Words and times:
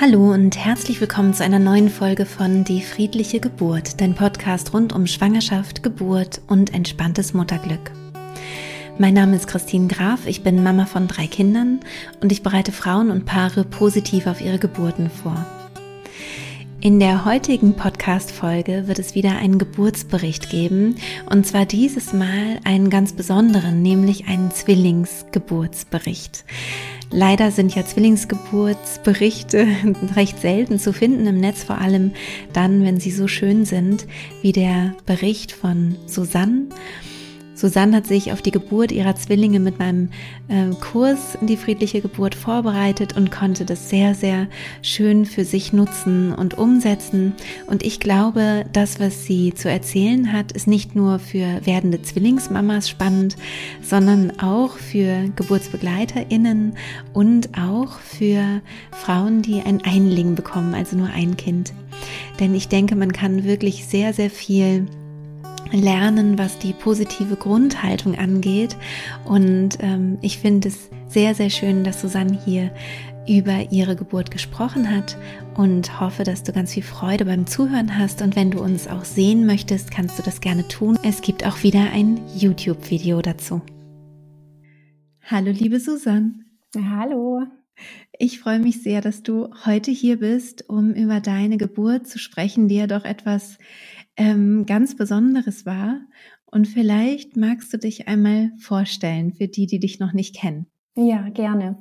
Hallo 0.00 0.32
und 0.32 0.56
herzlich 0.56 1.00
willkommen 1.00 1.34
zu 1.34 1.42
einer 1.42 1.58
neuen 1.58 1.88
Folge 1.88 2.24
von 2.24 2.62
Die 2.62 2.82
friedliche 2.82 3.40
Geburt, 3.40 4.00
dein 4.00 4.14
Podcast 4.14 4.72
rund 4.72 4.92
um 4.92 5.08
Schwangerschaft, 5.08 5.82
Geburt 5.82 6.40
und 6.46 6.72
entspanntes 6.72 7.34
Mutterglück. 7.34 7.90
Mein 8.96 9.14
Name 9.14 9.34
ist 9.34 9.48
Christine 9.48 9.88
Graf, 9.88 10.24
ich 10.26 10.44
bin 10.44 10.62
Mama 10.62 10.86
von 10.86 11.08
drei 11.08 11.26
Kindern 11.26 11.80
und 12.22 12.30
ich 12.30 12.44
bereite 12.44 12.70
Frauen 12.70 13.10
und 13.10 13.24
Paare 13.24 13.64
positiv 13.64 14.28
auf 14.28 14.40
ihre 14.40 14.60
Geburten 14.60 15.10
vor. 15.10 15.44
In 16.80 17.00
der 17.00 17.24
heutigen 17.24 17.74
Podcast-Folge 17.74 18.86
wird 18.86 19.00
es 19.00 19.16
wieder 19.16 19.36
einen 19.38 19.58
Geburtsbericht 19.58 20.48
geben 20.48 20.94
und 21.28 21.44
zwar 21.44 21.66
dieses 21.66 22.12
Mal 22.12 22.60
einen 22.62 22.88
ganz 22.88 23.14
besonderen, 23.14 23.82
nämlich 23.82 24.28
einen 24.28 24.52
Zwillingsgeburtsbericht. 24.52 26.44
Leider 27.10 27.50
sind 27.50 27.74
ja 27.74 27.84
Zwillingsgeburtsberichte 27.84 29.66
recht 30.16 30.38
selten 30.40 30.78
zu 30.78 30.92
finden 30.92 31.26
im 31.26 31.40
Netz, 31.40 31.64
vor 31.64 31.78
allem 31.78 32.12
dann, 32.52 32.84
wenn 32.84 33.00
sie 33.00 33.10
so 33.10 33.28
schön 33.28 33.64
sind 33.64 34.06
wie 34.42 34.52
der 34.52 34.94
Bericht 35.06 35.52
von 35.52 35.96
Susanne. 36.06 36.66
Susanne 37.58 37.96
hat 37.96 38.06
sich 38.06 38.30
auf 38.30 38.40
die 38.40 38.52
Geburt 38.52 38.92
ihrer 38.92 39.16
Zwillinge 39.16 39.58
mit 39.58 39.80
meinem 39.80 40.10
äh, 40.46 40.70
Kurs 40.80 41.36
in 41.40 41.48
die 41.48 41.56
friedliche 41.56 42.00
Geburt 42.00 42.36
vorbereitet 42.36 43.16
und 43.16 43.32
konnte 43.32 43.64
das 43.64 43.90
sehr, 43.90 44.14
sehr 44.14 44.46
schön 44.80 45.26
für 45.26 45.44
sich 45.44 45.72
nutzen 45.72 46.32
und 46.32 46.56
umsetzen. 46.56 47.32
Und 47.66 47.82
ich 47.82 47.98
glaube, 47.98 48.64
das, 48.72 49.00
was 49.00 49.24
sie 49.24 49.54
zu 49.54 49.68
erzählen 49.68 50.32
hat, 50.32 50.52
ist 50.52 50.68
nicht 50.68 50.94
nur 50.94 51.18
für 51.18 51.60
werdende 51.64 52.00
Zwillingsmamas 52.00 52.88
spannend, 52.88 53.36
sondern 53.82 54.38
auch 54.38 54.74
für 54.74 55.28
GeburtsbegleiterInnen 55.34 56.76
und 57.12 57.58
auch 57.58 57.98
für 57.98 58.62
Frauen, 58.92 59.42
die 59.42 59.62
ein 59.62 59.82
Einling 59.84 60.36
bekommen, 60.36 60.74
also 60.74 60.96
nur 60.96 61.08
ein 61.08 61.36
Kind. 61.36 61.72
Denn 62.38 62.54
ich 62.54 62.68
denke, 62.68 62.94
man 62.94 63.12
kann 63.12 63.42
wirklich 63.42 63.84
sehr, 63.84 64.12
sehr 64.12 64.30
viel 64.30 64.86
lernen, 65.72 66.38
was 66.38 66.58
die 66.58 66.72
positive 66.72 67.36
Grundhaltung 67.36 68.16
angeht. 68.16 68.76
Und 69.24 69.78
ähm, 69.80 70.18
ich 70.20 70.38
finde 70.38 70.68
es 70.68 70.90
sehr, 71.08 71.34
sehr 71.34 71.50
schön, 71.50 71.84
dass 71.84 72.00
Susanne 72.00 72.38
hier 72.44 72.70
über 73.28 73.70
ihre 73.70 73.94
Geburt 73.94 74.30
gesprochen 74.30 74.90
hat 74.90 75.18
und 75.54 76.00
hoffe, 76.00 76.24
dass 76.24 76.42
du 76.42 76.52
ganz 76.52 76.72
viel 76.72 76.82
Freude 76.82 77.26
beim 77.26 77.46
Zuhören 77.46 77.98
hast. 77.98 78.22
Und 78.22 78.36
wenn 78.36 78.50
du 78.50 78.60
uns 78.60 78.88
auch 78.88 79.04
sehen 79.04 79.44
möchtest, 79.44 79.90
kannst 79.90 80.18
du 80.18 80.22
das 80.22 80.40
gerne 80.40 80.66
tun. 80.66 80.98
Es 81.02 81.20
gibt 81.20 81.44
auch 81.46 81.62
wieder 81.62 81.90
ein 81.92 82.20
YouTube-Video 82.36 83.20
dazu. 83.20 83.60
Hallo, 85.24 85.50
liebe 85.50 85.78
Susanne. 85.78 86.32
Hallo. 86.74 87.57
Ich 88.18 88.40
freue 88.40 88.58
mich 88.58 88.82
sehr, 88.82 89.00
dass 89.00 89.22
du 89.22 89.48
heute 89.64 89.90
hier 89.90 90.18
bist, 90.18 90.68
um 90.68 90.92
über 90.92 91.20
deine 91.20 91.56
Geburt 91.56 92.06
zu 92.06 92.18
sprechen, 92.18 92.68
die 92.68 92.76
ja 92.76 92.86
doch 92.86 93.04
etwas 93.04 93.58
ähm, 94.16 94.66
ganz 94.66 94.96
Besonderes 94.96 95.66
war. 95.66 96.00
Und 96.46 96.66
vielleicht 96.66 97.36
magst 97.36 97.72
du 97.72 97.78
dich 97.78 98.08
einmal 98.08 98.52
vorstellen 98.58 99.32
für 99.32 99.48
die, 99.48 99.66
die 99.66 99.78
dich 99.78 100.00
noch 100.00 100.12
nicht 100.12 100.36
kennen. 100.36 100.66
Ja, 100.96 101.28
gerne. 101.28 101.78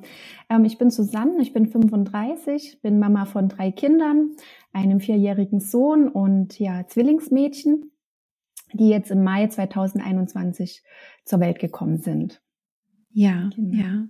Ähm, 0.48 0.64
ich 0.64 0.78
bin 0.78 0.92
Susanne, 0.92 1.42
ich 1.42 1.52
bin 1.52 1.66
35, 1.66 2.82
bin 2.82 3.00
Mama 3.00 3.26
von 3.26 3.50
drei 3.50 3.72
Kindern, 3.72 4.36
einem 4.74 5.00
vierjährigen 5.00 5.60
Sohn 5.60 6.08
und 6.08 6.60
ja, 6.60 6.86
Zwillingsmädchen, 6.86 7.92
die 8.74 8.90
jetzt 8.90 9.10
im 9.10 9.24
Mai 9.24 9.48
2021 9.48 10.84
zur 11.26 11.40
Welt 11.40 11.58
gekommen 11.58 11.98
sind. 11.98 12.44
Ja, 13.12 13.50
genau. 13.56 13.78
ja. 13.78 14.08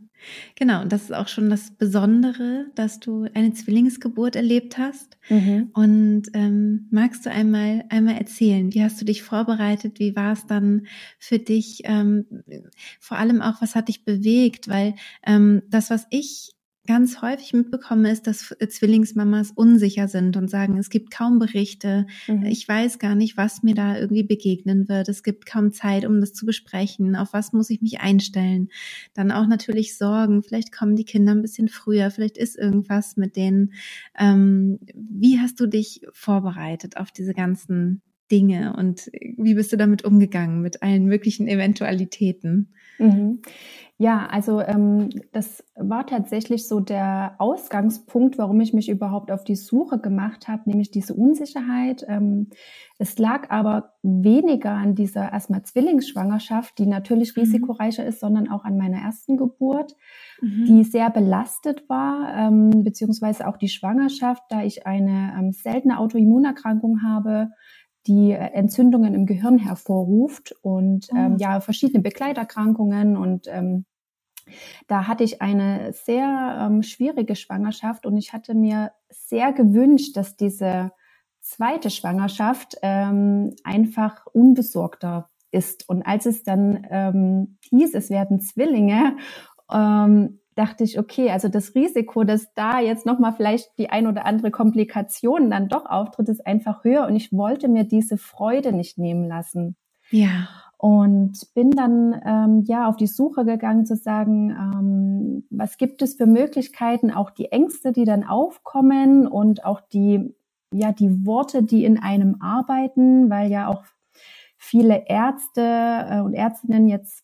Genau, 0.55 0.81
und 0.81 0.91
das 0.91 1.03
ist 1.03 1.13
auch 1.13 1.27
schon 1.27 1.49
das 1.49 1.71
Besondere, 1.71 2.65
dass 2.75 2.99
du 2.99 3.27
eine 3.33 3.53
Zwillingsgeburt 3.53 4.35
erlebt 4.35 4.77
hast. 4.77 5.17
Mhm. 5.29 5.69
Und 5.73 6.23
ähm, 6.33 6.87
magst 6.91 7.25
du 7.25 7.31
einmal 7.31 7.85
einmal 7.89 8.15
erzählen, 8.15 8.73
wie 8.73 8.83
hast 8.83 8.99
du 8.99 9.05
dich 9.05 9.21
vorbereitet? 9.21 9.99
Wie 9.99 10.15
war 10.15 10.33
es 10.33 10.47
dann 10.47 10.87
für 11.19 11.39
dich? 11.39 11.81
Ähm, 11.85 12.25
vor 12.99 13.17
allem 13.17 13.41
auch, 13.41 13.61
was 13.61 13.75
hat 13.75 13.89
dich 13.89 14.05
bewegt? 14.05 14.67
Weil 14.67 14.95
ähm, 15.25 15.61
das, 15.69 15.91
was 15.91 16.07
ich 16.09 16.56
ganz 16.87 17.21
häufig 17.21 17.53
mitbekomme, 17.53 18.11
ist, 18.11 18.25
dass 18.25 18.51
äh, 18.59 18.67
Zwillingsmamas 18.67 19.51
unsicher 19.51 20.07
sind 20.07 20.37
und 20.37 20.49
sagen, 20.49 20.77
es 20.77 20.89
gibt 20.89 21.11
kaum 21.11 21.37
Berichte, 21.37 22.07
mhm. 22.27 22.45
ich 22.45 22.67
weiß 22.67 22.97
gar 22.97 23.15
nicht, 23.15 23.37
was 23.37 23.61
mir 23.61 23.75
da 23.75 23.97
irgendwie 23.97 24.23
begegnen 24.23 24.89
wird, 24.89 25.09
es 25.09 25.21
gibt 25.21 25.45
kaum 25.45 25.71
Zeit, 25.71 26.05
um 26.05 26.19
das 26.19 26.33
zu 26.33 26.45
besprechen, 26.45 27.15
auf 27.15 27.33
was 27.33 27.53
muss 27.53 27.69
ich 27.69 27.81
mich 27.81 27.99
einstellen. 27.99 28.69
Dann 29.13 29.31
auch 29.31 29.47
natürlich 29.47 29.97
Sorgen, 29.97 30.41
vielleicht 30.41 30.71
kommen 30.71 30.95
die 30.95 31.05
Kinder 31.05 31.33
ein 31.33 31.41
bisschen 31.41 31.67
früher, 31.67 32.09
vielleicht 32.09 32.37
ist 32.37 32.57
irgendwas 32.57 33.17
mit 33.17 33.35
denen. 33.35 33.73
Ähm, 34.17 34.79
wie 34.95 35.39
hast 35.39 35.59
du 35.59 35.67
dich 35.67 36.01
vorbereitet 36.13 36.97
auf 36.97 37.11
diese 37.11 37.33
ganzen 37.33 38.01
Dinge 38.31 38.75
und 38.75 39.09
wie 39.37 39.53
bist 39.53 39.71
du 39.71 39.77
damit 39.77 40.03
umgegangen 40.03 40.61
mit 40.61 40.81
allen 40.81 41.05
möglichen 41.05 41.47
Eventualitäten? 41.47 42.73
Mhm. 42.99 43.41
Ja, 43.99 44.27
also 44.27 44.61
ähm, 44.61 45.09
das 45.31 45.63
war 45.75 46.05
tatsächlich 46.05 46.67
so 46.67 46.79
der 46.79 47.33
Ausgangspunkt, 47.39 48.37
warum 48.37 48.61
ich 48.61 48.71
mich 48.71 48.89
überhaupt 48.89 49.31
auf 49.31 49.43
die 49.43 49.55
Suche 49.55 49.97
gemacht 49.97 50.47
habe, 50.47 50.69
nämlich 50.69 50.91
diese 50.91 51.15
Unsicherheit. 51.15 52.05
Ähm, 52.07 52.49
es 52.99 53.17
lag 53.17 53.49
aber 53.49 53.93
weniger 54.03 54.73
an 54.73 54.93
dieser 54.93 55.31
erstmal 55.31 55.63
Zwillingsschwangerschaft, 55.63 56.77
die 56.77 56.85
natürlich 56.85 57.35
mhm. 57.35 57.41
risikoreicher 57.41 58.05
ist, 58.05 58.19
sondern 58.19 58.49
auch 58.49 58.65
an 58.65 58.77
meiner 58.77 58.99
ersten 58.99 59.35
Geburt, 59.35 59.95
mhm. 60.41 60.65
die 60.65 60.83
sehr 60.83 61.09
belastet 61.09 61.89
war, 61.89 62.35
ähm, 62.35 62.83
beziehungsweise 62.83 63.47
auch 63.47 63.57
die 63.57 63.69
Schwangerschaft, 63.69 64.43
da 64.49 64.61
ich 64.61 64.85
eine 64.85 65.33
ähm, 65.39 65.51
seltene 65.53 65.97
Autoimmunerkrankung 65.97 67.01
habe, 67.01 67.49
die 68.07 68.31
Entzündungen 68.31 69.13
im 69.13 69.25
Gehirn 69.25 69.57
hervorruft 69.57 70.55
und 70.61 71.09
ähm, 71.15 71.33
mhm. 71.33 71.37
ja 71.37 71.59
verschiedene 71.59 72.01
Begleiterkrankungen 72.01 73.17
und 73.17 73.47
ähm, 73.47 73.85
da 74.87 75.07
hatte 75.07 75.23
ich 75.23 75.41
eine 75.41 75.91
sehr 75.93 76.57
ähm, 76.61 76.83
schwierige 76.83 77.35
Schwangerschaft 77.35 78.05
und 78.05 78.17
ich 78.17 78.33
hatte 78.33 78.55
mir 78.55 78.91
sehr 79.09 79.51
gewünscht, 79.53 80.15
dass 80.15 80.37
diese 80.37 80.91
zweite 81.41 81.89
Schwangerschaft 81.89 82.77
ähm, 82.81 83.55
einfach 83.63 84.25
unbesorgter 84.27 85.29
ist. 85.51 85.87
Und 85.87 86.03
als 86.03 86.25
es 86.25 86.43
dann 86.43 86.85
ähm, 86.89 87.57
hieß, 87.69 87.93
es 87.93 88.09
werden 88.09 88.41
Zwillinge, 88.41 89.17
ähm, 89.71 90.39
dachte 90.57 90.83
ich, 90.83 90.99
okay, 90.99 91.29
also 91.29 91.47
das 91.47 91.75
Risiko, 91.75 92.23
dass 92.23 92.53
da 92.53 92.79
jetzt 92.79 93.05
nochmal 93.05 93.33
vielleicht 93.33 93.77
die 93.77 93.89
ein 93.89 94.07
oder 94.07 94.25
andere 94.25 94.51
Komplikation 94.51 95.49
dann 95.49 95.69
doch 95.69 95.85
auftritt, 95.85 96.29
ist 96.29 96.45
einfach 96.45 96.83
höher. 96.83 97.05
Und 97.07 97.15
ich 97.15 97.31
wollte 97.31 97.67
mir 97.67 97.83
diese 97.83 98.17
Freude 98.17 98.73
nicht 98.73 98.97
nehmen 98.97 99.27
lassen. 99.27 99.75
Ja. 100.09 100.47
Und 100.77 101.53
bin 101.53 101.71
dann 101.71 102.21
ähm, 102.25 102.63
ja 102.65 102.87
auf 102.87 102.97
die 102.97 103.07
Suche 103.07 103.45
gegangen 103.45 103.85
zu 103.85 103.95
sagen, 103.95 104.51
ähm, 104.51 105.43
was 105.49 105.77
gibt 105.77 106.01
es 106.01 106.15
für 106.15 106.27
Möglichkeiten, 106.27 107.11
auch 107.11 107.31
die 107.31 107.51
Ängste, 107.51 107.91
die 107.91 108.05
dann 108.05 108.23
aufkommen 108.23 109.27
und 109.27 109.65
auch 109.65 109.81
die 109.81 110.35
ja 110.71 110.91
die 110.91 111.25
Worte, 111.25 111.63
die 111.63 111.85
in 111.85 111.97
einem 111.97 112.41
arbeiten, 112.41 113.29
weil 113.29 113.49
ja 113.49 113.67
auch 113.67 113.83
viele 114.57 115.07
Ärzte 115.07 115.61
äh, 115.61 116.19
und 116.21 116.33
Ärztinnen 116.33 116.87
jetzt 116.87 117.23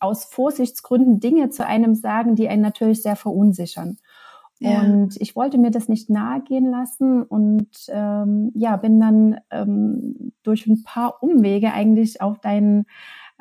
aus 0.00 0.24
Vorsichtsgründen 0.24 1.20
Dinge 1.20 1.50
zu 1.50 1.66
einem 1.66 1.94
sagen, 1.94 2.34
die 2.34 2.48
einen 2.48 2.62
natürlich 2.62 3.02
sehr 3.02 3.16
verunsichern. 3.16 3.98
Ja. 4.60 4.80
Und 4.80 5.20
ich 5.20 5.34
wollte 5.34 5.58
mir 5.58 5.70
das 5.70 5.88
nicht 5.88 6.10
nahegehen 6.10 6.70
lassen 6.70 7.22
und 7.22 7.68
ähm, 7.88 8.52
ja, 8.54 8.76
bin 8.76 9.00
dann 9.00 9.40
ähm, 9.50 10.32
durch 10.42 10.66
ein 10.66 10.84
paar 10.84 11.22
Umwege 11.22 11.72
eigentlich 11.72 12.20
auf 12.20 12.38
deinen 12.38 12.86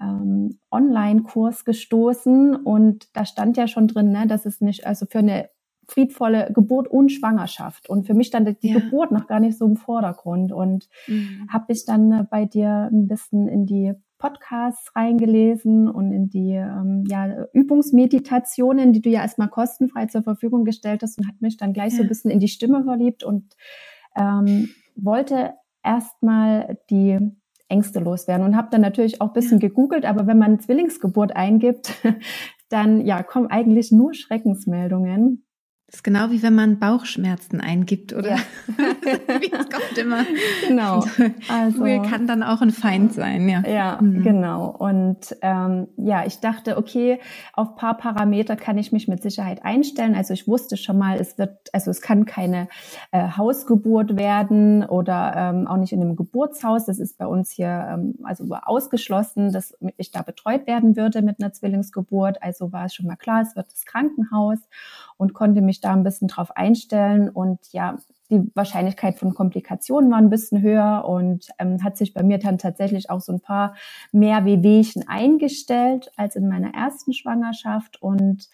ähm, 0.02 0.58
Online-Kurs 0.72 1.66
gestoßen 1.66 2.56
und 2.56 3.16
da 3.16 3.26
stand 3.26 3.58
ja 3.58 3.68
schon 3.68 3.88
drin, 3.88 4.12
ne, 4.12 4.26
dass 4.28 4.46
es 4.46 4.60
nicht, 4.60 4.88
also 4.88 5.06
für 5.06 5.20
eine 5.20 5.50
friedvolle 5.88 6.52
Geburt 6.54 6.88
und 6.88 7.12
Schwangerschaft. 7.12 7.90
Und 7.90 8.08
für 8.08 8.14
mich 8.14 8.28
stand 8.28 8.62
die 8.64 8.70
ja. 8.70 8.80
Geburt 8.80 9.12
noch 9.12 9.28
gar 9.28 9.40
nicht 9.40 9.58
so 9.58 9.66
im 9.66 9.76
Vordergrund. 9.76 10.52
Und 10.52 10.88
mhm. 11.08 11.48
habe 11.52 11.72
ich 11.74 11.86
dann 11.86 12.12
äh, 12.12 12.26
bei 12.30 12.46
dir 12.46 12.90
ein 12.92 13.08
bisschen 13.08 13.48
in 13.48 13.66
die 13.66 13.94
Podcasts 14.24 14.96
reingelesen 14.96 15.90
und 15.90 16.14
in 16.14 16.30
die 16.30 16.54
ähm, 16.54 17.04
ja, 17.10 17.46
Übungsmeditationen, 17.52 18.94
die 18.94 19.02
du 19.02 19.10
ja 19.10 19.22
erstmal 19.22 19.50
kostenfrei 19.50 20.06
zur 20.06 20.24
Verfügung 20.24 20.64
gestellt 20.64 21.04
hast 21.04 21.18
und 21.18 21.28
hat 21.28 21.42
mich 21.42 21.58
dann 21.58 21.74
gleich 21.74 21.92
ja. 21.92 21.98
so 21.98 22.04
ein 22.04 22.08
bisschen 22.08 22.32
in 22.32 22.40
die 22.40 22.48
Stimme 22.48 22.86
verliebt 22.86 23.26
und 23.26 23.54
ähm, 24.16 24.70
wollte 24.96 25.56
erstmal 25.84 26.78
die 26.90 27.20
Ängste 27.68 28.00
loswerden 28.00 28.46
und 28.46 28.56
habe 28.56 28.70
dann 28.72 28.80
natürlich 28.80 29.20
auch 29.20 29.28
ein 29.28 29.34
bisschen 29.34 29.60
ja. 29.60 29.68
gegoogelt, 29.68 30.06
aber 30.06 30.26
wenn 30.26 30.38
man 30.38 30.62
Zwillingsgeburt 30.62 31.36
eingibt, 31.36 31.92
dann 32.70 33.06
ja 33.06 33.24
kommen 33.24 33.48
eigentlich 33.48 33.92
nur 33.92 34.14
Schreckensmeldungen. 34.14 35.43
Das 35.94 36.00
ist 36.00 36.04
genau 36.06 36.32
wie 36.32 36.42
wenn 36.42 36.56
man 36.56 36.80
Bauchschmerzen 36.80 37.62
eingibt, 37.62 38.14
oder? 38.14 38.30
Ja. 38.30 38.38
es 39.06 39.70
kommt 39.70 39.96
immer. 39.96 40.26
Genau. 40.68 41.06
Also 41.48 41.84
kann 42.10 42.26
dann 42.26 42.42
auch 42.42 42.62
ein 42.62 42.72
Feind 42.72 43.14
sein, 43.14 43.48
ja. 43.48 43.62
Ja, 43.68 44.00
mhm. 44.02 44.24
genau. 44.24 44.76
Und 44.76 45.38
ähm, 45.44 45.88
ja, 45.98 46.26
ich 46.26 46.40
dachte, 46.40 46.78
okay, 46.78 47.20
auf 47.54 47.76
paar 47.76 47.96
Parameter 47.96 48.56
kann 48.56 48.80
ich 48.80 48.92
mich 48.92 49.08
mit 49.08 49.22
Sicherheit 49.22 49.64
einstellen. 49.64 50.16
Also 50.16 50.34
ich 50.34 50.48
wusste 50.48 50.78
schon 50.78 50.98
mal, 50.98 51.20
es 51.20 51.38
wird, 51.38 51.70
also 51.74 51.92
es 51.92 52.02
kann 52.02 52.26
keine 52.26 52.70
äh, 53.12 53.30
Hausgeburt 53.38 54.18
werden 54.18 54.84
oder 54.84 55.34
ähm, 55.36 55.68
auch 55.68 55.78
nicht 55.78 55.94
in 55.94 56.02
einem 56.02 56.16
Geburtshaus. 56.16 56.86
Das 56.86 56.98
ist 56.98 57.20
bei 57.20 57.28
uns 57.28 57.52
hier 57.52 57.88
ähm, 57.94 58.16
also 58.24 58.46
ausgeschlossen, 58.52 59.52
dass 59.54 59.78
ich 59.98 60.10
da 60.10 60.24
betreut 60.24 60.66
werden 60.66 60.96
würde 60.96 61.22
mit 61.22 61.40
einer 61.40 61.54
Zwillingsgeburt. 61.54 62.42
Also 62.42 62.74
war 62.74 62.86
es 62.86 62.96
schon 62.96 63.06
mal 63.06 63.16
klar, 63.16 63.44
es 63.44 63.56
wird 63.56 63.68
das 63.72 63.86
Krankenhaus 63.86 64.58
und 65.18 65.34
konnte 65.34 65.62
mich 65.62 65.82
da 65.82 65.94
ein 65.94 66.04
bisschen 66.04 66.28
drauf 66.28 66.56
einstellen 66.56 67.30
und 67.30 67.60
ja, 67.72 67.98
die 68.30 68.50
Wahrscheinlichkeit 68.56 69.20
von 69.20 69.34
Komplikationen 69.34 70.10
war 70.10 70.18
ein 70.18 70.30
bisschen 70.30 70.62
höher 70.62 71.06
und 71.08 71.48
ähm, 71.60 71.84
hat 71.84 71.98
sich 71.98 72.14
bei 72.14 72.24
mir 72.24 72.40
dann 72.40 72.58
tatsächlich 72.58 73.10
auch 73.10 73.22
so 73.22 73.32
ein 73.32 73.42
paar 73.42 73.76
mehr 74.12 74.46
Wehwehchen 74.46 75.08
eingestellt 75.08 76.12
als 76.16 76.36
in 76.36 76.48
meiner 76.48 76.74
ersten 76.74 77.14
Schwangerschaft 77.14 78.02
und 78.02 78.50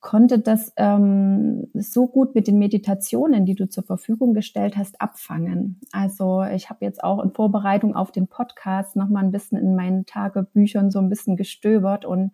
konnte 0.00 0.38
das 0.38 0.72
ähm, 0.76 1.68
so 1.74 2.06
gut 2.06 2.34
mit 2.34 2.46
den 2.46 2.58
Meditationen, 2.58 3.44
die 3.44 3.56
du 3.56 3.68
zur 3.68 3.82
Verfügung 3.82 4.32
gestellt 4.32 4.76
hast, 4.76 5.00
abfangen. 5.00 5.80
Also 5.90 6.44
ich 6.44 6.70
habe 6.70 6.84
jetzt 6.84 7.02
auch 7.02 7.22
in 7.22 7.32
Vorbereitung 7.32 7.96
auf 7.96 8.12
den 8.12 8.28
Podcast 8.28 8.94
noch 8.94 9.08
mal 9.08 9.24
ein 9.24 9.32
bisschen 9.32 9.58
in 9.58 9.74
meinen 9.74 10.06
Tagebüchern 10.06 10.90
so 10.90 11.00
ein 11.00 11.08
bisschen 11.08 11.36
gestöbert 11.36 12.04
und 12.04 12.30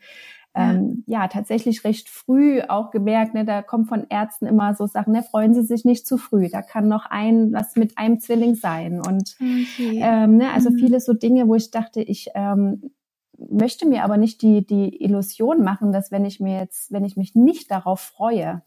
ähm, 0.55 1.03
ja, 1.07 1.27
tatsächlich 1.27 1.85
recht 1.85 2.09
früh 2.09 2.61
auch 2.63 2.91
gemerkt, 2.91 3.35
ne, 3.35 3.45
da 3.45 3.63
kommt 3.63 3.89
von 3.89 4.07
Ärzten 4.09 4.47
immer 4.47 4.75
so 4.75 4.87
Sachen, 4.87 5.13
ne, 5.13 5.23
freuen 5.23 5.53
Sie 5.53 5.63
sich 5.63 5.85
nicht 5.85 6.07
zu 6.07 6.17
früh, 6.17 6.49
da 6.49 6.63
kann 6.63 6.87
noch 6.87 7.07
ein 7.07 7.53
was 7.53 7.75
mit 7.75 7.99
einem 7.99 8.21
Zwilling 8.21 8.55
sein 8.55 9.01
und 9.01 9.35
okay. 9.41 10.01
ähm, 10.01 10.37
ne, 10.37 10.53
also 10.53 10.71
mhm. 10.71 10.79
viele 10.79 11.01
so 11.01 11.13
Dinge, 11.13 11.49
wo 11.49 11.57
ich 11.57 11.73
dachte, 11.73 12.01
ich 12.01 12.29
ähm, 12.35 12.93
möchte 13.37 13.87
mir 13.87 14.05
aber 14.05 14.17
nicht 14.17 14.43
die 14.43 14.65
die 14.65 15.03
Illusion 15.03 15.65
machen, 15.65 15.93
dass 15.93 16.13
wenn 16.13 16.25
ich 16.25 16.39
mir 16.39 16.61
jetzt, 16.61 16.93
wenn 16.93 17.05
ich 17.05 17.17
mich 17.17 17.35
nicht 17.35 17.71
darauf 17.73 18.01
freue, 18.01 18.63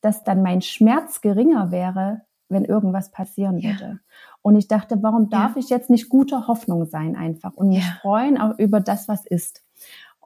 dass 0.00 0.22
dann 0.22 0.42
mein 0.42 0.62
Schmerz 0.62 1.20
geringer 1.20 1.72
wäre, 1.72 2.22
wenn 2.48 2.64
irgendwas 2.64 3.10
passieren 3.10 3.58
ja. 3.58 3.70
würde. 3.70 4.00
Und 4.40 4.56
ich 4.56 4.68
dachte, 4.68 5.02
warum 5.02 5.30
darf 5.30 5.56
ja. 5.56 5.60
ich 5.60 5.68
jetzt 5.68 5.90
nicht 5.90 6.08
guter 6.08 6.46
Hoffnung 6.46 6.86
sein 6.86 7.16
einfach 7.16 7.54
und 7.54 7.68
mich 7.68 7.84
ja. 7.84 7.98
freuen 8.00 8.38
auch 8.38 8.56
über 8.58 8.80
das, 8.80 9.08
was 9.08 9.26
ist? 9.26 9.64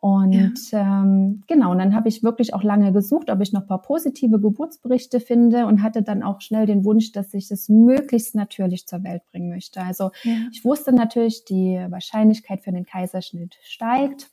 Und 0.05 0.73
ja. 0.73 0.81
ähm, 0.81 1.45
genau, 1.47 1.71
und 1.71 1.79
dann 1.79 1.95
habe 1.95 2.09
ich 2.09 2.25
wirklich 2.25 2.55
auch 2.55 2.65
lange 2.65 2.93
gesucht, 2.93 3.31
ob 3.31 3.41
ich 3.41 3.53
noch 3.53 3.69
paar 3.69 3.83
positive 3.83 4.41
Geburtsberichte 4.41 5.21
finde 5.21 5.67
und 5.67 5.81
hatte 5.81 6.03
dann 6.03 6.25
auch 6.25 6.41
schnell 6.41 6.67
den 6.67 6.85
Wunsch, 6.85 7.13
dass 7.13 7.33
ich 7.35 7.49
es 7.53 7.69
möglichst 7.69 8.35
natürlich 8.35 8.89
zur 8.89 9.05
Welt 9.05 9.23
bringen 9.31 9.49
möchte. 9.49 9.81
Also 9.81 10.11
ja. 10.25 10.33
ich 10.51 10.65
wusste 10.65 10.93
natürlich, 10.93 11.45
die 11.45 11.87
Wahrscheinlichkeit 11.89 12.63
für 12.63 12.73
den 12.73 12.85
Kaiserschnitt 12.85 13.57
steigt 13.63 14.29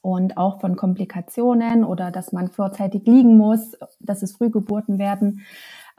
und 0.00 0.38
auch 0.38 0.60
von 0.60 0.74
Komplikationen 0.74 1.84
oder 1.84 2.10
dass 2.10 2.32
man 2.32 2.50
vorzeitig 2.50 3.06
liegen 3.06 3.36
muss, 3.36 3.78
dass 4.00 4.24
es 4.24 4.32
Frühgeburten 4.32 4.98
werden. 4.98 5.42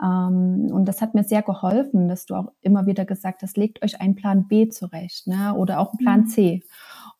Ähm, 0.02 0.70
und 0.72 0.86
das 0.86 1.02
hat 1.02 1.16
mir 1.16 1.24
sehr 1.24 1.42
geholfen, 1.42 2.08
dass 2.08 2.26
du 2.26 2.36
auch 2.36 2.52
immer 2.62 2.86
wieder 2.86 3.06
gesagt 3.06 3.42
hast, 3.42 3.58
legt 3.58 3.84
euch 3.84 4.02
einen 4.02 4.16
Plan 4.16 4.48
B 4.48 4.68
zurecht 4.70 5.28
ne? 5.28 5.54
oder 5.56 5.80
auch 5.80 5.92
einen 5.92 6.00
Plan 6.00 6.20
mhm. 6.22 6.28
C. 6.28 6.64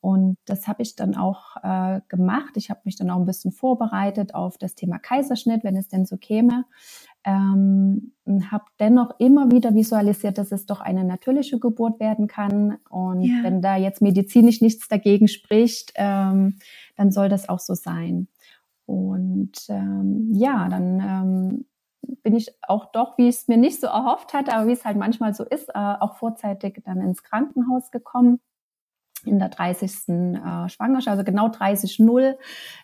Und 0.02 0.38
das 0.46 0.68
habe 0.68 0.84
ich 0.84 0.96
dann 0.96 1.16
auch 1.16 1.56
äh, 1.64 2.02
gemacht. 2.10 2.58
Ich 2.58 2.70
habe 2.70 2.82
mich 2.84 2.96
dann 2.96 3.10
auch 3.10 3.18
ein 3.18 3.26
bisschen 3.26 3.52
vorbereitet 3.52 4.36
auf 4.36 4.58
das 4.58 4.76
Thema 4.76 5.00
Kaiserschnitt, 5.00 5.64
wenn 5.64 5.76
es 5.76 5.88
denn 5.88 6.06
so 6.06 6.18
käme. 6.18 6.66
Ähm, 7.24 8.12
habe 8.52 8.66
dennoch 8.80 9.16
immer 9.18 9.50
wieder 9.52 9.74
visualisiert, 9.74 10.38
dass 10.38 10.52
es 10.52 10.68
doch 10.68 10.80
eine 10.82 11.06
natürliche 11.06 11.58
Geburt 11.58 12.00
werden 12.00 12.28
kann. 12.28 12.78
Und 12.90 13.22
ja. 13.22 13.38
wenn 13.42 13.64
da 13.64 13.78
jetzt 13.78 14.02
medizinisch 14.02 14.62
nichts 14.62 14.88
dagegen 14.88 15.28
spricht, 15.28 15.94
ähm, 15.96 16.60
dann 16.98 17.12
soll 17.12 17.30
das 17.30 17.50
auch 17.50 17.60
so 17.60 17.74
sein. 17.74 18.28
Und 18.86 19.54
ähm, 19.70 20.30
ja, 20.34 20.70
dann 20.70 21.00
ähm, 21.00 21.66
bin 22.24 22.36
ich 22.36 22.52
auch 22.62 22.92
doch, 22.92 23.18
wie 23.18 23.30
ich 23.30 23.36
es 23.36 23.48
mir 23.48 23.58
nicht 23.58 23.80
so 23.80 23.88
erhofft 23.88 24.34
hatte, 24.34 24.54
aber 24.54 24.68
wie 24.68 24.74
es 24.74 24.86
halt 24.86 24.98
manchmal 24.98 25.34
so 25.34 25.44
ist, 25.44 25.70
äh, 25.70 25.74
auch 25.74 26.16
vorzeitig 26.16 26.82
dann 26.86 27.02
ins 27.02 27.24
Krankenhaus 27.24 27.92
gekommen 27.92 28.40
in 29.26 29.40
der 29.40 29.50
30. 29.50 30.10
Äh, 30.10 30.70
Schwangerschaft, 30.70 31.08
also 31.10 31.24
genau 31.24 31.48
30,0. 31.48 32.36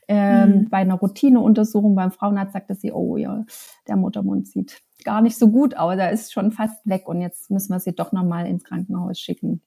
Ähm, 0.07 0.49
mhm. 0.49 0.69
Bei 0.69 0.77
einer 0.77 0.95
Routineuntersuchung 0.95 1.95
beim 1.95 2.11
Frauenarzt 2.11 2.53
sagte 2.53 2.75
sie, 2.75 2.91
oh 2.91 3.17
ja, 3.17 3.45
der 3.87 3.95
Muttermund 3.95 4.47
sieht 4.47 4.81
gar 5.03 5.21
nicht 5.21 5.37
so 5.37 5.49
gut 5.49 5.75
aus, 5.77 5.97
er 5.97 6.11
ist 6.11 6.31
schon 6.31 6.51
fast 6.51 6.85
weg 6.85 7.07
und 7.07 7.21
jetzt 7.21 7.49
müssen 7.49 7.73
wir 7.73 7.79
sie 7.79 7.95
doch 7.95 8.11
nochmal 8.11 8.47
ins 8.47 8.63
Krankenhaus 8.63 9.19
schicken. 9.19 9.61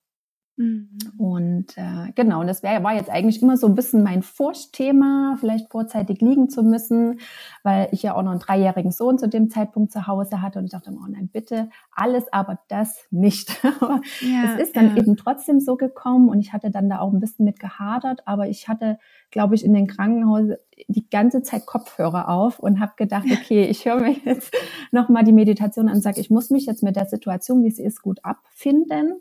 Mhm. 0.57 0.89
Und 1.19 1.77
äh, 1.77 2.13
genau, 2.15 2.41
und 2.41 2.47
das 2.47 2.63
wär, 2.63 2.85
war 2.85 2.95
jetzt 2.95 3.11
eigentlich 3.11 3.43
immer 3.43 3.57
so 3.57 3.67
ein 3.67 3.75
bisschen 3.75 4.05
mein 4.05 4.23
Furchtthema, 4.23 5.37
vielleicht 5.41 5.71
vorzeitig 5.71 6.21
liegen 6.21 6.49
zu 6.49 6.63
müssen, 6.63 7.19
weil 7.65 7.89
ich 7.91 8.05
ja 8.05 8.15
auch 8.15 8.23
noch 8.23 8.31
einen 8.31 8.41
dreijährigen 8.41 8.93
Sohn 8.93 9.19
zu 9.19 9.29
dem 9.29 9.51
Zeitpunkt 9.51 9.91
zu 9.91 10.07
Hause 10.07 10.43
hatte 10.43 10.61
und 10.61 10.67
ich 10.67 10.71
dachte, 10.71 10.93
oh 10.93 11.07
nein, 11.09 11.29
bitte, 11.33 11.71
alles 11.91 12.33
aber 12.33 12.61
das 12.69 13.05
nicht. 13.11 13.61
ja, 14.21 14.55
es 14.55 14.63
ist 14.63 14.77
dann 14.77 14.95
ja. 14.95 15.03
eben 15.03 15.17
trotzdem 15.17 15.59
so 15.59 15.77
gekommen 15.77 16.29
und 16.29 16.39
ich 16.39 16.53
hatte 16.53 16.71
dann 16.71 16.89
da 16.89 17.01
auch 17.01 17.13
ein 17.13 17.21
bisschen 17.21 17.45
mit 17.45 17.59
gehadert, 17.59 18.23
aber 18.27 18.49
ich 18.49 18.69
hatte, 18.69 18.99
glaube 19.33 19.57
ich, 19.57 19.65
in 19.65 19.75
den 19.75 19.89
Krankenhaus 19.89 20.51
die 20.87 21.09
ganze 21.09 21.43
Zeit 21.43 21.67
Kopfhörer 21.67 22.29
auf 22.29 22.61
und 22.61 22.79
habe 22.79 22.93
gedacht, 22.97 23.27
okay, 23.31 23.65
ich 23.65 23.87
höre 23.87 24.01
mir 24.01 24.15
jetzt 24.25 24.55
nochmal 24.93 25.25
die 25.25 25.33
Meditation 25.33 25.89
an 25.89 25.97
und 25.97 26.03
sage, 26.03 26.21
ich 26.21 26.31
muss 26.31 26.51
mich 26.51 26.67
jetzt 26.67 26.85
mit 26.85 26.95
der 26.95 27.07
Situation, 27.07 27.65
wie 27.65 27.71
sie 27.71 27.83
ist, 27.83 28.03
gut 28.03 28.25
abfinden. 28.25 29.21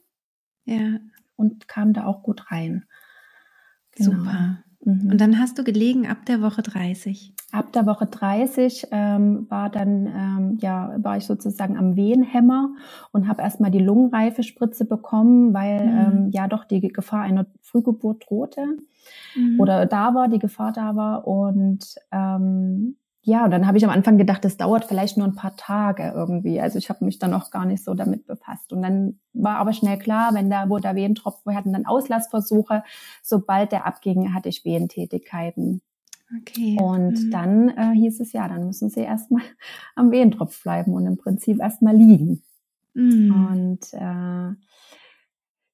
Ja 0.65 0.99
und 1.35 1.67
kam 1.67 1.93
da 1.93 2.05
auch 2.05 2.23
gut 2.23 2.51
rein. 2.51 2.85
Genau. 3.95 4.11
Super. 4.11 4.63
Mhm. 4.85 5.11
Und 5.11 5.21
dann 5.21 5.39
hast 5.39 5.57
du 5.57 5.63
gelegen 5.63 6.07
ab 6.07 6.25
der 6.25 6.41
Woche 6.41 6.61
30. 6.61 7.33
Ab 7.51 7.71
der 7.71 7.85
Woche 7.85 8.05
30 8.05 8.87
ähm, 8.91 9.45
war 9.49 9.69
dann 9.69 10.07
ähm, 10.07 10.57
ja 10.59 10.95
war 10.97 11.17
ich 11.17 11.25
sozusagen 11.25 11.77
am 11.77 11.95
Wehenhämmer 11.95 12.75
und 13.11 13.27
habe 13.27 13.41
erstmal 13.41 13.71
die 13.71 13.79
Lungenreifespritze 13.79 14.85
bekommen, 14.85 15.53
weil 15.53 15.85
mhm. 15.85 15.99
ähm, 15.99 16.29
ja 16.31 16.47
doch 16.47 16.65
die 16.65 16.81
Gefahr 16.81 17.21
einer 17.21 17.45
Frühgeburt 17.61 18.25
drohte 18.27 18.65
mhm. 19.35 19.59
oder 19.59 19.85
da 19.85 20.15
war, 20.15 20.27
die 20.27 20.39
Gefahr 20.39 20.73
da 20.73 20.95
war 20.95 21.27
und 21.27 21.95
ähm, 22.11 22.97
ja, 23.25 23.45
und 23.45 23.51
dann 23.51 23.65
habe 23.65 23.77
ich 23.77 23.85
am 23.85 23.89
Anfang 23.89 24.17
gedacht, 24.17 24.43
das 24.43 24.57
dauert 24.57 24.83
vielleicht 24.83 25.17
nur 25.17 25.25
ein 25.25 25.35
paar 25.35 25.55
Tage 25.55 26.11
irgendwie. 26.13 26.59
Also 26.59 26.77
ich 26.77 26.89
habe 26.89 27.05
mich 27.05 27.19
dann 27.19 27.33
auch 27.33 27.51
gar 27.51 27.65
nicht 27.65 27.81
so 27.81 27.93
damit 27.93 28.27
befasst. 28.27 28.73
Und 28.73 28.81
dann 28.81 29.17
war 29.31 29.55
aber 29.57 29.71
schnell 29.71 29.97
klar, 29.97 30.33
wenn 30.33 30.49
da, 30.49 30.69
wo 30.69 30.77
der 30.77 30.95
Wehentropf, 30.95 31.45
wir 31.45 31.55
hatten 31.55 31.71
dann 31.71 31.85
Auslassversuche, 31.85 32.83
sobald 33.21 33.71
der 33.71 33.85
abging, 33.85 34.33
hatte 34.33 34.49
ich 34.49 34.65
Wehentätigkeiten. 34.65 35.81
Okay. 36.41 36.77
Und 36.81 37.13
mhm. 37.13 37.31
dann 37.31 37.69
äh, 37.69 37.93
hieß 37.95 38.19
es 38.19 38.33
ja, 38.33 38.45
dann 38.49 38.65
müssen 38.67 38.89
sie 38.89 39.01
erstmal 39.01 39.43
am 39.95 40.11
Wehentropf 40.11 40.61
bleiben 40.61 40.93
und 40.93 41.05
im 41.05 41.15
Prinzip 41.15 41.61
erstmal 41.61 41.95
liegen. 41.95 42.43
Mhm. 42.93 43.47
Und 43.51 43.93
äh, 43.93 44.53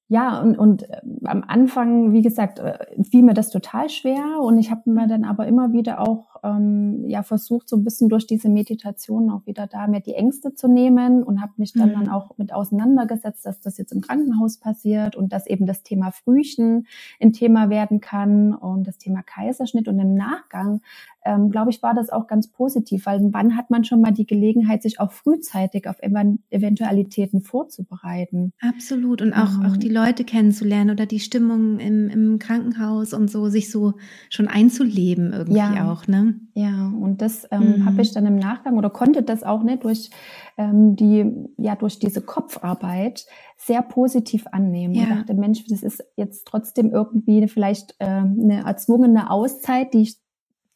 ja, 0.06 0.40
und, 0.40 0.56
und 0.56 0.88
äh, 0.88 1.00
am 1.24 1.42
Anfang, 1.46 2.12
wie 2.12 2.22
gesagt, 2.22 2.60
äh, 2.60 2.78
fiel 3.02 3.24
mir 3.24 3.34
das 3.34 3.50
total 3.50 3.88
schwer 3.88 4.40
und 4.40 4.58
ich 4.58 4.70
habe 4.70 4.88
mir 4.90 5.08
dann 5.08 5.24
aber 5.24 5.48
immer 5.48 5.72
wieder 5.72 6.00
auch 6.00 6.29
ähm, 6.42 7.04
ja 7.06 7.22
versucht, 7.22 7.68
so 7.68 7.76
ein 7.76 7.84
bisschen 7.84 8.08
durch 8.08 8.26
diese 8.26 8.48
Meditation 8.48 9.30
auch 9.30 9.46
wieder 9.46 9.66
da 9.66 9.86
mir 9.86 10.00
die 10.00 10.14
Ängste 10.14 10.54
zu 10.54 10.68
nehmen 10.68 11.22
und 11.22 11.40
habe 11.40 11.52
mich 11.56 11.72
dann, 11.72 11.90
mhm. 11.90 11.94
dann 11.94 12.08
auch 12.08 12.36
mit 12.38 12.52
auseinandergesetzt, 12.52 13.46
dass 13.46 13.60
das 13.60 13.78
jetzt 13.78 13.92
im 13.92 14.00
Krankenhaus 14.00 14.58
passiert 14.58 15.16
und 15.16 15.32
dass 15.32 15.46
eben 15.46 15.66
das 15.66 15.82
Thema 15.82 16.10
Frühchen 16.10 16.86
ein 17.20 17.32
Thema 17.32 17.70
werden 17.70 18.00
kann 18.00 18.54
und 18.54 18.86
das 18.86 18.98
Thema 18.98 19.22
Kaiserschnitt 19.22 19.88
und 19.88 19.98
im 19.98 20.14
Nachgang 20.14 20.80
ähm, 21.24 21.50
glaube 21.50 21.70
ich, 21.70 21.82
war 21.82 21.94
das 21.94 22.10
auch 22.10 22.26
ganz 22.26 22.48
positiv, 22.48 23.06
weil 23.06 23.20
wann 23.32 23.56
hat 23.56 23.70
man 23.70 23.84
schon 23.84 24.00
mal 24.00 24.12
die 24.12 24.26
Gelegenheit, 24.26 24.82
sich 24.82 25.00
auch 25.00 25.12
frühzeitig 25.12 25.86
auf 25.86 25.96
Eventualitäten 26.00 27.42
vorzubereiten? 27.42 28.52
Absolut. 28.60 29.20
Und 29.20 29.34
auch, 29.34 29.58
mhm. 29.58 29.66
auch 29.66 29.76
die 29.76 29.88
Leute 29.88 30.24
kennenzulernen 30.24 30.90
oder 30.90 31.06
die 31.06 31.20
Stimmung 31.20 31.78
im, 31.78 32.08
im 32.08 32.38
Krankenhaus 32.38 33.12
und 33.12 33.30
so, 33.30 33.48
sich 33.48 33.70
so 33.70 33.94
schon 34.30 34.48
einzuleben 34.48 35.32
irgendwie 35.32 35.58
ja. 35.58 35.92
auch, 35.92 36.06
ne? 36.06 36.29
Ja, 36.54 36.92
und 37.00 37.22
das 37.22 37.46
ähm, 37.50 37.78
mhm. 37.78 37.84
habe 37.86 38.02
ich 38.02 38.12
dann 38.12 38.26
im 38.26 38.36
Nachgang 38.36 38.76
oder 38.76 38.90
konnte 38.90 39.22
das 39.22 39.42
auch 39.42 39.62
nicht 39.62 39.84
durch 39.84 40.10
ähm, 40.56 40.96
die, 40.96 41.30
ja, 41.56 41.76
durch 41.76 41.98
diese 41.98 42.20
Kopfarbeit 42.20 43.26
sehr 43.56 43.82
positiv 43.82 44.46
annehmen. 44.52 44.94
Ja. 44.94 45.04
Und 45.04 45.10
dachte, 45.10 45.34
Mensch, 45.34 45.64
das 45.68 45.82
ist 45.82 46.02
jetzt 46.16 46.46
trotzdem 46.46 46.90
irgendwie 46.90 47.46
vielleicht 47.48 47.94
äh, 47.98 48.04
eine 48.04 48.64
erzwungene 48.66 49.30
Auszeit, 49.30 49.94
die 49.94 50.02
ich 50.02 50.20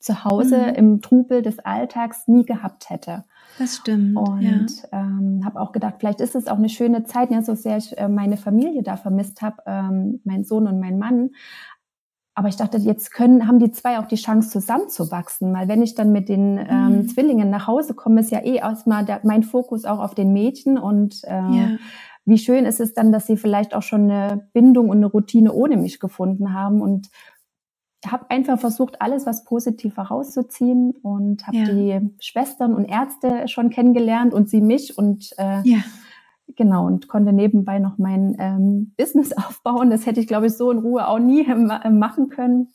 zu 0.05 0.25
Hause 0.25 0.59
mhm. 0.59 0.75
im 0.75 1.01
Trubel 1.01 1.41
des 1.41 1.59
Alltags 1.61 2.29
nie 2.29 2.45
gehabt 2.45 2.91
hätte. 2.91 3.25
Das 3.59 3.77
stimmt. 3.77 4.17
Und 4.17 4.43
ja. 4.43 4.67
ähm, 4.93 5.43
habe 5.45 5.61
auch 5.61 5.73
gedacht, 5.73 5.95
vielleicht 5.99 6.21
ist 6.21 6.35
es 6.35 6.47
auch 6.47 6.59
eine 6.59 6.69
schöne 6.69 7.05
Zeit, 7.05 7.31
ja, 7.31 7.41
so 7.43 7.55
sehr 7.55 7.79
ich 7.79 7.97
äh, 7.97 8.09
meine 8.09 8.37
Familie 8.37 8.83
da 8.83 8.97
vermisst 8.97 9.41
habe, 9.41 9.63
ähm, 9.67 10.21
mein 10.25 10.45
Sohn 10.45 10.67
und 10.67 10.79
mein 10.79 10.99
Mann. 10.99 11.31
Aber 12.35 12.49
ich 12.49 12.57
dachte, 12.57 12.79
jetzt 12.79 13.12
können, 13.12 13.47
haben 13.47 13.61
die 13.61 13.71
zwei 13.71 13.99
auch 13.99 14.07
die 14.07 14.17
Chance 14.17 14.50
zusammenzuwachsen, 14.50 15.53
weil 15.55 15.69
wenn 15.69 15.83
ich 15.83 15.95
dann 15.95 16.11
mit 16.11 16.29
den 16.29 16.59
ähm, 16.59 16.97
mhm. 16.97 17.09
Zwillingen 17.09 17.49
nach 17.49 17.69
Hause 17.69 17.95
komme, 17.95 18.21
ist 18.21 18.33
ja 18.33 18.41
eh 18.41 18.57
erstmal 18.57 19.05
der, 19.05 19.21
mein 19.23 19.45
Fokus 19.45 19.85
auch 19.85 20.00
auf 20.00 20.14
den 20.14 20.33
Mädchen 20.33 20.76
und 20.76 21.23
äh, 21.25 21.31
ja. 21.31 21.69
wie 22.25 22.38
schön 22.38 22.64
ist 22.64 22.81
es 22.81 22.93
dann, 22.93 23.12
dass 23.12 23.29
sie 23.29 23.37
vielleicht 23.37 23.75
auch 23.75 23.83
schon 23.83 24.11
eine 24.11 24.49
Bindung 24.53 24.88
und 24.88 24.97
eine 24.97 25.07
Routine 25.07 25.53
ohne 25.53 25.76
mich 25.76 26.00
gefunden 26.00 26.53
haben 26.53 26.81
und 26.81 27.09
habe 28.05 28.31
einfach 28.31 28.59
versucht, 28.59 29.00
alles 29.00 29.26
was 29.26 29.45
positiv 29.45 29.97
herauszuziehen 29.97 30.93
und 31.03 31.47
habe 31.47 31.57
ja. 31.57 31.64
die 31.64 32.11
Schwestern 32.21 32.75
und 32.75 32.85
Ärzte 32.85 33.49
schon 33.49 33.71
kennengelernt 33.71 34.35
und 34.35 34.50
sie 34.50 34.61
mich 34.61 34.99
und 34.99 35.33
äh, 35.38 35.61
ja. 35.62 35.79
Genau, 36.57 36.87
und 36.87 37.09
konnte 37.09 37.33
nebenbei 37.33 37.79
noch 37.79 37.99
mein 37.99 38.37
ähm, 38.39 38.95
Business 38.97 39.33
aufbauen. 39.37 39.91
Das 39.91 40.07
hätte 40.07 40.21
ich, 40.21 40.27
glaube 40.27 40.47
ich, 40.47 40.55
so 40.55 40.71
in 40.71 40.79
Ruhe 40.79 41.09
auch 41.09 41.19
nie 41.19 41.47
äh, 41.49 41.91
machen 41.91 42.29
können. 42.29 42.73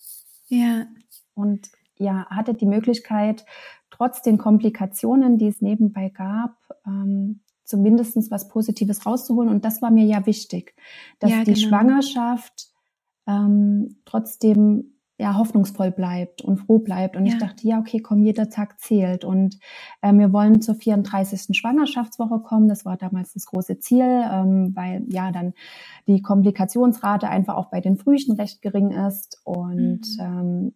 Ja. 0.48 0.86
Und 1.34 1.70
ja, 1.98 2.26
hatte 2.30 2.54
die 2.54 2.66
Möglichkeit, 2.66 3.46
trotz 3.92 4.22
den 4.22 4.38
Komplikationen, 4.38 5.38
die 5.38 5.48
es 5.48 5.62
nebenbei 5.62 6.10
gab, 6.10 6.56
ähm, 6.86 7.42
zumindest 7.66 8.32
was 8.32 8.48
Positives 8.48 9.06
rauszuholen. 9.06 9.50
Und 9.50 9.66
das 9.66 9.82
war 9.82 9.92
mir 9.92 10.06
ja 10.06 10.26
wichtig, 10.26 10.76
dass 11.20 11.32
ja, 11.32 11.44
die 11.44 11.54
genau. 11.54 11.68
Schwangerschaft 11.68 12.70
ähm, 13.28 13.98
trotzdem 14.06 14.99
ja, 15.20 15.36
hoffnungsvoll 15.38 15.92
bleibt 15.92 16.42
und 16.42 16.58
froh 16.58 16.80
bleibt. 16.80 17.18
Und 17.18 17.26
ja. 17.26 17.34
ich 17.34 17.40
dachte, 17.40 17.68
ja, 17.68 17.78
okay, 17.78 18.00
komm, 18.00 18.24
jeder 18.24 18.50
Tag 18.50 18.80
zählt. 18.80 19.26
Und 19.26 19.60
äh, 20.02 20.14
wir 20.14 20.32
wollen 20.32 20.62
zur 20.62 20.76
34. 20.76 21.58
Schwangerschaftswoche 21.58 22.40
kommen. 22.40 22.70
Das 22.70 22.86
war 22.86 22.96
damals 22.96 23.34
das 23.34 23.46
große 23.46 23.80
Ziel, 23.80 24.06
ähm, 24.06 24.72
weil 24.76 25.04
ja 25.10 25.32
dann 25.34 25.54
die 26.08 26.22
Komplikationsrate 26.22 27.28
einfach 27.28 27.56
auch 27.56 27.70
bei 27.70 27.82
den 27.82 27.98
Frühchen 27.98 28.36
recht 28.38 28.62
gering 28.62 28.92
ist. 28.92 29.42
Und 29.44 30.08
mhm. 30.18 30.22
ähm, 30.22 30.74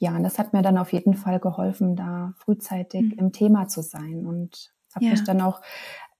ja, 0.00 0.16
und 0.16 0.24
das 0.24 0.40
hat 0.40 0.52
mir 0.52 0.62
dann 0.62 0.76
auf 0.76 0.92
jeden 0.92 1.14
Fall 1.14 1.38
geholfen, 1.38 1.94
da 1.94 2.34
frühzeitig 2.38 3.02
mhm. 3.02 3.18
im 3.18 3.32
Thema 3.32 3.68
zu 3.68 3.80
sein. 3.82 4.26
Und 4.26 4.74
habe 4.92 5.04
ja. 5.04 5.10
mich 5.12 5.22
dann 5.22 5.40
auch 5.40 5.60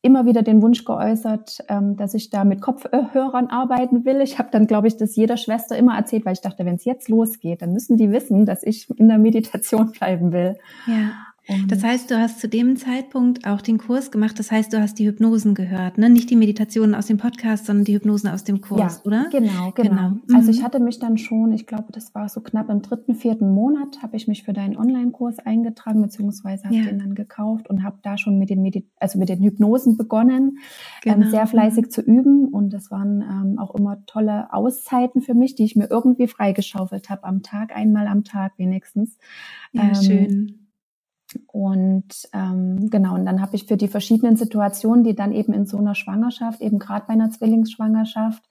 immer 0.03 0.27
wieder 0.27 0.43
den 0.43 0.61
Wunsch 0.63 0.85
geäußert, 0.85 1.65
ähm, 1.69 1.97
dass 1.97 2.15
ich 2.15 2.29
da 2.29 2.45
mit 2.45 2.61
Kopfhörern 2.61 3.47
arbeiten 3.47 4.05
will. 4.05 4.21
Ich 4.21 4.39
habe 4.39 4.49
dann, 4.51 4.67
glaube 4.67 4.89
ich, 4.89 4.97
das 4.97 5.15
jeder 5.15 5.37
Schwester 5.37 5.77
immer 5.77 5.97
erzählt, 5.97 6.27
weil 6.27 6.33
ich 6.33 6.41
dachte, 6.41 6.67
wenn 6.67 6.75
es 6.75 6.85
jetzt 6.85 7.09
losgeht, 7.09 7.63
dann 7.63 7.73
müssen 7.73 7.97
die 7.97 8.11
wissen, 8.11 8.45
dass 8.45 8.65
ich 8.65 8.91
in 8.99 9.09
der 9.09 9.19
Meditation 9.19 9.93
bleiben 9.99 10.33
will. 10.33 10.59
Ja. 10.87 11.13
Das 11.67 11.83
heißt, 11.83 12.09
du 12.09 12.19
hast 12.19 12.39
zu 12.39 12.49
dem 12.49 12.77
Zeitpunkt 12.77 13.49
auch 13.49 13.61
den 13.61 13.79
Kurs 13.79 14.13
gemacht. 14.13 14.39
Das 14.39 14.53
heißt, 14.53 14.73
du 14.73 14.81
hast 14.81 14.99
die 15.01 15.09
Hypnosen 15.09 15.55
gehört, 15.55 15.99
ne? 15.99 16.09
Nicht 16.09 16.31
die 16.31 16.37
Meditationen 16.37 16.95
aus 16.95 17.07
dem 17.07 17.19
Podcast, 17.19 17.67
sondern 17.67 17.85
die 17.85 17.95
Hypnosen 17.95 18.31
aus 18.31 18.45
dem 18.45 18.61
Kurs, 18.61 19.01
ja, 19.05 19.05
oder? 19.05 19.29
Genau, 19.33 19.73
genau. 19.73 19.91
genau. 19.91 20.09
Mhm. 20.09 20.37
Also 20.37 20.51
ich 20.53 20.63
hatte 20.63 20.79
mich 20.79 21.01
dann 21.01 21.19
schon, 21.19 21.53
ich 21.53 21.67
glaube, 21.67 21.87
das 21.91 22.15
war 22.15 22.29
so 22.29 22.41
knapp 22.41 22.71
im 22.71 22.81
dritten, 22.81 23.17
vierten 23.17 23.53
Monat, 23.53 24.03
habe 24.03 24.17
ich 24.17 24.29
mich 24.29 24.45
für 24.45 24.53
deinen 24.53 24.77
Online-Kurs 24.77 25.41
eingetragen, 25.41 26.01
beziehungsweise 26.01 26.65
habe 26.65 26.77
ja. 26.77 26.85
den 26.85 27.01
dann 27.01 27.15
gekauft 27.17 27.69
und 27.69 27.83
habe 27.83 27.99
da 28.03 28.17
schon 28.17 28.39
mit 28.39 28.49
den 28.49 28.63
Medi 28.63 28.89
also 29.01 29.19
mit 29.19 29.29
den 29.29 29.43
Hypnosen 29.43 29.97
begonnen, 29.97 30.59
ähm, 31.05 31.15
genau. 31.15 31.27
ähm, 31.27 31.31
sehr 31.31 31.49
fleißig 31.49 31.87
mhm. 31.87 31.91
zu 31.91 32.03
üben. 32.03 32.49
Und 32.49 32.73
das 32.73 32.93
waren 32.93 33.21
ähm, 33.21 33.59
auch 33.59 33.75
immer 33.75 34.07
tolle 34.07 34.53
Auszeiten 34.53 35.23
für 35.23 35.35
mich, 35.35 35.57
die 35.57 35.65
ich 35.65 35.75
mir 35.75 35.91
irgendwie 35.91 36.29
freigeschaufelt 36.29 37.11
habe 37.11 37.25
am 37.25 37.43
Tag, 37.43 37.75
einmal 37.75 38.07
am 38.07 38.23
Tag 38.23 38.53
wenigstens. 38.59 39.19
Ja, 39.73 39.89
ähm, 39.89 39.95
schön 39.95 40.62
und 41.47 42.29
ähm, 42.33 42.91
genau, 42.91 43.15
und 43.15 43.25
dann 43.27 43.41
habe 43.41 43.57
ich 43.57 43.67
für 43.67 43.77
die 43.77 43.89
verschiedenen 43.89 44.37
Situationen, 44.37 45.05
die 45.05 45.15
dann 45.15 45.33
eben 45.33 45.53
in 45.53 45.67
so 45.67 45.79
einer 45.79 45.95
Schwangerschaft, 45.95 46.61
eben 46.61 46.79
gerade 46.79 47.07
bei 47.07 47.15
einer 47.15 47.31
Zwillingsschwangerschaft, 47.31 48.43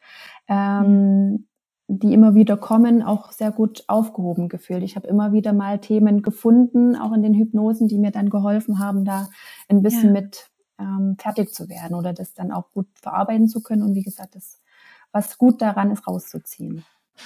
ähm, 0.47 1.31
mhm. 1.31 1.47
die 1.87 2.13
immer 2.13 2.35
wieder 2.35 2.57
kommen, 2.57 3.03
auch 3.03 3.31
sehr 3.31 3.51
gut 3.51 3.83
aufgehoben 3.87 4.49
gefühlt. 4.49 4.83
Ich 4.83 4.95
habe 4.95 5.07
immer 5.07 5.33
wieder 5.33 5.53
mal 5.53 5.79
Themen 5.79 6.21
gefunden, 6.21 6.95
auch 6.95 7.13
in 7.13 7.23
den 7.23 7.33
Hypnosen, 7.33 7.87
die 7.87 7.97
mir 7.97 8.11
dann 8.11 8.29
geholfen 8.29 8.79
haben, 8.79 9.05
da 9.05 9.29
ein 9.69 9.81
bisschen 9.81 10.15
ja. 10.15 10.21
mit 10.21 10.49
ähm, 10.79 11.15
fertig 11.19 11.53
zu 11.53 11.69
werden 11.69 11.95
oder 11.95 12.13
das 12.13 12.33
dann 12.33 12.51
auch 12.51 12.71
gut 12.71 12.87
verarbeiten 12.95 13.47
zu 13.47 13.61
können. 13.61 13.83
Und 13.83 13.95
wie 13.95 14.03
gesagt, 14.03 14.35
das, 14.35 14.61
was 15.11 15.37
gut 15.37 15.61
daran 15.61 15.91
ist, 15.91 16.07
rauszuziehen. 16.07 16.83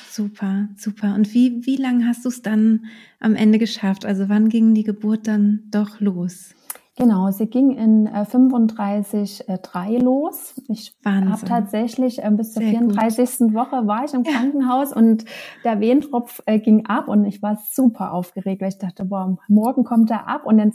Super, 0.09 0.69
super. 0.77 1.15
Und 1.15 1.33
wie, 1.33 1.65
wie 1.65 1.75
lange 1.75 2.07
hast 2.07 2.25
du 2.25 2.29
es 2.29 2.41
dann 2.41 2.85
am 3.19 3.35
Ende 3.35 3.59
geschafft? 3.59 4.05
Also 4.05 4.29
wann 4.29 4.49
ging 4.49 4.73
die 4.73 4.83
Geburt 4.83 5.27
dann 5.27 5.63
doch 5.71 5.99
los? 5.99 6.55
Genau, 6.97 7.29
sie 7.29 7.47
ging 7.47 7.71
in 7.71 8.07
äh, 8.07 8.21
35,3 8.21 9.89
äh, 9.89 9.97
los. 9.99 10.53
Ich 10.69 10.95
habe 11.03 11.45
tatsächlich 11.45 12.23
äh, 12.23 12.31
bis 12.31 12.53
zur 12.53 12.63
Sehr 12.63 12.71
34. 12.71 13.39
Gut. 13.39 13.53
Woche 13.53 13.85
war 13.85 14.05
ich 14.05 14.13
im 14.13 14.23
Krankenhaus 14.23 14.91
ja. 14.91 14.97
und 14.97 15.25
der 15.65 15.81
Wehentropf 15.81 16.41
äh, 16.45 16.57
ging 16.57 16.85
ab 16.85 17.09
und 17.09 17.25
ich 17.25 17.41
war 17.41 17.61
super 17.69 18.13
aufgeregt, 18.13 18.61
weil 18.61 18.69
ich 18.69 18.77
dachte, 18.77 19.03
boah, 19.03 19.37
morgen 19.49 19.83
kommt 19.83 20.09
er 20.09 20.29
ab 20.29 20.45
und 20.45 20.57
dann 20.57 20.71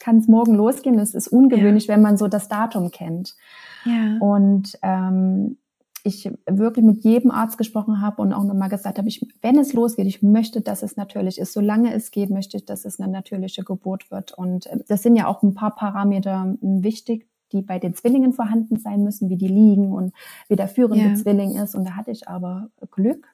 kann 0.00 0.16
es 0.16 0.26
morgen 0.26 0.54
losgehen. 0.54 0.96
Das 0.96 1.14
ist 1.14 1.28
ungewöhnlich, 1.28 1.86
ja. 1.86 1.94
wenn 1.94 2.02
man 2.02 2.16
so 2.16 2.26
das 2.26 2.48
Datum 2.48 2.90
kennt. 2.90 3.36
Ja. 3.84 4.16
Und 4.18 4.76
ähm, 4.82 5.58
ich 6.04 6.30
wirklich 6.46 6.84
mit 6.84 7.04
jedem 7.04 7.30
Arzt 7.30 7.58
gesprochen 7.58 8.00
habe 8.00 8.22
und 8.22 8.32
auch 8.32 8.44
nochmal 8.44 8.68
gesagt 8.68 8.98
habe, 8.98 9.08
ich, 9.08 9.26
wenn 9.42 9.58
es 9.58 9.72
losgeht, 9.72 10.06
ich 10.06 10.22
möchte, 10.22 10.60
dass 10.60 10.82
es 10.82 10.96
natürlich 10.96 11.38
ist. 11.38 11.52
Solange 11.52 11.92
es 11.92 12.10
geht, 12.10 12.30
möchte 12.30 12.56
ich, 12.56 12.64
dass 12.64 12.84
es 12.84 13.00
eine 13.00 13.12
natürliche 13.12 13.64
Geburt 13.64 14.10
wird. 14.10 14.32
Und 14.32 14.66
äh, 14.66 14.78
das 14.88 15.02
sind 15.02 15.16
ja 15.16 15.26
auch 15.26 15.42
ein 15.42 15.54
paar 15.54 15.74
Parameter 15.74 16.56
hm, 16.60 16.82
wichtig, 16.82 17.28
die 17.52 17.62
bei 17.62 17.78
den 17.78 17.94
Zwillingen 17.94 18.32
vorhanden 18.32 18.76
sein 18.76 19.02
müssen, 19.02 19.28
wie 19.28 19.36
die 19.36 19.48
liegen 19.48 19.92
und 19.92 20.12
wie 20.48 20.56
der 20.56 20.68
führende 20.68 21.10
ja. 21.10 21.14
Zwilling 21.14 21.56
ist. 21.56 21.74
Und 21.74 21.84
da 21.84 21.96
hatte 21.96 22.10
ich 22.12 22.28
aber 22.28 22.70
Glück, 22.90 23.26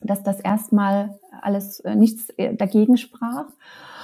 dass 0.00 0.22
das 0.22 0.40
erstmal 0.40 1.18
alles 1.40 1.80
äh, 1.80 1.94
nichts 1.94 2.28
äh, 2.36 2.54
dagegen 2.54 2.96
sprach. 2.96 3.46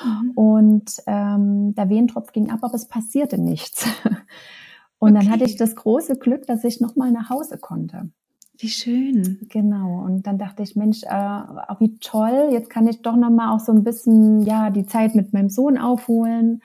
Mhm. 0.04 0.30
Und 0.32 1.02
ähm, 1.06 1.74
der 1.74 1.88
Wehentropf 1.88 2.32
ging 2.32 2.50
ab, 2.50 2.60
aber 2.62 2.74
es 2.74 2.88
passierte 2.88 3.38
nichts. 3.38 3.86
Und 5.00 5.16
okay. 5.16 5.24
dann 5.24 5.32
hatte 5.32 5.44
ich 5.44 5.56
das 5.56 5.74
große 5.74 6.16
Glück, 6.16 6.46
dass 6.46 6.62
ich 6.62 6.80
nochmal 6.80 7.10
nach 7.10 7.30
Hause 7.30 7.58
konnte. 7.58 8.10
Wie 8.58 8.68
schön. 8.68 9.38
Genau. 9.48 10.04
Und 10.04 10.26
dann 10.26 10.36
dachte 10.36 10.62
ich, 10.62 10.76
Mensch, 10.76 11.02
äh, 11.04 11.40
wie 11.78 11.96
toll, 11.98 12.50
jetzt 12.52 12.68
kann 12.68 12.86
ich 12.86 13.00
doch 13.00 13.16
nochmal 13.16 13.54
auch 13.54 13.60
so 13.60 13.72
ein 13.72 13.82
bisschen, 13.82 14.42
ja, 14.42 14.68
die 14.68 14.84
Zeit 14.84 15.14
mit 15.14 15.32
meinem 15.32 15.48
Sohn 15.48 15.78
aufholen, 15.78 16.62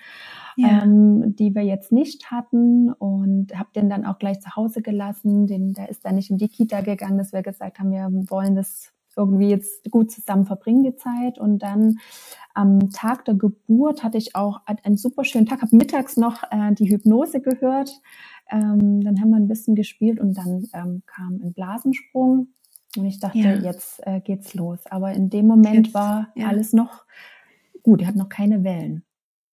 ja. 0.58 0.84
ähm, 0.84 1.38
die 1.38 1.56
wir 1.56 1.64
jetzt 1.64 1.94
nicht 1.94 2.30
hatten. 2.30 2.92
Und 2.92 3.58
habe 3.58 3.70
den 3.74 3.90
dann 3.90 4.06
auch 4.06 4.20
gleich 4.20 4.42
zu 4.42 4.58
Hause 4.58 4.82
gelassen. 4.82 5.48
Den, 5.48 5.74
der 5.74 5.88
ist 5.88 6.04
dann 6.04 6.16
nicht 6.16 6.30
in 6.30 6.38
die 6.38 6.50
Kita 6.50 6.82
gegangen, 6.82 7.18
dass 7.18 7.32
wir 7.32 7.42
gesagt 7.42 7.80
haben, 7.80 7.92
wir 7.92 8.10
wollen 8.30 8.56
das 8.58 8.92
irgendwie 9.16 9.50
jetzt 9.50 9.90
gut 9.92 10.12
zusammen 10.12 10.46
verbringen, 10.46 10.84
die 10.84 10.96
Zeit. 10.96 11.40
Und 11.40 11.60
dann 11.60 12.00
am 12.54 12.90
Tag 12.92 13.26
der 13.26 13.36
Geburt 13.36 14.04
hatte 14.04 14.18
ich 14.18 14.36
auch 14.36 14.62
einen 14.66 14.98
super 14.98 15.24
schönen 15.24 15.46
Tag, 15.46 15.62
habe 15.62 15.76
mittags 15.76 16.18
noch 16.18 16.44
äh, 16.52 16.74
die 16.74 16.90
Hypnose 16.90 17.42
gehört. 17.42 17.92
Ähm, 18.52 19.02
dann 19.02 19.20
haben 19.20 19.30
wir 19.30 19.38
ein 19.38 19.48
bisschen 19.48 19.76
gespielt 19.76 20.20
und 20.20 20.38
dann 20.38 20.68
ähm, 20.74 21.04
kam 21.06 21.40
ein 21.44 21.54
Blasensprung. 21.54 22.50
Und 22.98 23.06
ich 23.06 23.20
dachte, 23.20 23.40
ja. 23.40 23.56
jetzt 23.56 24.06
äh, 24.06 24.22
geht's 24.22 24.54
los. 24.54 24.80
Aber 24.90 25.12
in 25.14 25.30
dem 25.30 25.48
Moment 25.48 25.88
jetzt, 25.88 25.94
war 25.94 26.30
ja. 26.36 26.48
alles 26.48 26.74
noch 26.74 27.06
gut. 27.84 28.02
Er 28.02 28.08
hat 28.08 28.16
noch 28.16 28.30
keine 28.30 28.64
Wellen. 28.64 29.04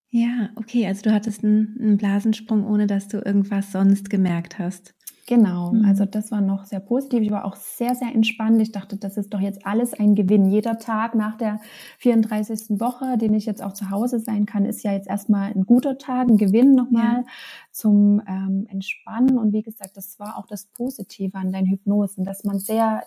Ja, 0.09 0.49
okay. 0.55 0.85
Also 0.87 1.01
du 1.01 1.11
hattest 1.11 1.43
einen, 1.43 1.75
einen 1.79 1.97
Blasensprung, 1.97 2.65
ohne 2.65 2.87
dass 2.87 3.07
du 3.07 3.17
irgendwas 3.17 3.71
sonst 3.71 4.09
gemerkt 4.09 4.59
hast. 4.59 4.93
Genau, 5.25 5.71
mhm. 5.71 5.85
also 5.85 6.05
das 6.05 6.31
war 6.31 6.41
noch 6.41 6.65
sehr 6.65 6.81
positiv. 6.81 7.21
Ich 7.21 7.31
war 7.31 7.45
auch 7.45 7.55
sehr, 7.55 7.95
sehr 7.95 8.13
entspannt. 8.13 8.61
Ich 8.61 8.73
dachte, 8.73 8.97
das 8.97 9.15
ist 9.15 9.33
doch 9.33 9.39
jetzt 9.39 9.65
alles 9.65 9.93
ein 9.93 10.15
Gewinn. 10.15 10.45
Jeder 10.45 10.79
Tag 10.79 11.15
nach 11.15 11.37
der 11.37 11.61
34. 11.99 12.81
Woche, 12.81 13.17
den 13.17 13.33
ich 13.33 13.45
jetzt 13.45 13.63
auch 13.63 13.71
zu 13.71 13.89
Hause 13.89 14.19
sein 14.19 14.45
kann, 14.45 14.65
ist 14.65 14.83
ja 14.83 14.91
jetzt 14.91 15.07
erstmal 15.07 15.51
ein 15.51 15.65
guter 15.65 15.97
Tag, 15.97 16.27
ein 16.27 16.35
Gewinn 16.35 16.75
nochmal 16.75 17.21
ja. 17.21 17.25
zum 17.71 18.21
ähm, 18.27 18.67
Entspannen. 18.69 19.37
Und 19.37 19.53
wie 19.53 19.63
gesagt, 19.63 19.95
das 19.95 20.19
war 20.19 20.37
auch 20.37 20.45
das 20.45 20.65
Positive 20.65 21.37
an 21.37 21.53
deinen 21.53 21.67
Hypnosen, 21.67 22.25
dass 22.25 22.43
man 22.43 22.59
sehr 22.59 23.03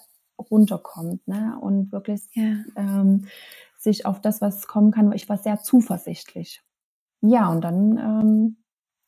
runterkommt 0.51 1.27
ne? 1.29 1.59
und 1.61 1.93
wirklich 1.93 2.23
ja. 2.33 2.57
ähm, 2.77 3.27
sich 3.79 4.07
auf 4.07 4.23
das, 4.23 4.41
was 4.41 4.67
kommen 4.67 4.91
kann. 4.91 5.13
Ich 5.13 5.29
war 5.29 5.37
sehr 5.37 5.61
zuversichtlich. 5.61 6.63
Ja, 7.21 7.51
und 7.51 7.63
dann 7.63 7.99
ähm, 7.99 8.57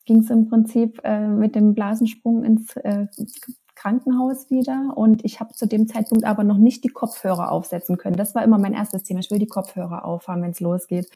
ging 0.09 0.21
es 0.21 0.31
im 0.31 0.49
Prinzip 0.49 0.99
äh, 1.03 1.27
mit 1.27 1.53
dem 1.53 1.75
Blasensprung 1.75 2.43
ins 2.43 2.75
äh, 2.77 3.05
Krankenhaus 3.75 4.49
wieder 4.49 4.93
und 4.95 5.23
ich 5.23 5.39
habe 5.39 5.53
zu 5.53 5.67
dem 5.67 5.87
Zeitpunkt 5.87 6.25
aber 6.25 6.43
noch 6.43 6.57
nicht 6.57 6.83
die 6.83 6.89
Kopfhörer 6.89 7.51
aufsetzen 7.51 7.97
können. 7.97 8.17
Das 8.17 8.33
war 8.33 8.43
immer 8.43 8.57
mein 8.57 8.73
erstes 8.73 9.03
Thema. 9.03 9.19
Ich 9.19 9.29
will 9.29 9.37
die 9.37 9.47
Kopfhörer 9.47 10.03
aufhaben, 10.05 10.41
wenn 10.41 10.49
es 10.49 10.59
losgeht. 10.59 11.07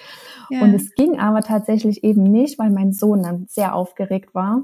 Ja. 0.51 0.61
Und 0.61 0.75
es 0.75 0.93
ging 0.93 1.19
aber 1.19 1.41
tatsächlich 1.41 2.03
eben 2.03 2.21
nicht, 2.21 2.59
weil 2.59 2.69
mein 2.69 2.93
Sohn 2.93 3.23
dann 3.23 3.47
sehr 3.49 3.73
aufgeregt 3.73 4.35
war. 4.35 4.61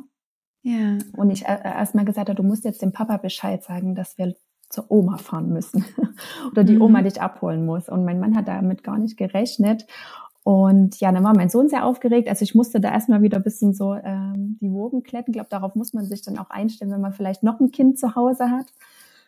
Ja. 0.61 0.99
Und 1.17 1.31
ich 1.31 1.45
äh, 1.45 1.59
erstmal 1.63 2.05
gesagt 2.05 2.29
habe, 2.29 2.39
du 2.39 2.47
musst 2.47 2.65
jetzt 2.65 2.83
dem 2.83 2.91
Papa 2.91 3.17
Bescheid 3.17 3.63
sagen, 3.63 3.95
dass 3.95 4.19
wir 4.19 4.35
zur 4.69 4.85
Oma 4.89 5.17
fahren 5.17 5.49
müssen 5.49 5.83
oder 6.51 6.63
die 6.63 6.75
mhm. 6.75 6.83
Oma 6.83 7.01
dich 7.01 7.19
abholen 7.19 7.65
muss. 7.65 7.89
Und 7.89 8.05
mein 8.05 8.19
Mann 8.19 8.37
hat 8.37 8.47
damit 8.47 8.83
gar 8.83 8.99
nicht 8.99 9.17
gerechnet. 9.17 9.87
Und 10.43 10.99
ja, 10.99 11.11
dann 11.11 11.23
war 11.23 11.35
mein 11.35 11.49
Sohn 11.49 11.69
sehr 11.69 11.85
aufgeregt. 11.85 12.27
Also 12.27 12.43
ich 12.43 12.55
musste 12.55 12.79
da 12.79 12.91
erstmal 12.91 13.21
wieder 13.21 13.37
ein 13.37 13.43
bisschen 13.43 13.73
so 13.73 13.93
ähm, 13.93 14.57
die 14.61 14.71
Wogen 14.71 15.03
kletten. 15.03 15.31
Ich 15.31 15.35
glaube, 15.35 15.49
darauf 15.49 15.75
muss 15.75 15.93
man 15.93 16.05
sich 16.05 16.21
dann 16.21 16.37
auch 16.37 16.49
einstellen, 16.49 16.91
wenn 16.91 17.01
man 17.01 17.13
vielleicht 17.13 17.43
noch 17.43 17.59
ein 17.59 17.71
Kind 17.71 17.99
zu 17.99 18.15
Hause 18.15 18.49
hat. 18.49 18.67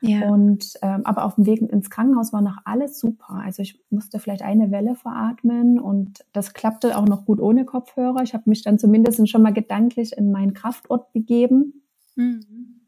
Ja. 0.01 0.27
Und 0.29 0.79
ähm, 0.81 1.05
aber 1.05 1.25
auf 1.25 1.35
dem 1.35 1.45
Weg 1.45 1.61
ins 1.61 1.91
Krankenhaus 1.91 2.33
war 2.33 2.41
noch 2.41 2.57
alles 2.65 2.99
super. 2.99 3.35
Also 3.45 3.61
ich 3.61 3.79
musste 3.91 4.17
vielleicht 4.17 4.41
eine 4.41 4.71
Welle 4.71 4.95
veratmen 4.95 5.79
und 5.79 6.25
das 6.33 6.53
klappte 6.53 6.97
auch 6.97 7.05
noch 7.05 7.25
gut 7.25 7.39
ohne 7.39 7.65
Kopfhörer. 7.65 8.23
Ich 8.23 8.33
habe 8.33 8.49
mich 8.49 8.63
dann 8.63 8.79
zumindest 8.79 9.29
schon 9.29 9.43
mal 9.43 9.53
gedanklich 9.53 10.17
in 10.17 10.31
meinen 10.31 10.55
Kraftort 10.55 11.13
begeben. 11.13 11.83
Mhm. 12.15 12.81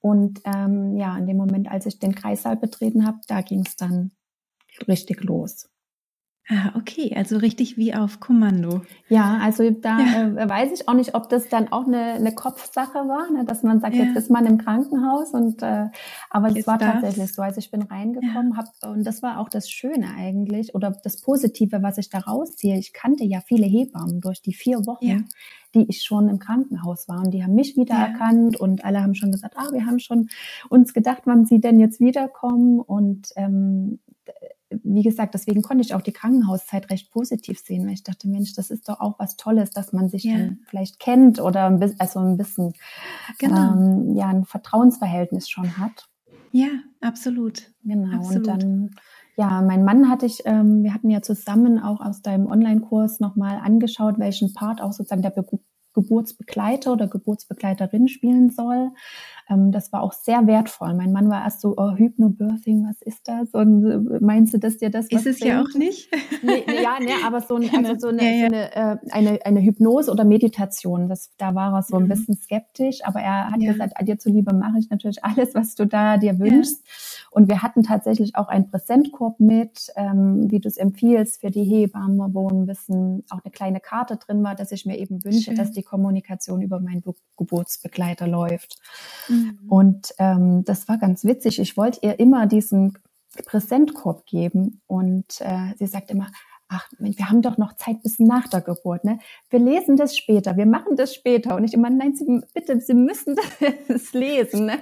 Und 0.00 0.42
ähm, 0.44 0.98
ja, 0.98 1.16
in 1.16 1.26
dem 1.26 1.38
Moment, 1.38 1.70
als 1.70 1.86
ich 1.86 1.98
den 1.98 2.14
Kreissaal 2.14 2.58
betreten 2.58 3.06
habe, 3.06 3.20
da 3.26 3.40
ging 3.40 3.64
es 3.66 3.76
dann 3.76 4.10
richtig 4.86 5.24
los. 5.24 5.70
Ah, 6.46 6.72
okay, 6.76 7.14
also 7.16 7.38
richtig 7.38 7.78
wie 7.78 7.94
auf 7.94 8.20
Kommando. 8.20 8.82
Ja, 9.08 9.38
also 9.40 9.70
da 9.70 9.98
ja. 9.98 10.28
Äh, 10.28 10.48
weiß 10.48 10.72
ich 10.78 10.88
auch 10.88 10.92
nicht, 10.92 11.14
ob 11.14 11.30
das 11.30 11.48
dann 11.48 11.72
auch 11.72 11.86
eine, 11.86 12.14
eine 12.14 12.34
Kopfsache 12.34 12.98
war, 13.08 13.30
ne, 13.30 13.46
dass 13.46 13.62
man 13.62 13.80
sagt, 13.80 13.94
ja. 13.94 14.04
jetzt 14.04 14.16
ist 14.16 14.30
man 14.30 14.44
im 14.44 14.58
Krankenhaus 14.58 15.30
und 15.30 15.62
äh, 15.62 15.86
aber 16.28 16.54
es 16.54 16.66
war 16.66 16.76
darf. 16.76 17.00
tatsächlich 17.00 17.32
so. 17.32 17.40
Also 17.40 17.60
ich 17.60 17.70
bin 17.70 17.80
reingekommen, 17.80 18.52
ja. 18.52 18.58
hab 18.58 18.90
und 18.90 19.04
das 19.04 19.22
war 19.22 19.40
auch 19.40 19.48
das 19.48 19.70
Schöne 19.70 20.08
eigentlich 20.18 20.74
oder 20.74 20.90
das 21.02 21.22
Positive, 21.22 21.82
was 21.82 21.96
ich 21.96 22.10
da 22.10 22.18
rausziehe. 22.18 22.78
Ich 22.78 22.92
kannte 22.92 23.24
ja 23.24 23.40
viele 23.40 23.66
Hebammen 23.66 24.20
durch 24.20 24.42
die 24.42 24.52
vier 24.52 24.84
Wochen. 24.84 25.06
Ja 25.06 25.16
die 25.74 25.86
ich 25.88 26.02
schon 26.02 26.28
im 26.28 26.38
Krankenhaus 26.38 27.08
war. 27.08 27.20
Und 27.20 27.32
die 27.32 27.42
haben 27.42 27.54
mich 27.54 27.76
wiedererkannt 27.76 28.54
ja. 28.54 28.60
und 28.60 28.84
alle 28.84 29.02
haben 29.02 29.14
schon 29.14 29.32
gesagt, 29.32 29.56
ah, 29.56 29.72
wir 29.72 29.86
haben 29.86 29.98
schon 29.98 30.28
uns 30.68 30.94
gedacht, 30.94 31.22
wann 31.24 31.46
sie 31.46 31.60
denn 31.60 31.80
jetzt 31.80 32.00
wiederkommen. 32.00 32.80
Und 32.80 33.30
ähm, 33.36 33.98
wie 34.84 35.02
gesagt, 35.02 35.34
deswegen 35.34 35.62
konnte 35.62 35.82
ich 35.82 35.94
auch 35.94 36.02
die 36.02 36.12
Krankenhauszeit 36.12 36.90
recht 36.90 37.10
positiv 37.10 37.58
sehen, 37.58 37.86
weil 37.86 37.94
ich 37.94 38.04
dachte, 38.04 38.28
Mensch, 38.28 38.54
das 38.54 38.70
ist 38.70 38.88
doch 38.88 39.00
auch 39.00 39.18
was 39.18 39.36
Tolles, 39.36 39.70
dass 39.70 39.92
man 39.92 40.08
sich 40.08 40.24
ja. 40.24 40.50
vielleicht 40.66 41.00
kennt 41.00 41.40
oder 41.40 41.66
ein 41.66 41.80
bisschen, 41.80 42.00
also 42.00 42.20
ein 42.20 42.36
bisschen 42.36 42.74
genau. 43.38 43.72
ähm, 43.72 44.14
ja 44.14 44.28
ein 44.28 44.44
Vertrauensverhältnis 44.44 45.48
schon 45.48 45.78
hat. 45.78 46.08
Ja, 46.52 46.68
absolut. 47.00 47.72
Genau. 47.82 48.16
Absolut. 48.16 48.36
Und 48.36 48.46
dann 48.46 48.90
ja, 49.36 49.62
mein 49.62 49.84
Mann 49.84 50.08
hatte 50.08 50.26
ich, 50.26 50.42
ähm, 50.44 50.84
wir 50.84 50.94
hatten 50.94 51.10
ja 51.10 51.20
zusammen 51.20 51.80
auch 51.80 52.00
aus 52.00 52.22
deinem 52.22 52.46
Online-Kurs 52.46 53.18
nochmal 53.18 53.58
angeschaut, 53.58 54.18
welchen 54.18 54.52
Part 54.54 54.80
auch 54.80 54.92
sozusagen 54.92 55.22
der 55.22 55.30
Be 55.30 55.44
Geburtsbegleiter 55.96 56.92
oder 56.92 57.06
Geburtsbegleiterin 57.06 58.08
spielen 58.08 58.50
soll. 58.50 58.90
Ähm, 59.48 59.72
das 59.72 59.92
war 59.92 60.02
auch 60.02 60.12
sehr 60.12 60.46
wertvoll. 60.46 60.94
Mein 60.94 61.12
Mann 61.12 61.28
war 61.28 61.44
erst 61.44 61.60
so, 61.60 61.74
oh, 61.76 61.92
Hypnobirthing, 61.96 62.86
was 62.88 63.02
ist 63.02 63.28
das? 63.28 63.50
Und 63.52 63.84
äh, 63.84 64.18
meinst 64.20 64.54
du, 64.54 64.58
dass 64.58 64.78
dir 64.78 64.90
das 64.90 65.06
Ist 65.08 65.26
es 65.26 65.40
bringt? 65.40 65.52
ja 65.52 65.62
auch 65.62 65.74
nicht? 65.74 66.10
Nee, 66.42 66.64
nee, 66.66 66.82
ja, 66.82 66.96
nee, 67.00 67.12
aber 67.24 67.40
so, 67.40 67.56
ein, 67.56 67.68
also 67.74 67.94
so, 67.98 68.08
eine, 68.08 68.22
ja, 68.22 68.30
ja. 68.30 68.48
so 68.48 68.54
eine, 68.54 68.74
äh, 68.74 68.96
eine, 69.10 69.38
eine 69.44 69.60
Hypnose 69.60 70.10
oder 70.10 70.24
Meditation, 70.24 71.08
das, 71.08 71.30
da 71.36 71.54
war 71.54 71.74
er 71.74 71.82
so 71.82 71.96
ein 71.96 72.04
mhm. 72.04 72.08
bisschen 72.08 72.36
skeptisch, 72.36 73.00
aber 73.04 73.20
er 73.20 73.50
hat 73.50 73.60
ja. 73.60 73.72
gesagt, 73.72 73.94
dir 74.06 74.18
zuliebe 74.18 74.54
mache 74.54 74.78
ich 74.78 74.88
natürlich 74.90 75.22
alles, 75.24 75.54
was 75.54 75.74
du 75.74 75.86
da 75.86 76.16
dir 76.16 76.38
wünschst. 76.38 76.82
Und 77.30 77.48
wir 77.48 77.62
hatten 77.62 77.82
tatsächlich 77.82 78.36
auch 78.36 78.48
einen 78.48 78.70
Präsentkorb 78.70 79.40
mit, 79.40 79.92
ähm, 79.96 80.50
wie 80.50 80.60
du 80.60 80.68
es 80.68 80.76
empfiehlst, 80.76 81.40
für 81.40 81.50
die 81.50 81.64
Hebamme, 81.64 82.28
wo 82.32 82.48
ein 82.48 82.66
bisschen 82.66 83.24
auch 83.30 83.40
eine 83.44 83.50
kleine 83.50 83.80
Karte 83.80 84.16
drin 84.16 84.42
war, 84.42 84.54
dass 84.54 84.72
ich 84.72 84.86
mir 84.86 84.98
eben 84.98 85.24
wünsche, 85.24 85.50
Schön. 85.50 85.56
dass 85.56 85.72
die 85.72 85.82
Kommunikation 85.82 86.62
über 86.62 86.80
meinen 86.80 87.02
Geburtsbegleiter 87.36 88.28
läuft. 88.28 88.78
Mhm. 89.28 89.33
Und 89.68 90.14
ähm, 90.18 90.64
das 90.64 90.88
war 90.88 90.98
ganz 90.98 91.24
witzig. 91.24 91.58
Ich 91.58 91.76
wollte 91.76 92.00
ihr 92.02 92.18
immer 92.18 92.46
diesen 92.46 92.98
Präsentkorb 93.46 94.26
geben 94.26 94.80
und 94.86 95.40
äh, 95.40 95.74
sie 95.78 95.86
sagt 95.86 96.10
immer, 96.10 96.28
ach, 96.68 96.88
wir 96.98 97.28
haben 97.28 97.42
doch 97.42 97.58
noch 97.58 97.76
Zeit 97.76 98.02
bis 98.02 98.18
nach 98.18 98.48
der 98.48 98.60
Geburt, 98.60 99.04
ne? 99.04 99.18
Wir 99.50 99.58
lesen 99.58 99.96
das 99.96 100.16
später, 100.16 100.56
wir 100.56 100.66
machen 100.66 100.96
das 100.96 101.14
später. 101.14 101.56
Und 101.56 101.64
ich 101.64 101.74
immer, 101.74 101.90
nein, 101.90 102.14
Sie, 102.14 102.40
bitte, 102.52 102.80
Sie 102.80 102.94
müssen 102.94 103.36
das 103.88 104.12
lesen, 104.12 104.66
ne? 104.66 104.78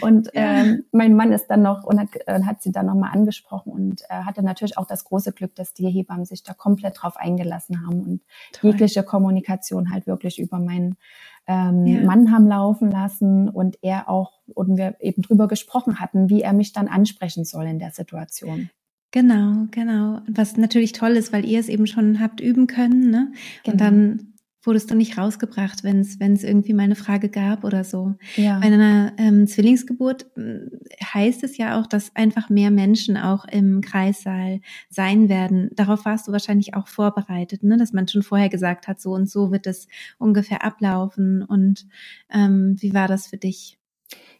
Und 0.00 0.30
ja. 0.34 0.62
ähm, 0.62 0.84
mein 0.92 1.14
Mann 1.14 1.32
ist 1.32 1.46
dann 1.46 1.62
noch 1.62 1.84
und 1.84 2.00
hat, 2.00 2.08
äh, 2.26 2.42
hat 2.42 2.62
sie 2.62 2.72
dann 2.72 2.86
nochmal 2.86 3.12
angesprochen 3.12 3.72
und 3.72 4.02
äh, 4.08 4.24
hatte 4.24 4.42
natürlich 4.42 4.78
auch 4.78 4.86
das 4.86 5.04
große 5.04 5.32
Glück, 5.32 5.54
dass 5.54 5.74
die 5.74 5.88
Hebammen 5.88 6.24
sich 6.24 6.42
da 6.42 6.54
komplett 6.54 7.02
drauf 7.02 7.16
eingelassen 7.16 7.86
haben 7.86 8.00
und 8.00 8.22
Toll. 8.52 8.72
jegliche 8.72 9.02
Kommunikation 9.02 9.92
halt 9.92 10.06
wirklich 10.06 10.38
über 10.38 10.58
meinen 10.58 10.96
ähm, 11.46 11.86
ja. 11.86 12.00
Mann 12.02 12.32
haben 12.32 12.46
laufen 12.46 12.90
lassen 12.90 13.48
und 13.48 13.78
er 13.82 14.08
auch, 14.08 14.40
und 14.54 14.76
wir 14.76 14.96
eben 15.00 15.22
drüber 15.22 15.48
gesprochen 15.48 16.00
hatten, 16.00 16.28
wie 16.28 16.42
er 16.42 16.52
mich 16.52 16.72
dann 16.72 16.88
ansprechen 16.88 17.44
soll 17.44 17.66
in 17.66 17.78
der 17.78 17.90
Situation. 17.90 18.70
Genau, 19.12 19.66
genau. 19.70 20.20
Was 20.28 20.56
natürlich 20.56 20.92
toll 20.92 21.12
ist, 21.12 21.32
weil 21.32 21.44
ihr 21.44 21.60
es 21.60 21.68
eben 21.68 21.86
schon 21.86 22.20
habt 22.20 22.40
üben 22.40 22.66
können, 22.66 23.10
ne? 23.10 23.32
Genau. 23.62 23.72
Und 23.72 23.80
dann 23.80 24.32
wurdest 24.66 24.90
du 24.90 24.94
nicht 24.94 25.18
rausgebracht, 25.18 25.84
wenn 25.84 26.00
es 26.00 26.18
wenn 26.20 26.32
es 26.32 26.44
irgendwie 26.44 26.72
mal 26.72 26.82
eine 26.82 26.96
Frage 26.96 27.28
gab 27.28 27.64
oder 27.64 27.84
so. 27.84 28.14
Ja. 28.36 28.58
Bei 28.58 28.66
einer 28.66 29.12
ähm, 29.18 29.46
Zwillingsgeburt 29.46 30.26
hm, 30.34 30.70
heißt 31.02 31.44
es 31.44 31.56
ja 31.56 31.80
auch, 31.80 31.86
dass 31.86 32.14
einfach 32.14 32.50
mehr 32.50 32.70
Menschen 32.70 33.16
auch 33.16 33.44
im 33.44 33.80
Kreissaal 33.80 34.60
sein 34.88 35.28
werden. 35.28 35.70
Darauf 35.74 36.04
warst 36.04 36.28
du 36.28 36.32
wahrscheinlich 36.32 36.74
auch 36.74 36.88
vorbereitet, 36.88 37.62
ne? 37.62 37.76
dass 37.76 37.92
man 37.92 38.08
schon 38.08 38.22
vorher 38.22 38.48
gesagt 38.48 38.88
hat, 38.88 39.00
so 39.00 39.12
und 39.12 39.28
so 39.28 39.52
wird 39.52 39.66
es 39.66 39.86
ungefähr 40.18 40.64
ablaufen. 40.64 41.42
Und 41.42 41.86
ähm, 42.32 42.76
wie 42.78 42.94
war 42.94 43.08
das 43.08 43.28
für 43.28 43.36
dich? 43.36 43.78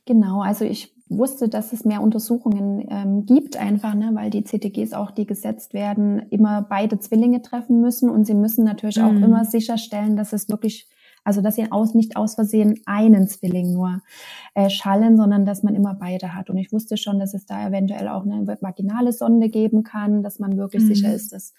Genau, 0.07 0.43
also 0.43 0.65
ich 0.65 0.96
wusste, 1.09 1.49
dass 1.49 1.73
es 1.73 1.85
mehr 1.85 2.03
Untersuchungen 2.03 2.85
ähm, 2.91 3.27
gibt, 3.27 3.57
einfach, 3.57 3.95
ne, 3.95 4.11
weil 4.15 4.31
die 4.31 4.43
CTGs 4.43 4.93
auch, 4.93 5.13
die 5.13 5.27
gesetzt 5.27 5.73
werden, 5.73 6.21
immer 6.31 6.63
beide 6.63 6.99
Zwillinge 6.99 7.43
treffen 7.43 7.81
müssen 7.81 8.11
und 8.11 8.27
sie 8.27 8.35
müssen 8.35 8.65
natürlich 8.65 8.99
mhm. 8.99 9.05
auch 9.05 9.25
immer 9.25 9.45
sicherstellen, 9.45 10.17
dass 10.17 10.33
es 10.33 10.49
wirklich, 10.49 10.89
also 11.23 11.43
dass 11.43 11.55
sie 11.55 11.71
aus, 11.71 11.95
nicht 11.95 12.17
aus 12.17 12.35
Versehen 12.35 12.81
einen 12.87 13.29
Zwilling 13.29 13.73
nur 13.73 14.03
äh, 14.55 14.69
schallen, 14.69 15.17
sondern 15.17 15.47
dass 15.47 15.63
man 15.63 15.77
immer 15.77 15.95
beide 15.95 16.35
hat. 16.35 16.51
Und 16.51 16.59
ich 16.59 16.73
wusste 16.73 16.97
schon, 16.97 17.21
dass 17.21 17.35
es 17.35 17.47
da 17.47 17.69
eventuell 17.69 18.09
auch 18.09 18.25
eine 18.25 18.47
vaginale 18.61 19.13
Sonde 19.13 19.49
geben 19.49 19.85
kann, 19.85 20.25
dass 20.25 20.41
man 20.41 20.57
wirklich 20.57 20.83
mhm. 20.83 20.89
sicher 20.89 21.15
ist, 21.15 21.33
dass 21.33 21.55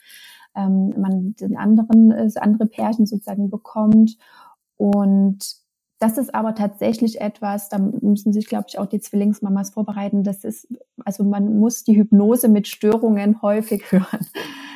ähm, 0.56 0.94
man 0.98 1.36
den 1.40 1.56
anderen, 1.56 2.10
das 2.10 2.36
andere 2.36 2.66
Pärchen 2.66 3.06
sozusagen 3.06 3.50
bekommt. 3.50 4.18
Und 4.76 5.67
das 6.00 6.18
ist 6.18 6.36
aber 6.36 6.54
tatsächlich 6.54 7.22
etwas, 7.22 7.70
da 7.70 7.80
müssen 7.80 8.32
sich, 8.32 8.48
glaube 8.48 8.66
ich, 8.68 8.78
auch 8.78 8.86
die 8.86 9.00
Zwillingsmamas 9.00 9.72
vorbereiten. 9.72 10.24
Das 10.24 10.44
ist, 10.44 10.68
also 11.04 11.24
man 11.24 11.60
muss 11.60 11.84
die 11.84 11.98
Hypnose 11.98 12.50
mit 12.50 12.68
Störungen 12.68 13.42
häufig 13.42 13.84
hören. 13.92 14.28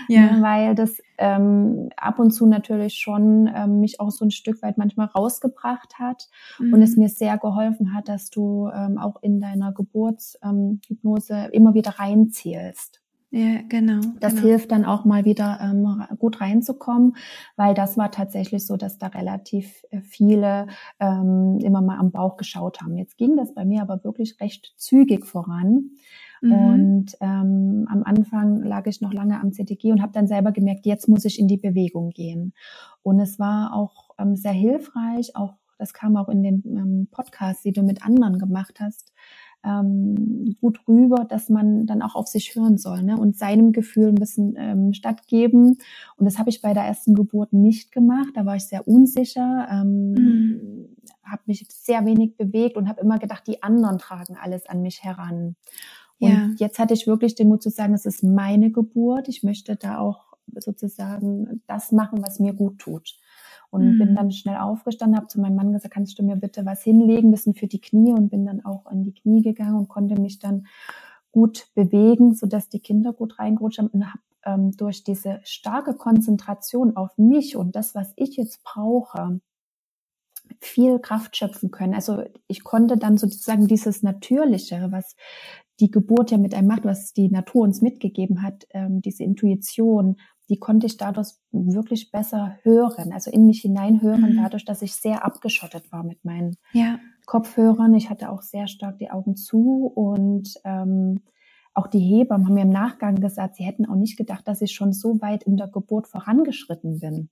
Ja. 0.08 0.42
Weil 0.42 0.74
das 0.74 0.98
ähm, 1.20 1.90
ab 1.96 2.18
und 2.18 2.32
zu 2.32 2.48
natürlich 2.48 2.96
schon 2.96 3.50
ähm, 3.54 3.80
mich 3.80 4.00
auch 4.00 4.10
so 4.10 4.26
ein 4.26 4.32
Stück 4.32 4.62
weit 4.64 4.78
manchmal 4.78 5.08
rausgebracht 5.08 6.00
hat 6.00 6.28
mhm. 6.60 6.74
und 6.74 6.82
es 6.82 6.98
mir 6.98 7.08
sehr 7.08 7.38
geholfen 7.38 7.94
hat, 7.94 8.10
dass 8.10 8.30
du 8.32 8.70
ähm, 8.74 8.98
auch 8.98 9.22
in 9.22 9.40
deiner 9.40 9.72
Geburtshypnose 9.72 11.34
ähm, 11.34 11.50
immer 11.52 11.74
wieder 11.76 12.00
reinzählst. 12.00 13.02
Ja, 13.34 13.62
genau. 13.70 14.02
Das 14.20 14.36
genau. 14.36 14.48
hilft 14.48 14.72
dann 14.72 14.84
auch 14.84 15.06
mal 15.06 15.24
wieder 15.24 15.60
ähm, 15.62 16.04
gut 16.20 16.42
reinzukommen, 16.42 17.16
weil 17.56 17.74
das 17.74 17.98
war 17.98 18.12
tatsächlich 18.12 18.68
so, 18.68 18.76
dass 18.76 18.98
da 18.98 19.08
relativ 19.08 19.86
äh, 19.90 20.02
viele 20.02 20.68
ähm, 21.00 21.58
immer 21.64 21.82
mal 21.82 21.98
am 21.98 22.12
Bauch 22.12 22.36
geschaut 22.36 22.82
haben. 22.82 22.98
Jetzt 22.98 23.18
ging 23.18 23.38
das 23.38 23.54
bei 23.54 23.64
mir 23.64 23.84
aber 23.84 24.04
wirklich 24.04 24.42
recht 24.42 24.74
zügig 24.76 25.26
voran. 25.26 25.92
Mhm. 26.42 26.52
Und 26.52 27.18
ähm, 27.22 27.88
am 27.90 28.04
Anfang 28.04 28.64
lag 28.64 28.86
ich 28.88 29.00
noch 29.00 29.14
lange 29.14 29.40
am 29.40 29.54
CTG 29.54 29.94
und 29.94 30.02
habe 30.02 30.12
dann 30.12 30.28
selber 30.28 30.52
gemerkt, 30.52 30.86
jetzt 30.86 31.08
muss 31.08 31.24
ich 31.24 31.40
in 31.40 31.48
die 31.48 31.58
Bewegung 31.58 32.10
gehen. 32.10 32.54
Und 33.02 33.22
es 33.22 33.40
war 33.40 33.74
auch 33.74 34.10
ähm, 34.20 34.36
sehr 34.36 34.52
hilfreich, 34.52 35.38
auch 35.38 35.54
das 35.78 35.94
kam 35.94 36.16
auch 36.16 36.30
in 36.30 36.44
den 36.44 36.64
ähm, 36.66 37.08
Podcasts, 37.10 37.64
die 37.64 37.72
du 37.72 37.82
mit 37.82 38.06
anderen 38.06 38.38
gemacht 38.38 38.80
hast, 38.80 39.14
ähm, 39.64 40.56
gut 40.60 40.80
rüber, 40.88 41.26
dass 41.26 41.50
man 41.50 41.86
dann 41.86 42.02
auch 42.02 42.16
auf 42.16 42.28
sich 42.28 42.56
hören 42.56 42.78
soll 42.78 43.04
ne? 43.04 43.18
und 43.18 43.38
seinem 43.38 43.72
Gefühl 43.72 44.08
ein 44.08 44.16
bisschen 44.16 44.56
ähm, 44.58 44.94
stattgeben. 44.94 45.78
Und 46.18 46.26
das 46.26 46.40
habe 46.40 46.50
ich 46.50 46.62
bei 46.62 46.74
der 46.74 46.84
ersten 46.84 47.14
Geburt 47.14 47.54
nicht 47.54 47.92
gemacht. 47.92 48.30
Da 48.36 48.46
war 48.46 48.56
ich 48.56 48.66
sehr 48.66 48.88
unsicher, 48.88 49.68
ähm, 49.72 50.12
mhm. 50.12 50.90
habe 51.24 51.44
mich 51.46 51.66
sehr 51.70 52.06
wenig 52.06 52.38
bewegt 52.38 52.78
und 52.78 52.88
habe 52.88 53.02
immer 53.02 53.20
gedacht, 53.20 53.46
die 53.48 53.62
anderen 53.64 53.98
tragen 53.98 54.36
alles 54.42 54.66
an 54.66 54.82
mich 54.82 55.04
heran. 55.04 55.56
Und 56.20 56.30
ja. 56.30 56.50
jetzt 56.58 56.78
hatte 56.78 56.94
ich 56.94 57.08
wirklich 57.08 57.36
den 57.36 57.48
Mut 57.48 57.64
zu 57.64 57.70
sagen, 57.70 57.94
es 57.94 58.06
ist 58.06 58.24
meine 58.24 58.72
Geburt. 58.72 59.28
Ich 59.28 59.42
möchte 59.42 59.76
da 59.76 59.98
auch 59.98 60.32
sozusagen 60.60 61.62
das 61.68 61.92
machen, 61.92 62.22
was 62.22 62.40
mir 62.40 62.54
gut 62.54 62.80
tut. 62.80 63.18
Und 63.72 63.94
mhm. 63.94 63.98
bin 63.98 64.16
dann 64.16 64.32
schnell 64.32 64.58
aufgestanden, 64.58 65.18
habe 65.18 65.28
zu 65.28 65.40
meinem 65.40 65.56
Mann 65.56 65.72
gesagt, 65.72 65.94
kannst 65.94 66.20
du 66.20 66.24
mir 66.24 66.36
bitte 66.36 66.66
was 66.66 66.84
hinlegen, 66.84 67.32
bisschen 67.32 67.56
für 67.56 67.68
die 67.68 67.82
Knie 67.82 68.12
und 68.12 68.30
bin 68.30 68.46
dann 68.46 68.64
auch 68.64 68.92
in 68.92 69.04
die 69.04 69.14
Knie 69.14 69.42
gegangen 69.42 69.76
und 69.76 69.88
konnte 69.88 70.20
mich 70.20 70.40
dann 70.40 70.68
gut 71.32 71.70
bewegen, 71.74 72.36
so 72.36 72.46
dass 72.48 72.70
die 72.70 72.82
Kinder 72.82 73.14
gut 73.14 73.40
reingerutscht 73.40 73.80
haben 73.80 73.88
und 73.88 74.06
habe 74.08 74.20
ähm, 74.44 74.72
durch 74.72 75.04
diese 75.04 75.40
starke 75.44 75.94
Konzentration 75.94 76.96
auf 76.96 77.18
mich 77.18 77.56
und 77.56 77.76
das, 77.76 77.96
was 77.96 78.14
ich 78.18 78.36
jetzt 78.36 78.64
brauche, 78.64 79.40
viel 80.60 81.00
Kraft 81.00 81.38
schöpfen 81.38 81.72
können. 81.72 81.94
Also 81.94 82.24
ich 82.48 82.64
konnte 82.64 82.98
dann 82.98 83.18
sozusagen 83.18 83.68
dieses 83.68 84.04
Natürliche, 84.04 84.88
was 84.92 85.16
die 85.80 85.90
Geburt 85.90 86.32
ja 86.32 86.38
mit 86.38 86.54
einem 86.54 86.68
macht, 86.68 86.86
was 86.86 87.14
die 87.14 87.30
Natur 87.30 87.64
uns 87.64 87.82
mitgegeben 87.82 88.44
hat, 88.44 88.68
ähm, 88.72 89.02
diese 89.02 89.24
Intuition, 89.24 90.18
die 90.52 90.60
konnte 90.60 90.86
ich 90.86 90.98
dadurch 90.98 91.30
wirklich 91.54 92.12
besser 92.12 92.58
hören, 92.64 93.14
also 93.14 93.32
in 93.32 93.46
mich 93.46 93.62
hineinhören, 93.62 94.34
mhm. 94.34 94.44
dadurch, 94.44 94.66
dass 94.66 94.82
ich 94.82 94.94
sehr 94.94 95.24
abgeschottet 95.24 95.94
war 95.94 96.04
mit 96.04 96.26
meinen, 96.26 96.58
ja. 96.74 97.00
Kopfhörern. 97.26 97.94
Ich 97.94 98.10
hatte 98.10 98.30
auch 98.30 98.42
sehr 98.42 98.68
stark 98.68 98.98
die 98.98 99.10
Augen 99.10 99.38
zu 99.38 99.90
und 99.96 100.56
ähm, 100.66 101.22
auch 101.74 101.88
die 101.88 102.00
Hebammen 102.00 102.48
haben 102.48 102.56
mir 102.56 102.64
im 102.64 102.70
Nachgang 102.70 103.16
gesagt, 103.16 103.56
sie 103.56 103.64
hätten 103.64 103.86
auch 103.86 103.96
nicht 103.96 104.18
gedacht, 104.18 104.46
dass 104.46 104.62
ich 104.62 104.74
schon 104.74 104.92
so 104.92 105.22
weit 105.22 105.44
in 105.44 105.56
der 105.56 105.70
Geburt 105.70 106.10
vorangeschritten 106.10 107.00
bin. 107.00 107.30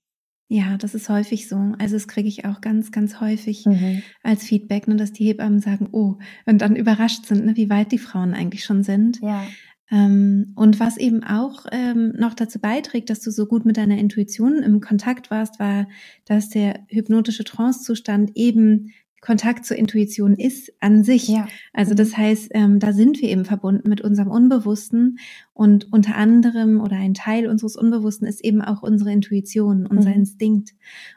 Ja, 0.48 0.78
das 0.78 0.94
ist 0.94 1.10
häufig 1.10 1.46
so. 1.46 1.56
Also 1.78 1.96
das 1.96 2.08
kriege 2.08 2.28
ich 2.28 2.46
auch 2.46 2.62
ganz, 2.62 2.90
ganz 2.90 3.20
häufig 3.20 3.66
mhm. 3.66 4.02
als 4.22 4.44
Feedback, 4.44 4.88
ne, 4.88 4.96
dass 4.96 5.12
die 5.12 5.26
Hebammen 5.26 5.60
sagen, 5.60 5.90
oh, 5.92 6.16
und 6.46 6.62
dann 6.62 6.74
überrascht 6.74 7.26
sind, 7.26 7.44
ne, 7.44 7.56
wie 7.56 7.68
weit 7.68 7.92
die 7.92 7.98
Frauen 7.98 8.32
eigentlich 8.32 8.64
schon 8.64 8.82
sind. 8.82 9.20
Ja. 9.20 9.44
Ähm, 9.90 10.52
und 10.54 10.78
was 10.78 10.96
eben 10.96 11.24
auch 11.24 11.66
ähm, 11.72 12.12
noch 12.16 12.34
dazu 12.34 12.60
beiträgt, 12.60 13.10
dass 13.10 13.20
du 13.20 13.30
so 13.30 13.46
gut 13.46 13.64
mit 13.64 13.76
deiner 13.76 13.98
Intuition 13.98 14.62
im 14.62 14.80
Kontakt 14.80 15.30
warst, 15.30 15.58
war, 15.58 15.88
dass 16.24 16.48
der 16.48 16.80
hypnotische 16.88 17.44
Trancezustand 17.44 18.32
eben 18.36 18.92
Kontakt 19.20 19.66
zur 19.66 19.76
Intuition 19.76 20.34
ist 20.34 20.72
an 20.80 21.04
sich. 21.04 21.28
Ja. 21.28 21.46
Also 21.74 21.94
das 21.94 22.12
mhm. 22.12 22.16
heißt, 22.16 22.50
ähm, 22.54 22.78
da 22.78 22.92
sind 22.92 23.20
wir 23.20 23.28
eben 23.28 23.44
verbunden 23.44 23.88
mit 23.88 24.00
unserem 24.00 24.30
Unbewussten 24.30 25.18
und 25.52 25.92
unter 25.92 26.16
anderem 26.16 26.80
oder 26.80 26.96
ein 26.96 27.12
Teil 27.12 27.46
unseres 27.46 27.76
Unbewussten 27.76 28.26
ist 28.26 28.42
eben 28.42 28.62
auch 28.62 28.82
unsere 28.82 29.12
Intuition, 29.12 29.86
unser 29.86 30.10
mhm. 30.10 30.16
Instinkt. 30.16 30.70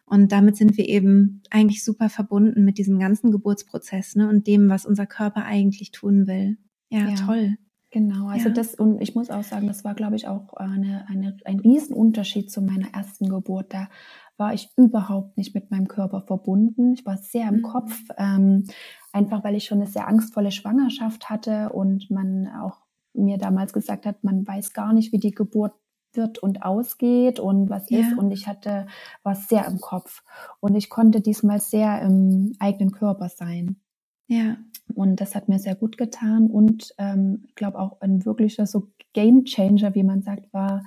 Und 0.05 0.33
damit 0.33 0.57
sind 0.57 0.77
wir 0.77 0.87
eben 0.89 1.41
eigentlich 1.49 1.83
super 1.83 2.09
verbunden 2.09 2.65
mit 2.65 2.77
diesem 2.77 2.99
ganzen 2.99 3.31
Geburtsprozess 3.31 4.15
ne, 4.15 4.27
und 4.27 4.47
dem, 4.47 4.67
was 4.67 4.85
unser 4.85 5.05
Körper 5.05 5.45
eigentlich 5.45 5.91
tun 5.91 6.27
will. 6.27 6.57
Ja, 6.89 7.07
ja. 7.07 7.15
toll. 7.15 7.57
Genau, 7.93 8.27
also 8.27 8.47
ja. 8.47 8.55
das, 8.55 8.73
und 8.73 8.99
ich 9.01 9.13
muss 9.13 9.29
auch 9.29 9.43
sagen, 9.43 9.67
das 9.67 9.83
war, 9.83 9.93
glaube 9.93 10.15
ich, 10.15 10.27
auch 10.27 10.51
eine, 10.55 11.05
eine, 11.09 11.37
ein 11.45 11.59
Riesenunterschied 11.59 12.49
zu 12.49 12.63
meiner 12.63 12.91
ersten 12.91 13.29
Geburt. 13.29 13.71
Da 13.71 13.87
war 14.35 14.51
ich 14.51 14.71
überhaupt 14.77 15.37
nicht 15.37 15.53
mit 15.53 15.69
meinem 15.69 15.87
Körper 15.87 16.23
verbunden. 16.23 16.93
Ich 16.93 17.05
war 17.05 17.17
sehr 17.17 17.47
im 17.49 17.57
mhm. 17.57 17.61
Kopf, 17.61 17.95
ähm, 18.17 18.63
einfach 19.11 19.43
weil 19.43 19.53
ich 19.53 19.65
schon 19.65 19.77
eine 19.79 19.85
sehr 19.85 20.07
angstvolle 20.07 20.49
Schwangerschaft 20.49 21.29
hatte 21.29 21.69
und 21.69 22.09
man 22.09 22.47
auch 22.47 22.81
mir 23.13 23.37
damals 23.37 23.73
gesagt 23.73 24.07
hat, 24.07 24.23
man 24.23 24.47
weiß 24.47 24.73
gar 24.73 24.91
nicht, 24.91 25.13
wie 25.13 25.19
die 25.19 25.35
Geburt 25.35 25.75
wird 26.13 26.39
und 26.39 26.63
ausgeht 26.63 27.39
und 27.39 27.69
was 27.69 27.91
ja. 27.91 27.99
ist. 27.99 28.17
Und 28.17 28.31
ich 28.31 28.47
hatte, 28.47 28.87
war 29.21 29.35
sehr 29.35 29.67
im 29.67 29.79
Kopf. 29.79 30.23
Und 30.61 30.73
ich 30.73 30.89
konnte 30.89 31.21
diesmal 31.21 31.59
sehr 31.59 32.01
im 32.01 32.53
eigenen 32.57 32.91
Körper 32.91 33.29
sein. 33.29 33.79
Ja. 34.25 34.57
Und 34.93 35.21
das 35.21 35.35
hat 35.35 35.49
mir 35.49 35.59
sehr 35.59 35.75
gut 35.75 35.97
getan. 35.97 36.47
Und 36.47 36.93
ähm, 36.97 37.43
ich 37.47 37.55
glaube 37.55 37.79
auch 37.79 38.01
ein 38.01 38.25
wirklicher 38.25 38.65
so 38.65 38.89
Game 39.13 39.45
Changer, 39.45 39.95
wie 39.95 40.03
man 40.03 40.21
sagt, 40.21 40.53
war 40.53 40.83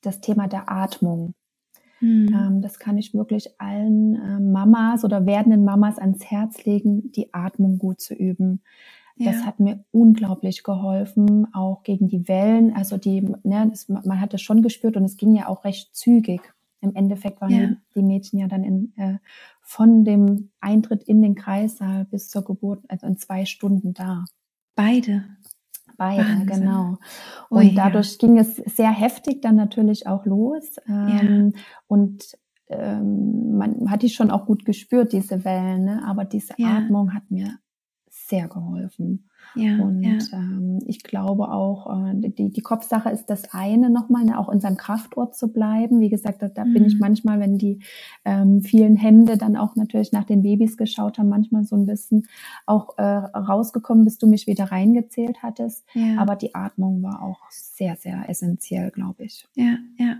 das 0.00 0.20
Thema 0.20 0.48
der 0.48 0.70
Atmung. 0.70 1.34
Mhm. 2.00 2.34
Ähm, 2.34 2.62
das 2.62 2.78
kann 2.78 2.98
ich 2.98 3.14
wirklich 3.14 3.60
allen 3.60 4.14
äh, 4.16 4.40
Mamas 4.40 5.04
oder 5.04 5.24
werdenden 5.24 5.64
Mamas 5.64 5.98
ans 5.98 6.24
Herz 6.24 6.64
legen, 6.64 7.12
die 7.12 7.32
Atmung 7.32 7.78
gut 7.78 8.00
zu 8.00 8.14
üben. 8.14 8.60
Ja. 9.16 9.30
Das 9.30 9.44
hat 9.44 9.60
mir 9.60 9.84
unglaublich 9.92 10.64
geholfen, 10.64 11.46
auch 11.54 11.82
gegen 11.84 12.08
die 12.08 12.26
Wellen. 12.28 12.74
Also 12.74 12.96
die, 12.96 13.20
ne, 13.44 13.68
das, 13.70 13.88
man 13.88 14.20
hat 14.20 14.34
es 14.34 14.42
schon 14.42 14.62
gespürt 14.62 14.96
und 14.96 15.04
es 15.04 15.16
ging 15.16 15.34
ja 15.34 15.48
auch 15.48 15.64
recht 15.64 15.94
zügig. 15.94 16.40
Im 16.82 16.94
Endeffekt 16.94 17.40
waren 17.40 17.50
ja. 17.50 17.66
die, 17.66 17.76
die, 17.94 18.02
Mädchen 18.02 18.38
ja 18.38 18.48
dann 18.48 18.64
in, 18.64 18.92
äh, 18.96 19.18
von 19.62 20.04
dem 20.04 20.50
Eintritt 20.60 21.04
in 21.04 21.22
den 21.22 21.34
Kreissaal 21.34 22.04
bis 22.04 22.28
zur 22.28 22.44
Geburt, 22.44 22.84
also 22.88 23.06
in 23.06 23.16
zwei 23.16 23.44
Stunden 23.44 23.94
da. 23.94 24.24
Beide. 24.74 25.24
Beide, 25.96 26.22
Wahnsinn. 26.22 26.46
genau. 26.46 26.98
Und 27.48 27.58
Ui, 27.58 27.74
dadurch 27.74 28.12
ja. 28.12 28.18
ging 28.18 28.38
es 28.38 28.56
sehr 28.56 28.90
heftig 28.90 29.42
dann 29.42 29.56
natürlich 29.56 30.06
auch 30.06 30.26
los. 30.26 30.76
Ähm, 30.88 31.52
ja. 31.54 31.60
Und 31.86 32.36
ähm, 32.68 33.56
man 33.56 33.90
hat 33.90 34.02
die 34.02 34.08
schon 34.08 34.30
auch 34.30 34.46
gut 34.46 34.64
gespürt, 34.64 35.12
diese 35.12 35.44
Wellen, 35.44 35.84
ne? 35.84 36.02
aber 36.04 36.24
diese. 36.24 36.54
Atmung 36.58 37.14
hat 37.14 37.30
mir 37.30 37.58
sehr 38.10 38.48
geholfen. 38.48 39.28
Ja, 39.54 39.78
und 39.78 40.02
ja. 40.02 40.18
Ähm, 40.32 40.78
ich 40.86 41.02
glaube 41.02 41.50
auch, 41.50 42.06
äh, 42.06 42.14
die, 42.14 42.50
die 42.50 42.60
Kopfsache 42.60 43.10
ist 43.10 43.26
das 43.26 43.52
eine 43.52 43.90
nochmal, 43.90 44.24
ne, 44.24 44.38
auch 44.38 44.48
in 44.48 44.60
seinem 44.60 44.76
Kraftort 44.76 45.36
zu 45.36 45.52
bleiben. 45.52 46.00
Wie 46.00 46.08
gesagt, 46.08 46.42
da, 46.42 46.48
da 46.48 46.64
mhm. 46.64 46.74
bin 46.74 46.84
ich 46.86 46.94
mhm. 46.94 47.00
manchmal, 47.00 47.40
wenn 47.40 47.58
die 47.58 47.80
ähm, 48.24 48.62
vielen 48.62 48.96
Hände 48.96 49.36
dann 49.36 49.56
auch 49.56 49.76
natürlich 49.76 50.12
nach 50.12 50.24
den 50.24 50.42
Babys 50.42 50.76
geschaut 50.76 51.18
haben, 51.18 51.28
manchmal 51.28 51.64
so 51.64 51.76
ein 51.76 51.86
bisschen 51.86 52.26
auch 52.66 52.96
äh, 52.98 53.02
rausgekommen, 53.02 54.04
bis 54.04 54.18
du 54.18 54.26
mich 54.26 54.46
wieder 54.46 54.64
reingezählt 54.64 55.42
hattest. 55.42 55.84
Ja. 55.94 56.18
Aber 56.18 56.36
die 56.36 56.54
Atmung 56.54 57.02
war 57.02 57.22
auch 57.22 57.40
sehr, 57.50 57.96
sehr 57.96 58.28
essentiell, 58.28 58.90
glaube 58.90 59.24
ich. 59.24 59.46
Ja, 59.54 59.76
ja. 59.98 60.16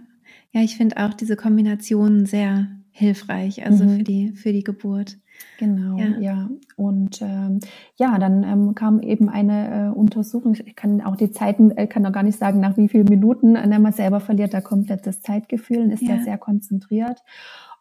Ja, 0.52 0.62
ich 0.62 0.76
finde 0.76 0.96
auch 0.98 1.14
diese 1.14 1.36
Kombination 1.36 2.26
sehr 2.26 2.68
hilfreich, 2.90 3.64
also 3.64 3.84
mhm. 3.84 3.96
für 3.98 4.04
die 4.04 4.32
für 4.32 4.52
die 4.52 4.64
Geburt. 4.64 5.18
Genau, 5.58 5.96
ja. 5.96 6.18
ja. 6.18 6.48
Und 6.76 7.22
ähm, 7.22 7.60
ja, 7.96 8.18
dann 8.18 8.42
ähm, 8.42 8.74
kam 8.74 9.00
eben 9.00 9.28
eine 9.28 9.90
äh, 9.90 9.96
Untersuchung. 9.96 10.54
Ich 10.54 10.74
kann 10.74 11.00
auch 11.00 11.16
die 11.16 11.30
Zeiten, 11.30 11.70
äh, 11.72 11.86
kann 11.86 12.04
auch 12.06 12.12
gar 12.12 12.24
nicht 12.24 12.38
sagen, 12.38 12.60
nach 12.60 12.76
wie 12.76 12.88
vielen 12.88 13.04
Minuten. 13.04 13.54
Äh, 13.54 13.78
man 13.78 13.92
selber 13.92 14.20
verliert 14.20 14.54
da 14.54 14.60
komplett 14.60 15.06
das 15.06 15.22
Zeitgefühl 15.22 15.82
und 15.82 15.90
ist 15.90 16.02
ja. 16.02 16.16
da 16.16 16.22
sehr 16.22 16.38
konzentriert. 16.38 17.22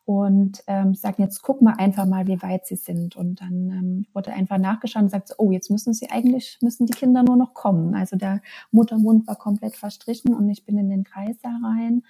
Und 0.04 0.63
ähm, 0.67 0.93
sagen, 0.93 1.21
jetzt 1.21 1.41
gucken 1.41 1.67
wir 1.67 1.80
einfach 1.80 2.06
mal, 2.06 2.28
wie 2.28 2.41
weit 2.41 2.65
sie 2.65 2.76
sind. 2.76 3.15
Und 3.15 3.41
dann 3.41 3.69
ähm, 3.69 4.06
wurde 4.13 4.34
einfach 4.34 4.58
nachgeschaut 4.58 5.04
und 5.04 5.10
sagt, 5.10 5.36
oh, 5.38 5.52
jetzt 5.52 5.71
müssen 5.71 5.93
sie 5.93 6.10
eigentlich, 6.10 6.58
müssen 6.62 6.86
die 6.86 6.93
Kinder 6.93 7.24
nur 7.24 7.38
noch 7.38 7.54
kommen. 7.54 7.95
Also 7.95 8.17
der 8.17 8.41
Muttermund 8.71 9.28
war 9.28 9.36
komplett 9.36 9.76
verstrichen 9.76 10.34
und 10.34 10.50
ich 10.50 10.65
bin 10.65 10.78
in 10.78 10.89
den 10.89 11.04
Kreis 11.04 11.38
da 11.41 11.50
rein 11.63 12.04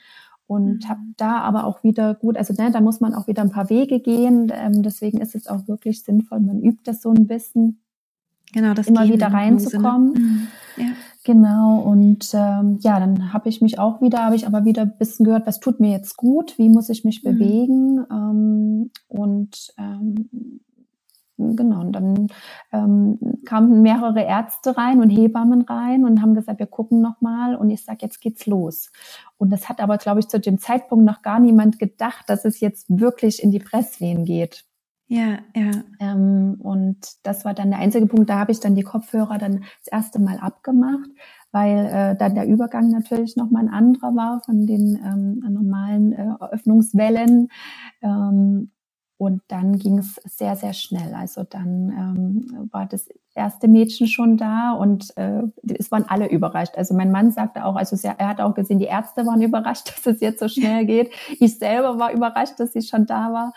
und 0.52 0.84
mhm. 0.84 0.90
habe 0.90 1.00
da 1.16 1.40
aber 1.40 1.64
auch 1.64 1.82
wieder 1.82 2.14
gut, 2.14 2.36
also 2.36 2.54
ne, 2.62 2.72
da 2.72 2.82
muss 2.82 3.00
man 3.00 3.14
auch 3.14 3.28
wieder 3.28 3.42
ein 3.42 3.52
paar 3.52 3.70
Wege 3.70 4.02
gehen. 4.02 4.52
Ähm, 4.54 4.84
deswegen 4.84 5.22
ist 5.22 5.34
es 5.34 5.48
auch 5.48 5.70
wirklich 5.70 6.04
sinnvoll, 6.04 6.42
man 6.42 6.62
übt 6.62 6.82
das 6.84 7.02
so 7.02 7.10
ein 7.10 7.26
bisschen. 7.26 7.80
Genau, 8.52 8.74
das 8.74 8.88
immer 8.88 9.08
wieder 9.08 9.28
reinzukommen. 9.28 10.12
Mhm. 10.12 10.48
Ja. 10.76 10.88
Genau, 11.24 11.80
und 11.80 12.32
ähm, 12.34 12.80
ja, 12.82 13.00
dann 13.00 13.32
habe 13.32 13.48
ich 13.48 13.62
mich 13.62 13.80
auch 13.80 14.02
wieder, 14.02 14.26
habe 14.26 14.36
ich 14.36 14.46
aber 14.46 14.66
wieder 14.66 14.82
ein 14.82 14.98
bisschen 14.98 15.26
gehört, 15.26 15.48
was 15.48 15.62
tut 15.62 15.80
mir 15.80 15.92
jetzt 15.92 16.18
gut, 16.18 16.58
wie 16.58 16.68
muss 16.68 16.90
ich 16.90 17.06
mich 17.06 17.24
mhm. 17.24 17.30
bewegen. 17.30 18.06
Ähm, 18.12 18.92
und 19.08 19.74
ähm, 19.78 20.60
genau, 21.56 21.82
und 21.82 21.92
dann 21.94 22.28
ähm, 22.72 23.20
kamen 23.46 23.82
mehrere 23.82 24.24
Ärzte 24.24 24.78
rein 24.78 25.02
und 25.02 25.10
Hebammen 25.10 25.62
rein 25.64 26.06
und 26.06 26.22
haben 26.22 26.36
gesagt, 26.36 26.60
wir 26.60 26.68
gucken 26.68 27.02
nochmal 27.02 27.56
und 27.56 27.70
ich 27.70 27.84
sag, 27.84 28.02
jetzt 28.02 28.22
geht's 28.22 28.46
los. 28.46 28.92
Und 29.38 29.52
das 29.52 29.70
hat 29.70 29.80
aber, 29.82 29.98
glaube 29.98 30.20
ich, 30.20 30.28
zu 30.28 30.40
dem 30.40 30.60
Zeitpunkt 30.60 31.06
noch 31.06 31.22
gar 31.22 31.40
niemand 31.40 31.80
gedacht, 31.80 32.30
dass 32.30 32.46
es 32.46 32.60
jetzt 32.60 32.86
wirklich 32.90 33.44
in 33.44 33.52
die 33.52 33.60
Presswehen 33.60 34.26
geht. 34.26 34.66
Ja, 35.12 35.40
ja. 35.54 35.72
Ähm, 36.00 36.56
und 36.60 36.98
das 37.24 37.44
war 37.44 37.54
dann 37.54 37.72
der 37.72 37.80
einzige 37.80 38.06
Punkt, 38.06 38.30
da 38.30 38.40
habe 38.40 38.54
ich 38.54 38.62
dann 38.62 38.76
die 38.76 38.84
Kopfhörer 38.84 39.38
dann 39.38 39.66
das 39.84 39.92
erste 39.92 40.20
Mal 40.20 40.38
abgemacht, 40.38 41.10
weil 41.52 41.86
äh, 41.86 42.16
dann 42.16 42.34
der 42.34 42.48
Übergang 42.48 42.90
natürlich 42.90 43.36
nochmal 43.36 43.64
ein 43.64 43.74
anderer 43.74 44.16
war 44.16 44.42
von 44.46 44.66
den 44.66 44.98
ähm, 45.04 45.44
normalen 45.52 46.14
äh, 46.14 46.34
Öffnungswellen. 46.52 47.50
Ähm, 48.02 48.72
und 49.22 49.44
dann 49.50 49.78
ging 49.78 50.00
es 50.00 50.16
sehr, 50.26 50.56
sehr 50.56 50.74
schnell. 50.74 51.14
Also 51.14 51.44
dann 51.44 51.94
ähm, 51.96 52.70
war 52.72 52.88
das 52.88 53.08
erste 53.36 53.68
Mädchen 53.68 54.08
schon 54.08 54.36
da 54.36 54.72
und 54.72 55.16
äh, 55.16 55.44
es 55.78 55.92
waren 55.92 56.06
alle 56.08 56.28
überrascht. 56.28 56.76
Also 56.76 56.96
mein 56.96 57.12
Mann 57.12 57.32
sagte 57.32 57.66
auch, 57.66 57.76
also 57.76 57.96
er 58.04 58.28
hat 58.28 58.42
auch 58.42 58.56
gesehen, 58.56 58.80
die 58.80 58.86
Ärzte 58.86 59.28
waren 59.28 59.40
überrascht, 59.44 59.90
dass 59.90 60.08
es 60.08 60.22
jetzt 60.22 60.40
so 60.40 60.48
schnell 60.48 60.88
geht. 60.88 61.12
Ich 61.40 61.60
selber 61.60 62.00
war 62.00 62.12
überrascht, 62.12 62.60
dass 62.60 62.74
sie 62.74 62.82
schon 62.82 63.06
da 63.06 63.32
war. 63.32 63.54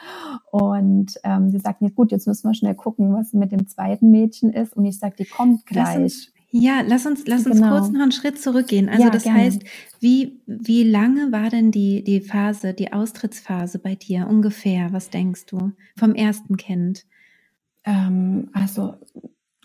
Und 0.51 1.19
ähm, 1.25 1.51
sie 1.51 1.61
sagten, 1.61 1.87
ja, 1.87 1.91
gut, 1.97 2.13
jetzt 2.13 2.27
müssen 2.27 2.47
wir 2.47 2.53
schnell 2.53 2.75
gucken, 2.75 3.15
was 3.15 3.33
mit 3.33 3.51
dem 3.51 3.67
zweiten 3.67 4.11
Mädchen 4.11 4.53
ist. 4.53 4.77
Und 4.77 4.85
ich 4.85 4.99
sag, 4.99 5.17
die 5.17 5.25
kommt 5.25 5.65
gleich. 5.65 6.31
Ja, 6.57 6.83
lass 6.87 7.05
uns, 7.05 7.27
lass 7.27 7.47
uns 7.47 7.57
genau. 7.57 7.71
kurz 7.71 7.91
noch 7.91 8.01
einen 8.01 8.13
Schritt 8.13 8.41
zurückgehen. 8.41 8.89
Also 8.89 9.03
ja, 9.03 9.11
das 9.11 9.25
gerne. 9.25 9.41
heißt, 9.41 9.65
wie, 9.99 10.41
wie 10.47 10.85
lange 10.85 11.33
war 11.33 11.51
denn 11.51 11.73
die, 11.73 12.05
die 12.05 12.21
Phase, 12.21 12.75
die 12.75 12.93
Austrittsphase 12.93 13.81
bei 13.81 13.97
dir 13.97 14.29
ungefähr? 14.29 14.93
Was 14.93 15.11
denkst 15.11 15.47
du 15.47 15.73
vom 15.99 16.15
ersten 16.15 16.57
Kind? 16.57 17.07
Ähm, 17.83 18.51
also, 18.53 18.95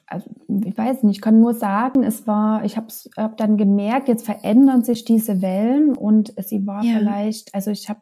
also, 0.07 0.31
ich 0.65 0.75
weiß 0.75 1.03
nicht, 1.03 1.17
ich 1.17 1.21
kann 1.21 1.39
nur 1.39 1.53
sagen, 1.53 2.01
es 2.01 2.25
war, 2.25 2.65
ich 2.65 2.75
habe 2.75 2.87
hab 3.17 3.37
dann 3.37 3.57
gemerkt, 3.57 4.07
jetzt 4.07 4.25
verändern 4.25 4.83
sich 4.83 5.05
diese 5.05 5.43
Wellen 5.43 5.95
und 5.95 6.33
sie 6.43 6.65
war 6.65 6.83
ja. 6.83 6.97
vielleicht, 6.97 7.53
also 7.53 7.69
ich 7.69 7.87
habe 7.87 8.01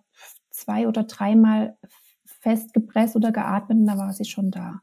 zwei 0.49 0.87
oder 0.87 1.03
dreimal 1.03 1.77
festgepresst 2.23 3.17
oder 3.17 3.33
geatmet 3.33 3.79
und 3.79 3.85
da 3.85 3.97
war 3.97 4.13
sie 4.13 4.23
schon 4.23 4.49
da. 4.49 4.79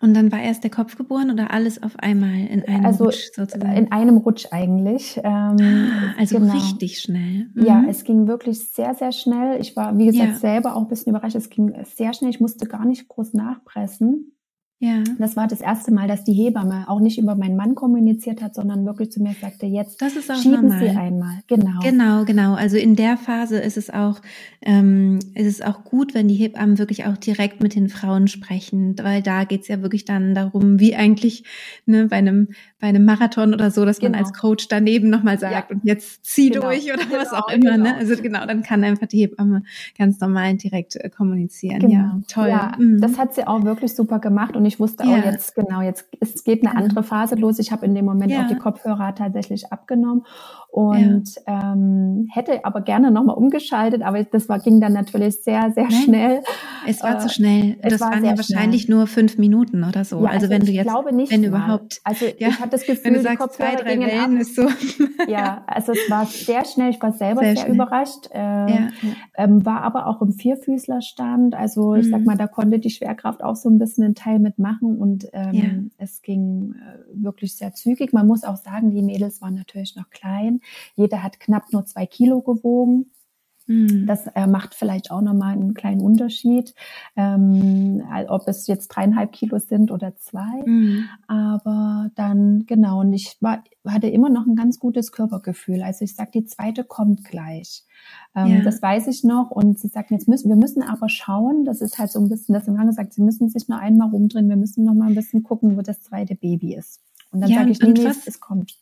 Und 0.00 0.14
dann 0.14 0.30
war 0.30 0.40
erst 0.40 0.62
der 0.62 0.70
Kopf 0.70 0.96
geboren 0.96 1.30
oder 1.30 1.50
alles 1.50 1.82
auf 1.82 1.98
einmal 1.98 2.46
in 2.48 2.62
einem 2.64 2.84
also, 2.84 3.04
Rutsch 3.04 3.30
sozusagen? 3.34 3.76
In 3.76 3.92
einem 3.92 4.18
Rutsch 4.18 4.46
eigentlich. 4.50 5.18
Ähm, 5.24 5.56
ah, 5.60 6.14
also 6.18 6.38
genau. 6.38 6.52
richtig 6.52 7.00
schnell. 7.00 7.48
Mhm. 7.54 7.64
Ja, 7.64 7.84
es 7.88 8.04
ging 8.04 8.26
wirklich 8.26 8.60
sehr, 8.60 8.94
sehr 8.94 9.12
schnell. 9.12 9.60
Ich 9.60 9.74
war, 9.74 9.96
wie 9.96 10.06
gesagt, 10.06 10.28
ja. 10.28 10.34
selber 10.34 10.76
auch 10.76 10.82
ein 10.82 10.88
bisschen 10.88 11.14
überrascht. 11.14 11.36
Es 11.36 11.48
ging 11.48 11.74
sehr 11.84 12.12
schnell. 12.12 12.30
Ich 12.30 12.40
musste 12.40 12.66
gar 12.66 12.84
nicht 12.84 13.08
groß 13.08 13.32
nachpressen. 13.32 14.35
Ja. 14.78 15.02
Das 15.18 15.36
war 15.36 15.46
das 15.46 15.62
erste 15.62 15.90
Mal, 15.90 16.06
dass 16.06 16.24
die 16.24 16.34
Hebamme 16.34 16.84
auch 16.88 17.00
nicht 17.00 17.18
über 17.18 17.34
meinen 17.34 17.56
Mann 17.56 17.74
kommuniziert 17.74 18.42
hat, 18.42 18.54
sondern 18.54 18.84
wirklich 18.84 19.10
zu 19.10 19.22
mir 19.22 19.34
sagte, 19.40 19.64
jetzt 19.64 20.02
das 20.02 20.16
ist 20.16 20.30
auch 20.30 20.36
schieben 20.36 20.68
normal. 20.68 20.80
Sie 20.80 20.90
einmal. 20.90 21.38
Genau. 21.46 21.80
Genau, 21.82 22.24
genau. 22.26 22.54
Also 22.54 22.76
in 22.76 22.94
der 22.94 23.16
Phase 23.16 23.58
ist 23.58 23.78
es 23.78 23.88
auch, 23.88 24.20
ähm, 24.60 25.18
ist 25.34 25.46
es 25.46 25.62
auch 25.62 25.84
gut, 25.84 26.12
wenn 26.12 26.28
die 26.28 26.34
Hebammen 26.34 26.78
wirklich 26.78 27.06
auch 27.06 27.16
direkt 27.16 27.62
mit 27.62 27.74
den 27.74 27.88
Frauen 27.88 28.28
sprechen, 28.28 28.94
weil 29.02 29.22
da 29.22 29.44
geht's 29.44 29.68
ja 29.68 29.80
wirklich 29.80 30.04
dann 30.04 30.34
darum, 30.34 30.78
wie 30.78 30.94
eigentlich 30.94 31.44
ne, 31.86 32.06
bei 32.06 32.16
einem 32.16 32.48
bei 32.78 32.88
einem 32.88 33.06
Marathon 33.06 33.54
oder 33.54 33.70
so, 33.70 33.86
dass 33.86 34.00
genau. 34.00 34.12
man 34.12 34.20
als 34.20 34.34
Coach 34.34 34.68
daneben 34.68 35.08
nochmal 35.08 35.38
sagt 35.38 35.70
ja. 35.70 35.76
und 35.76 35.84
jetzt 35.84 36.26
zieh 36.26 36.50
genau. 36.50 36.66
durch 36.66 36.92
oder 36.92 37.04
genau, 37.04 37.18
was 37.18 37.32
auch 37.32 37.48
immer. 37.48 37.78
Ne? 37.78 37.84
Genau. 37.84 37.96
Also 37.96 38.22
genau, 38.22 38.44
dann 38.44 38.62
kann 38.62 38.84
einfach 38.84 39.06
die 39.06 39.20
Hebamme 39.20 39.62
ganz 39.96 40.20
normal 40.20 40.56
direkt 40.56 40.96
äh, 40.96 41.08
kommunizieren. 41.08 41.88
Ja, 41.88 42.10
genau. 42.10 42.22
toll. 42.28 42.48
Ja, 42.48 42.72
mhm. 42.78 43.00
das 43.00 43.16
hat 43.16 43.34
sie 43.34 43.46
auch 43.46 43.64
wirklich 43.64 43.94
super 43.94 44.18
gemacht 44.18 44.56
und 44.56 44.65
ich 44.66 44.80
wusste 44.80 45.04
auch 45.04 45.24
jetzt, 45.24 45.54
genau, 45.54 45.80
jetzt 45.80 46.08
es 46.20 46.44
geht 46.44 46.62
eine 46.62 46.70
genau. 46.70 46.84
andere 46.84 47.02
Phase 47.02 47.34
los. 47.36 47.58
Ich 47.58 47.72
habe 47.72 47.86
in 47.86 47.94
dem 47.94 48.04
Moment 48.04 48.32
ja. 48.32 48.42
auch 48.42 48.48
die 48.48 48.56
Kopfhörer 48.56 49.14
tatsächlich 49.14 49.72
abgenommen 49.72 50.24
und 50.68 51.36
ja. 51.46 51.72
ähm, 51.72 52.28
hätte 52.30 52.64
aber 52.64 52.82
gerne 52.82 53.10
nochmal 53.10 53.36
umgeschaltet, 53.36 54.02
aber 54.02 54.22
das 54.24 54.48
war, 54.48 54.58
ging 54.58 54.80
dann 54.80 54.92
natürlich 54.92 55.42
sehr, 55.42 55.70
sehr 55.72 55.84
Nein, 55.84 56.02
schnell. 56.02 56.42
Es 56.86 57.02
war 57.02 57.16
äh, 57.16 57.18
zu 57.18 57.28
schnell. 57.30 57.78
Das 57.82 58.00
war 58.00 58.10
waren 58.10 58.24
ja 58.24 58.36
wahrscheinlich 58.36 58.82
schnell. 58.82 58.98
nur 58.98 59.06
fünf 59.06 59.38
Minuten 59.38 59.84
oder 59.84 60.04
so. 60.04 60.16
Ja, 60.18 60.26
also, 60.26 60.46
also, 60.46 60.50
wenn 60.50 60.66
du 60.66 60.72
jetzt, 60.72 60.86
glaube 60.86 61.14
nicht 61.14 61.32
wenn 61.32 61.40
mal. 61.42 61.46
überhaupt. 61.48 62.00
Also 62.04 62.26
ja, 62.38 62.48
ich 62.48 62.60
hatte 62.60 62.70
das 62.70 62.84
Gefühl, 62.84 63.04
wenn 63.04 63.14
du 63.14 63.22
sagst, 63.22 63.38
Kopfhörer 63.38 63.76
zwei, 63.78 63.82
drei 63.82 63.98
Wellen 64.00 64.36
ab. 64.36 64.40
ist 64.40 64.54
so. 64.54 64.68
Ja, 65.28 65.64
also 65.66 65.92
es 65.92 66.10
war 66.10 66.26
sehr 66.26 66.64
schnell. 66.64 66.90
Ich 66.90 67.00
war 67.00 67.12
selber 67.12 67.40
sehr, 67.40 67.56
sehr 67.56 67.68
überrascht. 67.68 68.28
Äh, 68.32 68.38
ja. 68.38 68.88
ähm, 69.36 69.64
war 69.64 69.80
aber 69.80 70.06
auch 70.06 70.20
im 70.20 70.32
Vierfüßlerstand. 70.32 71.54
Also 71.54 71.94
ich 71.94 72.06
mhm. 72.06 72.10
sag 72.10 72.24
mal, 72.24 72.36
da 72.36 72.46
konnte 72.46 72.78
die 72.78 72.90
Schwerkraft 72.90 73.42
auch 73.42 73.56
so 73.56 73.68
ein 73.68 73.78
bisschen 73.78 74.04
einen 74.04 74.14
Teil 74.14 74.38
mitmachen 74.38 74.98
und 74.98 75.26
ähm, 75.32 75.90
es 75.96 76.22
ging 76.22 76.74
äh, 76.74 77.24
wirklich 77.24 77.56
sehr 77.56 77.72
zügig. 77.72 78.12
Man 78.12 78.26
muss 78.26 78.44
auch 78.44 78.56
sagen, 78.56 78.90
die 78.90 79.02
Mädels 79.02 79.40
waren 79.40 79.54
natürlich 79.54 79.96
noch 79.96 80.10
klein. 80.10 80.60
Jeder 80.94 81.22
hat 81.22 81.40
knapp 81.40 81.72
nur 81.72 81.84
zwei 81.86 82.06
Kilo 82.06 82.42
gewogen. 82.42 83.10
Mhm. 83.66 84.06
Das 84.06 84.26
äh, 84.28 84.46
macht 84.46 84.74
vielleicht 84.74 85.10
auch 85.10 85.20
nochmal 85.20 85.54
einen 85.54 85.74
kleinen 85.74 86.00
Unterschied, 86.00 86.74
ähm, 87.16 88.02
ob 88.28 88.46
es 88.46 88.66
jetzt 88.66 88.88
dreieinhalb 88.88 89.32
Kilo 89.32 89.58
sind 89.58 89.90
oder 89.90 90.14
zwei. 90.16 90.62
Mhm. 90.64 91.08
Aber 91.26 92.10
dann, 92.14 92.64
genau, 92.66 93.00
und 93.00 93.12
ich 93.12 93.36
war, 93.40 93.64
hatte 93.84 94.08
immer 94.08 94.28
noch 94.28 94.46
ein 94.46 94.54
ganz 94.54 94.78
gutes 94.78 95.10
Körpergefühl. 95.10 95.82
Also 95.82 96.04
ich 96.04 96.14
sag, 96.14 96.32
die 96.32 96.44
zweite 96.44 96.84
kommt 96.84 97.24
gleich. 97.24 97.84
Ähm, 98.36 98.58
ja. 98.58 98.62
Das 98.62 98.80
weiß 98.80 99.08
ich 99.08 99.24
noch. 99.24 99.50
Und 99.50 99.78
sie 99.80 99.88
sagt, 99.88 100.12
jetzt 100.12 100.28
müssen, 100.28 100.48
wir 100.48 100.56
müssen 100.56 100.82
aber 100.82 101.08
schauen, 101.08 101.64
das 101.64 101.80
ist 101.80 101.98
halt 101.98 102.10
so 102.10 102.20
ein 102.20 102.28
bisschen, 102.28 102.54
das 102.54 102.68
im 102.68 102.76
Lang 102.76 102.86
gesagt, 102.86 103.14
sie 103.14 103.22
müssen 103.22 103.48
sich 103.48 103.68
nur 103.68 103.78
einmal 103.78 104.10
rumdrehen, 104.10 104.48
wir 104.48 104.56
müssen 104.56 104.84
noch 104.84 104.94
mal 104.94 105.08
ein 105.08 105.14
bisschen 105.16 105.42
gucken, 105.42 105.76
wo 105.76 105.82
das 105.82 106.02
zweite 106.02 106.36
Baby 106.36 106.76
ist. 106.76 107.00
Und 107.32 107.40
dann 107.40 107.50
ja, 107.50 107.58
sage 107.58 107.70
ich, 107.70 107.80
nee, 107.80 107.92
nee, 107.92 108.12
es 108.26 108.40
kommt 108.40 108.76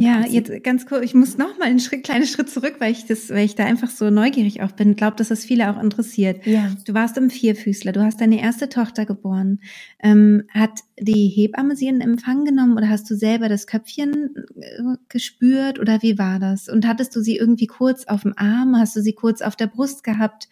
ja, 0.00 0.26
jetzt 0.26 0.64
ganz 0.64 0.86
kurz, 0.86 1.04
ich 1.04 1.14
muss 1.14 1.38
noch 1.38 1.56
mal 1.58 1.66
einen 1.66 1.78
Schritt, 1.78 2.02
kleinen 2.02 2.26
Schritt 2.26 2.50
zurück, 2.50 2.76
weil 2.80 2.90
ich 2.90 3.06
das, 3.06 3.30
weil 3.30 3.44
ich 3.44 3.54
da 3.54 3.64
einfach 3.64 3.90
so 3.90 4.10
neugierig 4.10 4.60
auch 4.62 4.72
bin. 4.72 4.96
Glaube, 4.96 5.16
dass 5.16 5.28
das 5.28 5.44
viele 5.44 5.70
auch 5.70 5.80
interessiert. 5.80 6.44
Ja. 6.46 6.72
Du 6.84 6.94
warst 6.94 7.16
im 7.16 7.30
Vierfüßler, 7.30 7.92
du 7.92 8.02
hast 8.02 8.20
deine 8.20 8.40
erste 8.40 8.68
Tochter 8.68 9.06
geboren. 9.06 9.60
Ähm, 10.00 10.44
hat 10.52 10.80
die 10.98 11.28
Hebamme 11.28 11.76
sie 11.76 11.86
in 11.86 12.00
Empfang 12.00 12.44
genommen 12.44 12.76
oder 12.76 12.88
hast 12.88 13.08
du 13.08 13.14
selber 13.14 13.48
das 13.48 13.68
Köpfchen 13.68 14.34
äh, 14.56 14.82
gespürt 15.08 15.78
oder 15.78 16.02
wie 16.02 16.18
war 16.18 16.40
das? 16.40 16.68
Und 16.68 16.86
hattest 16.86 17.14
du 17.14 17.20
sie 17.20 17.36
irgendwie 17.36 17.66
kurz 17.66 18.04
auf 18.06 18.22
dem 18.22 18.34
Arm? 18.36 18.76
Hast 18.76 18.96
du 18.96 19.00
sie 19.00 19.12
kurz 19.12 19.42
auf 19.42 19.54
der 19.54 19.68
Brust 19.68 20.02
gehabt? 20.02 20.48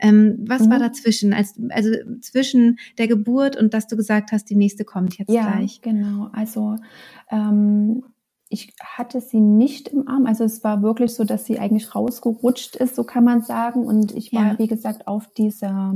Ähm, 0.00 0.38
was 0.46 0.62
mhm. 0.62 0.70
war 0.70 0.78
dazwischen? 0.78 1.34
Als, 1.34 1.54
also 1.68 1.90
zwischen 2.20 2.78
der 2.96 3.06
Geburt 3.06 3.56
und 3.56 3.74
dass 3.74 3.86
du 3.86 3.96
gesagt 3.96 4.32
hast, 4.32 4.48
die 4.48 4.56
nächste 4.56 4.84
kommt 4.84 5.18
jetzt 5.18 5.30
ja, 5.30 5.50
gleich. 5.50 5.80
Ja, 5.84 5.92
genau. 5.92 6.30
Also 6.32 6.76
ähm, 7.30 8.02
ich 8.52 8.74
hatte 8.82 9.20
sie 9.20 9.40
nicht 9.40 9.88
im 9.88 10.08
Arm. 10.08 10.26
Also 10.26 10.44
es 10.44 10.62
war 10.62 10.82
wirklich 10.82 11.14
so, 11.14 11.24
dass 11.24 11.46
sie 11.46 11.58
eigentlich 11.58 11.94
rausgerutscht 11.94 12.76
ist, 12.76 12.94
so 12.94 13.04
kann 13.04 13.24
man 13.24 13.42
sagen. 13.42 13.86
Und 13.86 14.14
ich 14.14 14.32
war, 14.32 14.52
ja. 14.52 14.58
wie 14.58 14.68
gesagt, 14.68 15.06
auf 15.08 15.28
dieser 15.28 15.94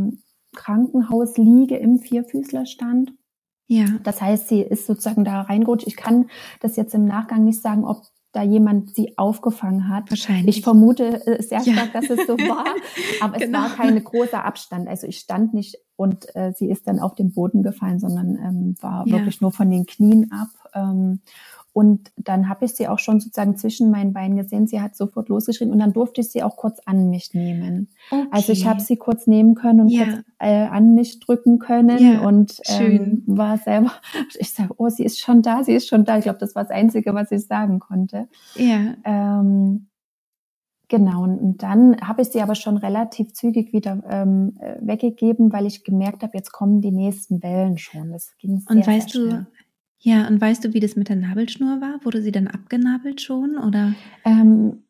Krankenhausliege 0.55 1.77
im 1.77 1.99
Vierfüßlerstand. 1.99 3.13
Ja. 3.67 3.87
Das 4.05 4.23
heißt, 4.23 4.49
sie 4.49 4.63
ist 4.63 4.87
sozusagen 4.87 5.25
da 5.25 5.43
reingerutscht. 5.43 5.87
Ich 5.87 5.97
kann 5.97 6.31
das 6.61 6.77
jetzt 6.77 6.95
im 6.95 7.05
Nachgang 7.05 7.45
nicht 7.45 7.61
sagen, 7.61 7.85
ob 7.85 8.05
da 8.33 8.43
jemand 8.43 8.95
sie 8.95 9.17
aufgefangen 9.17 9.89
hat. 9.89 10.11
Wahrscheinlich. 10.11 10.59
Ich 10.59 10.63
vermute 10.63 11.27
äh, 11.27 11.43
sehr 11.43 11.61
stark, 11.61 11.95
ja. 11.95 12.01
dass 12.01 12.11
es 12.11 12.27
so 12.27 12.37
war. 12.37 12.67
Aber 13.21 13.39
genau. 13.39 13.65
es 13.65 13.71
war 13.71 13.77
kein 13.77 14.03
großer 14.03 14.45
Abstand. 14.45 14.89
Also 14.89 15.07
ich 15.07 15.19
stand 15.19 15.55
nicht 15.55 15.79
und 15.97 16.35
äh, 16.37 16.53
sie 16.55 16.71
ist 16.71 16.87
dann 16.87 17.01
auf 17.01 17.15
den 17.15 17.33
Boden 17.33 17.63
gefallen, 17.63 17.99
sondern 17.99 18.37
ähm, 18.37 18.75
war 18.81 19.07
ja. 19.07 19.15
wirklich 19.15 19.41
nur 19.41 19.53
von 19.53 19.71
den 19.71 19.87
Knien 19.87 20.31
ab. 20.33 20.49
Ähm, 20.75 21.21
und 21.77 22.11
dann 22.17 22.49
habe 22.49 22.65
ich 22.65 22.75
sie 22.75 22.89
auch 22.89 22.99
schon 22.99 23.21
sozusagen 23.21 23.59
zwischen 23.59 23.91
meinen 23.91 24.15
Beinen 24.15 24.39
gesehen. 24.39 24.67
Sie 24.67 24.81
hat 24.81 24.97
sofort 24.97 25.29
losgeschrien 25.29 25.71
und 25.71 25.79
dann 25.79 25.93
durfte 25.93 26.23
ich 26.23 26.31
sie 26.31 26.43
auch 26.43 26.57
kurz 26.57 26.81
an 26.87 27.11
mich 27.11 27.35
nehmen. 27.35 27.91
Okay. 28.11 28.27
Also 28.31 28.53
ich 28.55 28.67
habe 28.67 28.81
sie 28.81 28.97
kurz 28.97 29.27
nehmen 29.27 29.55
können 29.55 29.83
und 29.83 29.89
ja. 29.91 30.05
kurz 30.05 30.25
äh, 30.39 30.65
an 30.69 30.95
mich 30.95 31.21
drücken 31.21 31.59
können 31.59 31.99
ja, 31.99 32.21
und 32.21 32.63
ähm, 32.81 33.25
war 33.27 33.59
selber, 33.59 33.93
ich 34.39 34.55
sage, 34.55 34.73
oh, 34.79 34.89
sie 34.89 35.05
ist 35.05 35.21
schon 35.21 35.43
da, 35.43 35.65
sie 35.65 35.75
ist 35.75 35.87
schon 35.87 36.07
da. 36.07 36.17
Ich 36.17 36.25
glaube, 36.25 36.39
das 36.39 36.55
war 36.55 36.63
das 36.63 36.71
Einzige, 36.73 37.13
was 37.13 37.31
ich 37.31 37.45
sagen 37.45 37.79
konnte. 37.79 38.27
Ja. 38.55 38.95
Ähm, 39.05 39.89
Genau, 40.89 41.25
und 41.25 41.65
dann 41.65 41.97
habe 42.01 42.23
ich 42.23 42.29
sie 42.29 42.41
aber 42.41 42.55
schon 42.55 42.77
relativ 42.77 43.33
zügig 43.33 43.73
wieder 43.73 44.05
ähm, 44.09 44.57
äh, 44.61 44.77
weggegeben, 44.81 45.53
weil 45.53 45.67
ich 45.67 45.83
gemerkt 45.83 46.23
habe, 46.23 46.37
jetzt 46.37 46.53
kommen 46.53 46.81
die 46.81 46.93
nächsten 46.93 47.43
Wellen 47.43 47.77
schon. 47.77 48.13
Das 48.13 48.37
ging 48.39 48.61
sehr, 48.61 48.71
Und 48.71 48.87
weißt 48.87 49.11
sehr 49.11 49.23
du, 49.23 49.47
ja, 49.99 50.29
und 50.29 50.41
weißt 50.41 50.65
du, 50.65 50.75
wie 50.75 50.81
das 50.81 50.97
mit 50.97 51.09
der 51.09 51.17
Nabelschnur 51.17 51.81
war? 51.81 52.05
Wurde 52.05 52.23
sie 52.23 52.33
dann 52.33 52.49
abgenabelt 52.49 53.21
schon 53.21 53.57
oder? 53.57 53.95
Ähm, 54.25 54.83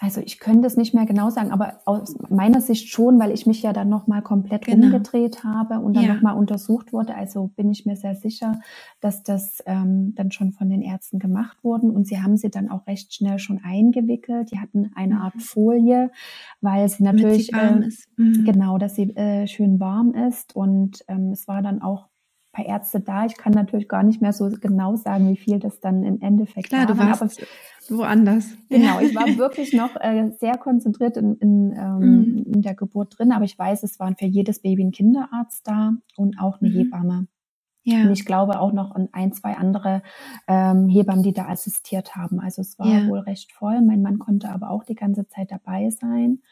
also 0.00 0.20
ich 0.20 0.38
könnte 0.38 0.66
es 0.68 0.76
nicht 0.76 0.94
mehr 0.94 1.06
genau 1.06 1.28
sagen, 1.28 1.50
aber 1.50 1.80
aus 1.84 2.16
meiner 2.28 2.60
Sicht 2.60 2.88
schon, 2.88 3.18
weil 3.18 3.32
ich 3.32 3.46
mich 3.46 3.62
ja 3.62 3.72
dann 3.72 3.88
nochmal 3.88 4.22
komplett 4.22 4.64
genau. 4.64 4.86
umgedreht 4.86 5.42
habe 5.42 5.80
und 5.80 5.96
dann 5.96 6.04
ja. 6.04 6.14
nochmal 6.14 6.36
untersucht 6.36 6.92
wurde. 6.92 7.16
Also 7.16 7.48
bin 7.56 7.72
ich 7.72 7.84
mir 7.84 7.96
sehr 7.96 8.14
sicher, 8.14 8.60
dass 9.00 9.24
das 9.24 9.60
ähm, 9.66 10.14
dann 10.14 10.30
schon 10.30 10.52
von 10.52 10.70
den 10.70 10.82
Ärzten 10.82 11.18
gemacht 11.18 11.58
wurde. 11.64 11.88
Und 11.88 12.06
sie 12.06 12.22
haben 12.22 12.36
sie 12.36 12.48
dann 12.48 12.70
auch 12.70 12.86
recht 12.86 13.12
schnell 13.12 13.40
schon 13.40 13.60
eingewickelt. 13.64 14.52
Die 14.52 14.60
hatten 14.60 14.92
eine 14.94 15.16
mhm. 15.16 15.20
Art 15.20 15.42
Folie, 15.42 16.12
weil 16.60 16.88
sie 16.88 17.02
natürlich 17.02 17.46
sie 17.46 17.52
warm 17.54 17.82
äh, 17.82 17.88
ist. 17.88 18.08
Mhm. 18.16 18.44
genau, 18.44 18.78
dass 18.78 18.94
sie 18.94 19.16
äh, 19.16 19.48
schön 19.48 19.80
warm 19.80 20.14
ist. 20.14 20.54
Und 20.54 21.04
ähm, 21.08 21.32
es 21.32 21.48
war 21.48 21.60
dann 21.60 21.82
auch 21.82 22.07
paar 22.58 22.66
Ärzte 22.66 23.00
da. 23.00 23.24
Ich 23.26 23.36
kann 23.36 23.52
natürlich 23.52 23.88
gar 23.88 24.02
nicht 24.02 24.20
mehr 24.20 24.32
so 24.32 24.50
genau 24.60 24.96
sagen, 24.96 25.28
wie 25.28 25.36
viel 25.36 25.58
das 25.58 25.80
dann 25.80 26.02
im 26.04 26.20
Endeffekt 26.20 26.68
Klar, 26.68 26.88
waren. 26.88 26.96
du 26.96 26.98
warst 26.98 27.22
aber, 27.22 27.98
woanders. 27.98 28.46
Genau, 28.68 29.00
ich 29.00 29.14
war 29.14 29.26
wirklich 29.38 29.72
noch 29.72 29.96
äh, 29.96 30.30
sehr 30.38 30.56
konzentriert 30.58 31.16
in, 31.16 31.36
in, 31.36 31.72
ähm, 31.72 31.98
mhm. 31.98 32.52
in 32.54 32.62
der 32.62 32.74
Geburt 32.74 33.18
drin, 33.18 33.32
aber 33.32 33.44
ich 33.44 33.58
weiß, 33.58 33.82
es 33.82 33.98
waren 33.98 34.16
für 34.16 34.26
jedes 34.26 34.60
Baby 34.60 34.84
ein 34.84 34.92
Kinderarzt 34.92 35.66
da 35.66 35.92
und 36.16 36.38
auch 36.40 36.60
eine 36.60 36.70
mhm. 36.70 36.74
Hebamme. 36.74 37.26
Ja. 37.84 38.02
Und 38.02 38.12
ich 38.12 38.26
glaube 38.26 38.60
auch 38.60 38.72
noch 38.72 38.94
ein, 39.12 39.32
zwei 39.32 39.56
andere 39.56 40.02
ähm, 40.46 40.88
Hebammen, 40.88 41.22
die 41.22 41.32
da 41.32 41.46
assistiert 41.46 42.16
haben. 42.16 42.38
Also 42.38 42.60
es 42.60 42.78
war 42.78 42.86
ja. 42.86 43.08
wohl 43.08 43.20
recht 43.20 43.52
voll. 43.52 43.80
Mein 43.80 44.02
Mann 44.02 44.18
konnte 44.18 44.50
aber 44.50 44.70
auch 44.70 44.84
die 44.84 44.94
ganze 44.94 45.26
Zeit 45.28 45.50
dabei 45.50 45.88
sein. 45.88 46.42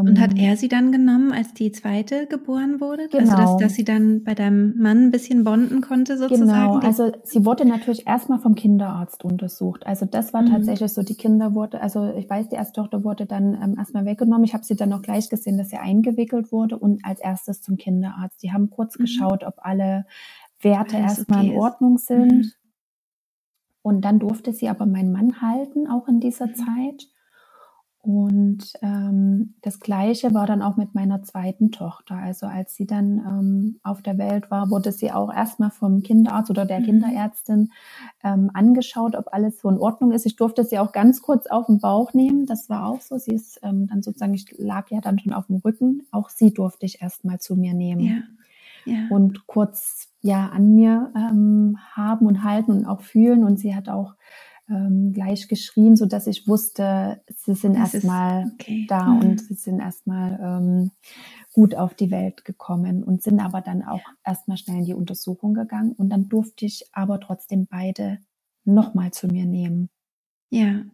Und 0.00 0.20
hat 0.20 0.32
ähm, 0.32 0.36
er 0.38 0.56
sie 0.56 0.68
dann 0.68 0.92
genommen, 0.92 1.32
als 1.32 1.54
die 1.54 1.72
zweite 1.72 2.26
geboren 2.26 2.80
wurde? 2.80 3.08
Genau. 3.08 3.18
Also, 3.18 3.30
dass, 3.30 3.46
genau. 3.46 3.58
dass 3.58 3.74
sie 3.74 3.84
dann 3.84 4.24
bei 4.24 4.34
deinem 4.34 4.76
Mann 4.78 5.04
ein 5.04 5.10
bisschen 5.10 5.44
bonden 5.44 5.80
konnte, 5.80 6.18
sozusagen? 6.18 6.46
Genau, 6.48 6.78
also 6.78 7.12
sie 7.24 7.44
wurde 7.44 7.64
natürlich 7.64 8.06
erstmal 8.06 8.38
vom 8.38 8.54
Kinderarzt 8.54 9.24
untersucht. 9.24 9.86
Also 9.86 10.06
das 10.06 10.32
war 10.32 10.42
mhm. 10.42 10.50
tatsächlich 10.50 10.92
so, 10.92 11.02
die 11.02 11.16
Kinder 11.16 11.54
wurde, 11.54 11.80
also 11.80 12.12
ich 12.14 12.28
weiß, 12.28 12.48
die 12.48 12.56
erste 12.56 12.80
Tochter 12.80 13.04
wurde 13.04 13.26
dann 13.26 13.54
ähm, 13.62 13.74
erstmal 13.78 14.04
weggenommen. 14.04 14.44
Ich 14.44 14.54
habe 14.54 14.64
sie 14.64 14.76
dann 14.76 14.88
noch 14.88 15.02
gleich 15.02 15.28
gesehen, 15.28 15.58
dass 15.58 15.70
sie 15.70 15.78
eingewickelt 15.78 16.52
wurde 16.52 16.78
und 16.78 17.04
als 17.04 17.20
erstes 17.20 17.60
zum 17.60 17.76
Kinderarzt. 17.76 18.42
Die 18.42 18.52
haben 18.52 18.70
kurz 18.70 18.98
mhm. 18.98 19.04
geschaut, 19.04 19.44
ob 19.44 19.54
alle 19.58 20.06
Werte 20.60 20.96
Alles 20.96 21.18
erstmal 21.18 21.40
okay 21.40 21.52
in 21.52 21.58
Ordnung 21.58 21.98
sind. 21.98 22.32
Mhm. 22.32 22.52
Und 23.82 24.00
dann 24.02 24.18
durfte 24.18 24.52
sie 24.52 24.68
aber 24.68 24.86
meinen 24.86 25.12
Mann 25.12 25.42
halten, 25.42 25.86
auch 25.88 26.08
in 26.08 26.20
dieser 26.20 26.46
mhm. 26.46 26.54
Zeit. 26.54 27.08
Und 28.04 28.74
ähm, 28.82 29.54
das 29.62 29.80
Gleiche 29.80 30.34
war 30.34 30.46
dann 30.46 30.60
auch 30.60 30.76
mit 30.76 30.94
meiner 30.94 31.22
zweiten 31.22 31.72
Tochter. 31.72 32.16
Also 32.16 32.44
als 32.44 32.74
sie 32.74 32.86
dann 32.86 33.18
ähm, 33.18 33.80
auf 33.82 34.02
der 34.02 34.18
Welt 34.18 34.50
war, 34.50 34.68
wurde 34.68 34.92
sie 34.92 35.10
auch 35.10 35.32
erstmal 35.32 35.70
vom 35.70 36.02
Kinderarzt 36.02 36.50
oder 36.50 36.66
der 36.66 36.80
mhm. 36.80 36.84
Kinderärztin 36.84 37.72
ähm, 38.22 38.50
angeschaut, 38.52 39.16
ob 39.16 39.32
alles 39.32 39.58
so 39.58 39.70
in 39.70 39.78
Ordnung 39.78 40.12
ist. 40.12 40.26
Ich 40.26 40.36
durfte 40.36 40.64
sie 40.64 40.78
auch 40.78 40.92
ganz 40.92 41.22
kurz 41.22 41.46
auf 41.46 41.64
den 41.64 41.78
Bauch 41.80 42.12
nehmen. 42.12 42.44
Das 42.44 42.68
war 42.68 42.86
auch 42.86 43.00
so. 43.00 43.16
Sie 43.16 43.32
ist 43.32 43.58
ähm, 43.62 43.86
dann 43.86 44.02
sozusagen, 44.02 44.34
ich 44.34 44.54
lag 44.58 44.90
ja 44.90 45.00
dann 45.00 45.18
schon 45.18 45.32
auf 45.32 45.46
dem 45.46 45.56
Rücken. 45.56 46.02
Auch 46.10 46.28
sie 46.28 46.52
durfte 46.52 46.84
ich 46.84 47.00
erstmal 47.00 47.40
zu 47.40 47.56
mir 47.56 47.72
nehmen. 47.72 48.00
Ja. 48.02 48.22
Ja. 48.84 49.06
Und 49.08 49.46
kurz 49.46 50.10
ja 50.20 50.48
an 50.48 50.74
mir 50.74 51.10
ähm, 51.16 51.78
haben 51.92 52.26
und 52.26 52.44
halten 52.44 52.70
und 52.70 52.84
auch 52.84 53.00
fühlen. 53.00 53.44
Und 53.44 53.58
sie 53.58 53.74
hat 53.74 53.88
auch 53.88 54.14
ähm, 54.68 55.12
gleich 55.12 55.48
geschrien, 55.48 55.96
so 55.96 56.06
dass 56.06 56.26
ich 56.26 56.48
wusste, 56.48 57.20
sie 57.36 57.54
sind 57.54 57.74
erstmal 57.74 58.50
okay. 58.54 58.86
da 58.88 59.04
mhm. 59.04 59.20
und 59.20 59.40
sie 59.40 59.54
sind 59.54 59.80
erstmal 59.80 60.38
ähm, 60.40 60.90
gut 61.52 61.74
auf 61.74 61.94
die 61.94 62.10
Welt 62.10 62.44
gekommen 62.44 63.02
und 63.04 63.22
sind 63.22 63.40
aber 63.40 63.60
dann 63.60 63.82
auch 63.82 63.98
ja. 63.98 64.14
erstmal 64.24 64.56
schnell 64.56 64.78
in 64.78 64.84
die 64.84 64.94
Untersuchung 64.94 65.54
gegangen 65.54 65.92
und 65.92 66.08
dann 66.10 66.28
durfte 66.28 66.64
ich 66.64 66.86
aber 66.92 67.20
trotzdem 67.20 67.66
beide 67.66 68.18
nochmal 68.64 69.10
zu 69.12 69.26
mir 69.26 69.44
nehmen. 69.44 69.90
Ja. 70.50 70.84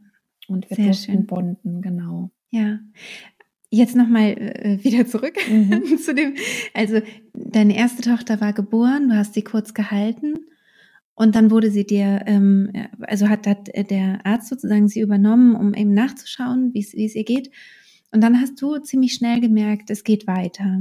Und 0.49 0.69
wir 0.69 0.77
Sehr 0.77 0.87
durften 0.87 1.13
schön. 1.13 1.27
bonden, 1.27 1.81
genau. 1.81 2.31
Ja. 2.51 2.81
Jetzt 3.71 3.95
nochmal 3.95 4.31
äh, 4.31 4.83
wieder 4.83 5.07
zurück 5.07 5.37
mhm. 5.49 5.97
zu 6.05 6.13
dem, 6.13 6.35
also 6.75 7.01
deine 7.35 7.77
erste 7.77 8.03
Tochter 8.03 8.41
war 8.41 8.53
geboren, 8.53 9.09
du 9.09 9.17
hast 9.17 9.35
sie 9.35 9.43
kurz 9.43 9.75
gehalten 9.75 10.35
und 11.21 11.35
dann 11.35 11.51
wurde 11.51 11.71
sie 11.71 11.85
dir, 11.85 12.23
ähm, 12.25 12.73
also 13.03 13.29
hat, 13.29 13.47
hat 13.47 13.69
der 13.91 14.25
Arzt 14.25 14.49
sozusagen 14.49 14.89
sie 14.89 15.01
übernommen, 15.01 15.55
um 15.55 15.75
eben 15.75 15.93
nachzuschauen, 15.93 16.73
wie 16.73 16.81
es 16.81 17.15
ihr 17.15 17.25
geht. 17.25 17.51
Und 18.11 18.23
dann 18.23 18.41
hast 18.41 18.61
du 18.63 18.79
ziemlich 18.79 19.13
schnell 19.13 19.39
gemerkt, 19.43 19.91
es 19.91 20.03
geht 20.03 20.27
weiter. 20.27 20.81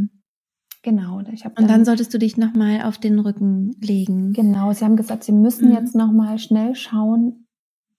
Genau. 0.81 1.21
Ich 1.33 1.43
hab 1.43 1.55
dann, 1.55 1.65
und 1.65 1.69
dann 1.69 1.83
solltest 1.83 2.13
du 2.13 2.19
dich 2.19 2.37
nochmal 2.37 2.83
auf 2.83 2.97
den 2.97 3.19
Rücken 3.19 3.75
legen. 3.81 4.31
Genau, 4.31 4.71
sie 4.71 4.85
haben 4.85 4.95
gesagt, 4.95 5.25
sie 5.25 5.33
müssen 5.33 5.71
mhm. 5.71 5.75
jetzt 5.75 5.93
nochmal 5.93 6.39
schnell 6.39 6.73
schauen, 6.73 7.45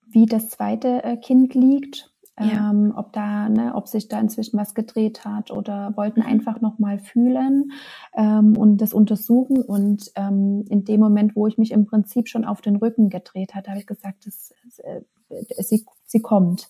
wie 0.09 0.25
das 0.25 0.49
zweite 0.49 1.05
äh, 1.05 1.19
Kind 1.19 1.53
liegt 1.53 2.10
ja. 2.41 2.71
ähm, 2.71 2.93
ob 2.97 3.13
da, 3.13 3.49
ne, 3.49 3.75
ob 3.75 3.89
sich 3.89 4.09
da 4.09 4.21
inzwischen 4.21 4.59
was 4.59 4.75
gedreht 4.75 5.25
hat 5.25 5.51
oder 5.51 5.97
wollten 5.97 6.21
mhm. 6.21 6.27
einfach 6.27 6.61
nochmal 6.61 6.99
fühlen 6.99 7.73
ähm, 8.15 8.57
und 8.57 8.79
das 8.79 8.93
untersuchen. 8.93 9.63
Und 9.63 10.11
ähm, 10.17 10.65
in 10.69 10.85
dem 10.85 11.01
Moment, 11.01 11.37
wo 11.37 11.47
ich 11.47 11.59
mich 11.59 11.73
im 11.73 11.87
Prinzip 11.87 12.29
schon 12.29 12.45
auf 12.45 12.61
den 12.61 12.77
Rücken 12.77 13.11
gedreht 13.11 13.55
hatte, 13.55 13.71
habe 13.71 13.81
ich 13.81 13.87
gesagt, 13.87 14.27
das, 14.27 14.55
äh, 14.79 15.03
sie, 15.63 15.87
sie 16.07 16.21
kommt. 16.21 16.69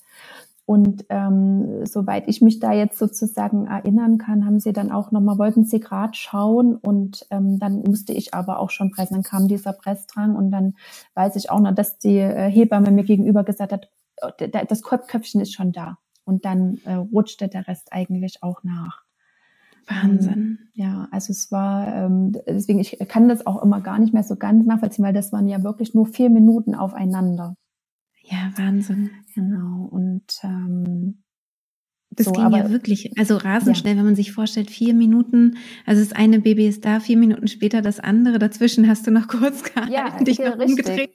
Und 0.70 1.04
ähm, 1.08 1.84
soweit 1.84 2.28
ich 2.28 2.42
mich 2.42 2.60
da 2.60 2.72
jetzt 2.72 2.96
sozusagen 2.96 3.66
erinnern 3.66 4.18
kann, 4.18 4.46
haben 4.46 4.60
sie 4.60 4.72
dann 4.72 4.92
auch 4.92 5.10
nochmal, 5.10 5.36
wollten 5.36 5.64
sie 5.64 5.80
gerade 5.80 6.14
schauen 6.14 6.76
und 6.76 7.26
ähm, 7.30 7.58
dann 7.58 7.82
musste 7.82 8.12
ich 8.12 8.34
aber 8.34 8.60
auch 8.60 8.70
schon 8.70 8.92
pressen. 8.92 9.14
Dann 9.14 9.24
kam 9.24 9.48
dieser 9.48 9.72
Pressdrang 9.72 10.36
und 10.36 10.52
dann 10.52 10.74
weiß 11.14 11.34
ich 11.34 11.50
auch 11.50 11.58
noch, 11.58 11.74
dass 11.74 11.98
die 11.98 12.18
äh, 12.18 12.48
Hebamme 12.48 12.92
mir 12.92 13.02
gegenüber 13.02 13.42
gesagt 13.42 13.72
hat, 13.72 13.90
das 14.68 14.82
Köpfchen 14.82 15.40
ist 15.40 15.52
schon 15.52 15.72
da. 15.72 15.98
Und 16.24 16.44
dann 16.44 16.78
äh, 16.84 16.94
rutschte 16.94 17.48
der 17.48 17.66
Rest 17.66 17.92
eigentlich 17.92 18.42
auch 18.42 18.62
nach. 18.62 19.04
Wahnsinn. 19.86 20.32
Ähm, 20.32 20.58
ja, 20.74 21.08
also 21.10 21.32
es 21.32 21.50
war, 21.50 21.94
ähm, 21.94 22.32
deswegen, 22.46 22.78
ich 22.78 22.96
kann 23.08 23.28
das 23.28 23.46
auch 23.46 23.62
immer 23.62 23.80
gar 23.80 23.98
nicht 23.98 24.14
mehr 24.14 24.22
so 24.22 24.36
ganz 24.36 24.66
nachvollziehen, 24.66 25.04
weil 25.04 25.12
das 25.12 25.32
waren 25.32 25.48
ja 25.48 25.62
wirklich 25.64 25.94
nur 25.94 26.06
vier 26.06 26.30
Minuten 26.30 26.74
aufeinander. 26.74 27.56
Ja, 28.22 28.52
Wahnsinn. 28.56 29.10
Genau. 29.34 29.86
Und 29.90 30.38
ähm, 30.44 31.22
das 32.12 32.26
so, 32.26 32.32
ging 32.32 32.42
aber, 32.42 32.58
ja 32.58 32.70
wirklich, 32.70 33.12
also 33.18 33.36
rasend 33.36 33.76
ja. 33.76 33.80
schnell, 33.80 33.96
wenn 33.96 34.04
man 34.04 34.16
sich 34.16 34.32
vorstellt, 34.32 34.68
vier 34.68 34.94
Minuten, 34.94 35.56
also 35.86 36.02
das 36.02 36.12
eine 36.12 36.40
Baby 36.40 36.66
ist 36.66 36.84
da, 36.84 36.98
vier 36.98 37.16
Minuten 37.16 37.46
später 37.46 37.82
das 37.82 38.00
andere, 38.00 38.40
dazwischen 38.40 38.88
hast 38.88 39.06
du 39.06 39.12
noch 39.12 39.28
kurz 39.28 39.62
gehalten, 39.74 39.92
ja, 39.92 40.18
dich 40.20 40.40
noch 40.40 40.58
richtig. 40.58 40.86
umgedreht. 40.86 41.10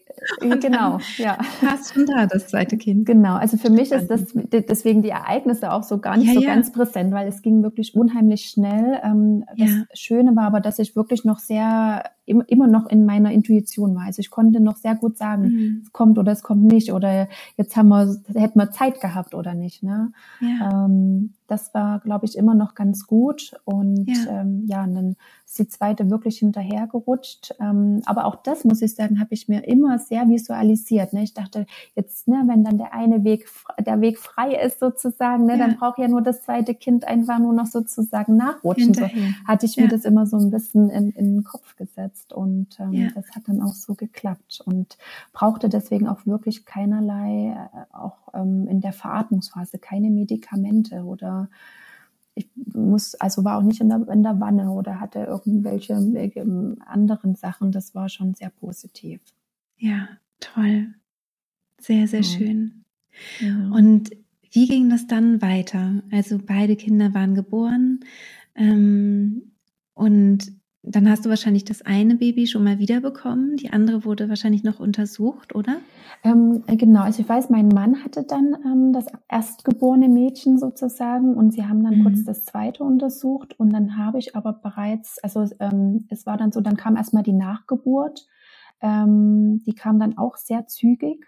Genau, 0.62 1.00
ja. 1.18 1.38
Hast 1.62 1.94
schon 1.94 2.06
da 2.06 2.26
das 2.26 2.48
zweite 2.48 2.78
Kind. 2.78 3.06
Genau, 3.06 3.36
also 3.36 3.58
für 3.58 3.70
mich 3.70 3.92
ist 3.92 4.08
das 4.08 4.34
deswegen 4.34 5.04
die 5.04 5.10
Ereignisse 5.10 5.72
auch 5.72 5.84
so 5.84 6.00
gar 6.00 6.16
nicht 6.18 6.34
so 6.34 6.42
ganz 6.42 6.72
präsent, 6.72 7.12
weil 7.14 7.28
es 7.28 7.42
ging 7.42 7.62
wirklich 7.62 7.94
unheimlich 7.94 8.46
schnell. 8.46 9.00
Ähm, 9.04 9.44
das 9.58 9.70
Schöne 9.94 10.36
war 10.36 10.46
aber, 10.46 10.62
dass 10.62 10.80
ich 10.80 10.96
wirklich 10.96 11.26
noch 11.26 11.40
sehr 11.40 12.04
immer 12.26 12.68
noch 12.68 12.88
in 12.88 13.06
meiner 13.06 13.32
Intuition 13.32 13.96
war. 13.96 14.04
Also 14.04 14.20
ich 14.20 14.32
konnte 14.32 14.60
noch 14.60 14.78
sehr 14.78 14.96
gut 14.96 15.18
sagen, 15.18 15.44
mhm. 15.44 15.82
es 15.84 15.94
kommt 15.94 16.18
oder 16.18 16.32
es 16.32 16.44
kommt 16.44 16.64
nicht 16.64 16.92
oder 16.92 17.28
jetzt 17.56 17.78
haben 17.78 17.90
wir, 17.90 18.18
hätten 18.34 18.60
wir 18.60 18.72
Zeit 18.72 19.00
gehabt 19.00 19.36
oder 19.36 19.54
nicht. 19.54 19.84
Ne? 19.84 20.12
Ja. 20.42 20.86
Ähm, 20.86 21.35
das 21.48 21.74
war, 21.74 22.00
glaube 22.00 22.26
ich, 22.26 22.38
immer 22.38 22.56
noch 22.56 22.74
ganz 22.74 23.06
gut. 23.06 23.54
Und 23.66 24.08
ja, 24.08 24.42
ähm, 24.42 24.64
ja 24.68 24.84
und 24.84 24.96
dann 24.96 25.16
ist 25.46 25.60
die 25.60 25.68
zweite 25.68 26.10
wirklich 26.10 26.40
hinterhergerutscht. 26.40 27.54
Ähm, 27.60 28.02
aber 28.06 28.26
auch 28.26 28.36
das, 28.36 28.64
muss 28.64 28.82
ich 28.82 28.96
sagen, 28.96 29.20
habe 29.20 29.34
ich 29.34 29.48
mir 29.48 29.68
immer 29.68 30.00
sehr 30.00 30.28
visualisiert. 30.28 31.14
Ne? 31.14 31.24
Ich 31.24 31.34
dachte, 31.34 31.68
jetzt, 31.96 32.28
ne, 32.28 32.44
wenn 32.48 32.64
dann 32.64 32.78
der 32.78 32.94
eine 32.94 33.24
Weg, 33.24 33.48
der 33.80 34.02
Weg 34.02 34.18
frei 34.18 34.56
ist 34.56 34.80
sozusagen, 34.80 35.46
ne, 35.46 35.54
ja. 35.54 35.60
dann 35.60 35.78
braucht 35.78 36.00
ja 36.00 36.08
nur 36.08 36.22
das 36.22 36.42
zweite 36.42 36.74
Kind 36.74 37.08
einfach 37.08 37.38
nur 37.38 37.54
noch 37.54 37.68
sozusagen 37.68 38.36
nachrutschen. 38.38 38.94
So 38.94 39.08
hatte 39.48 39.66
ich 39.66 39.78
mir 39.78 39.88
das 39.88 40.04
immer 40.04 40.26
so 40.26 40.38
ein 40.38 40.50
bisschen 40.50 40.90
in, 40.90 41.12
in 41.12 41.36
den 41.36 41.44
Kopf 41.44 41.76
gesetzt. 41.76 42.34
Und 42.34 42.80
ähm, 42.80 42.94
ja. 42.94 43.10
das 43.14 43.36
hat 43.36 43.44
dann 43.48 43.62
auch 43.62 43.74
so 43.74 43.94
geklappt 43.94 44.64
und 44.66 44.98
brauchte 45.32 45.70
deswegen 45.70 46.08
auch 46.08 46.26
wirklich 46.26 46.66
keinerlei, 46.66 47.56
äh, 47.56 47.96
auch 47.96 48.34
ähm, 48.34 48.68
in 48.68 48.82
der 48.82 48.94
Veratmungsphase, 48.94 49.78
keine 49.78 50.10
Medikamente 50.10 51.04
oder 51.04 51.35
ich 52.36 52.50
muss, 52.74 53.16
also 53.16 53.44
war 53.44 53.58
auch 53.58 53.64
nicht 53.64 53.80
in 53.80 53.90
der, 53.90 54.08
in 54.10 54.24
der 54.24 54.40
Wanne 54.40 54.72
oder 54.72 55.00
hatte 55.00 55.20
irgendwelche, 55.20 55.94
irgendwelche 55.94 56.42
anderen 56.86 57.36
Sachen. 57.36 57.72
Das 57.72 57.96
war 57.96 58.10
schon 58.10 58.34
sehr 58.34 58.50
positiv. 58.50 59.22
Ja, 59.78 60.10
toll. 60.40 60.94
Sehr, 61.80 62.08
sehr 62.08 62.22
ja. 62.22 62.38
schön. 62.38 62.86
Ja. 63.40 63.70
Und 63.72 64.12
wie 64.52 64.68
ging 64.68 64.90
das 64.90 65.08
dann 65.08 65.42
weiter? 65.42 66.04
Also 66.12 66.40
beide 66.44 66.76
Kinder 66.76 67.14
waren 67.14 67.36
geboren 67.36 68.02
ähm, 68.56 69.52
und 69.94 70.52
dann 70.88 71.10
hast 71.10 71.26
du 71.26 71.30
wahrscheinlich 71.30 71.66
das 71.66 71.82
eine 71.82 72.16
Baby 72.16 72.48
schon 72.48 72.64
mal 72.64 72.80
wiederbekommen, 72.80 73.56
die 73.58 73.72
andere 73.72 74.06
wurde 74.06 74.30
wahrscheinlich 74.30 74.64
noch 74.64 74.80
untersucht, 74.80 75.56
oder? 75.56 75.78
Ähm, 76.24 76.64
genau, 76.68 77.02
also 77.02 77.22
ich 77.22 77.30
weiß, 77.30 77.50
mein 77.50 77.68
Mann 77.68 78.04
hatte 78.04 78.24
dann 78.24 78.56
ähm, 78.66 78.94
das 78.94 79.08
erstgeborene 79.28 80.10
Mädchen 80.10 80.58
sozusagen 80.58 81.36
und 81.36 81.52
sie 81.52 81.66
haben 81.66 81.84
dann 81.84 82.00
mhm. 82.00 82.04
kurz 82.04 82.24
das 82.24 82.46
zweite 82.46 82.84
untersucht 82.84 83.60
und 83.60 83.72
dann 83.72 83.98
habe 83.98 84.20
ich 84.20 84.36
aber 84.36 84.54
bereits, 84.54 85.18
also 85.24 85.46
ähm, 85.60 86.06
es 86.10 86.26
war 86.26 86.38
dann 86.38 86.52
so, 86.52 86.62
dann 86.62 86.78
kam 86.78 86.96
erstmal 86.96 87.24
die 87.24 87.34
Nachgeburt, 87.34 88.28
ähm, 88.82 89.64
die 89.66 89.74
kam 89.74 90.00
dann 90.00 90.18
auch 90.18 90.38
sehr 90.38 90.68
zügig, 90.68 91.26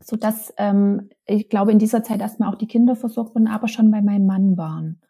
so 0.00 0.16
dass 0.16 0.52
ähm, 0.58 1.08
ich 1.26 1.48
glaube 1.48 1.72
in 1.72 1.78
dieser 1.78 2.02
Zeit 2.02 2.20
erstmal 2.20 2.52
auch 2.52 2.58
die 2.58 2.68
Kinder 2.68 2.94
versorgt 2.94 3.34
wurden, 3.34 3.48
aber 3.48 3.68
schon 3.68 3.90
bei 3.90 4.02
meinem 4.02 4.26
Mann 4.26 4.56
waren. 4.56 5.00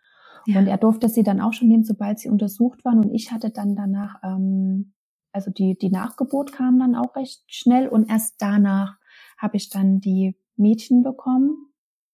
Ja. 0.48 0.60
Und 0.60 0.66
er 0.66 0.78
durfte 0.78 1.10
sie 1.10 1.22
dann 1.22 1.42
auch 1.42 1.52
schon 1.52 1.68
nehmen, 1.68 1.84
sobald 1.84 2.18
sie 2.18 2.30
untersucht 2.30 2.82
waren. 2.82 2.98
Und 2.98 3.12
ich 3.12 3.32
hatte 3.32 3.50
dann 3.50 3.76
danach, 3.76 4.16
ähm, 4.22 4.94
also 5.30 5.50
die, 5.50 5.76
die 5.76 5.90
Nachgeburt 5.90 6.52
kam 6.52 6.78
dann 6.78 6.94
auch 6.94 7.16
recht 7.16 7.42
schnell 7.48 7.86
und 7.86 8.08
erst 8.08 8.36
danach 8.40 8.96
habe 9.36 9.58
ich 9.58 9.68
dann 9.68 10.00
die 10.00 10.38
Mädchen 10.56 11.02
bekommen. 11.02 11.67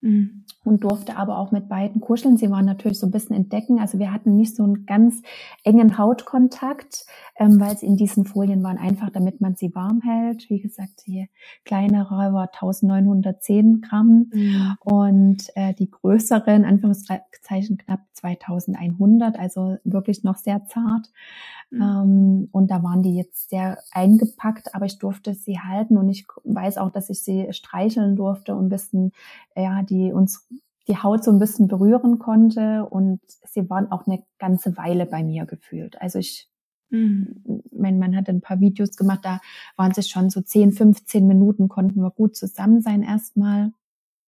Mhm. 0.04 0.44
Und 0.64 0.84
durfte 0.84 1.16
aber 1.16 1.38
auch 1.38 1.50
mit 1.50 1.68
beiden 1.68 2.00
kuscheln. 2.00 2.36
Sie 2.36 2.50
waren 2.50 2.64
natürlich 2.66 2.98
so 2.98 3.06
ein 3.06 3.10
bisschen 3.10 3.36
entdecken. 3.36 3.80
Also 3.80 3.98
wir 3.98 4.12
hatten 4.12 4.36
nicht 4.36 4.54
so 4.54 4.62
einen 4.62 4.86
ganz 4.86 5.22
engen 5.62 5.98
Hautkontakt, 5.98 7.06
ähm, 7.36 7.58
weil 7.58 7.76
sie 7.76 7.86
in 7.86 7.96
diesen 7.96 8.24
Folien 8.26 8.62
waren, 8.62 8.78
einfach 8.78 9.10
damit 9.10 9.40
man 9.40 9.56
sie 9.56 9.74
warm 9.74 10.02
hält. 10.02 10.48
Wie 10.50 10.60
gesagt, 10.60 11.06
die 11.06 11.28
kleinere 11.64 12.32
war 12.32 12.50
1910 12.52 13.80
Gramm 13.80 14.30
mhm. 14.32 14.76
und 14.80 15.44
äh, 15.54 15.74
die 15.74 15.90
größeren, 15.90 16.64
Anführungszeichen, 16.64 17.78
knapp 17.78 18.00
2100, 18.12 19.38
also 19.38 19.76
wirklich 19.84 20.22
noch 20.22 20.36
sehr 20.36 20.66
zart. 20.66 21.10
Mhm. 21.70 21.82
Ähm, 21.82 22.48
und 22.52 22.70
da 22.70 22.82
waren 22.82 23.02
die 23.02 23.16
jetzt 23.16 23.50
sehr 23.50 23.78
eingepackt, 23.90 24.74
aber 24.74 24.86
ich 24.86 24.98
durfte 24.98 25.34
sie 25.34 25.58
halten 25.58 25.96
und 25.96 26.08
ich 26.08 26.26
weiß 26.44 26.78
auch, 26.78 26.90
dass 26.90 27.10
ich 27.10 27.22
sie 27.22 27.52
streicheln 27.52 28.16
durfte 28.16 28.54
und 28.54 28.66
ein 28.66 28.68
bisschen, 28.68 29.12
ja, 29.56 29.82
die 29.82 29.93
uns 30.12 30.48
die 30.86 30.98
Haut 30.98 31.24
so 31.24 31.30
ein 31.30 31.38
bisschen 31.38 31.68
berühren 31.68 32.18
konnte 32.18 32.86
und 32.86 33.20
sie 33.46 33.68
waren 33.70 33.90
auch 33.90 34.06
eine 34.06 34.22
ganze 34.38 34.76
Weile 34.76 35.06
bei 35.06 35.22
mir 35.22 35.46
gefühlt. 35.46 36.00
Also 36.00 36.18
ich, 36.18 36.48
mhm. 36.90 37.62
mein 37.72 37.98
Mann 37.98 38.16
hat 38.16 38.28
ein 38.28 38.42
paar 38.42 38.60
Videos 38.60 38.96
gemacht, 38.96 39.20
da 39.22 39.40
waren 39.76 39.94
sie 39.94 40.02
schon 40.02 40.28
so 40.28 40.42
10, 40.42 40.72
15 40.72 41.26
Minuten, 41.26 41.68
konnten 41.68 42.02
wir 42.02 42.10
gut 42.10 42.36
zusammen 42.36 42.82
sein 42.82 43.02
erstmal. 43.02 43.72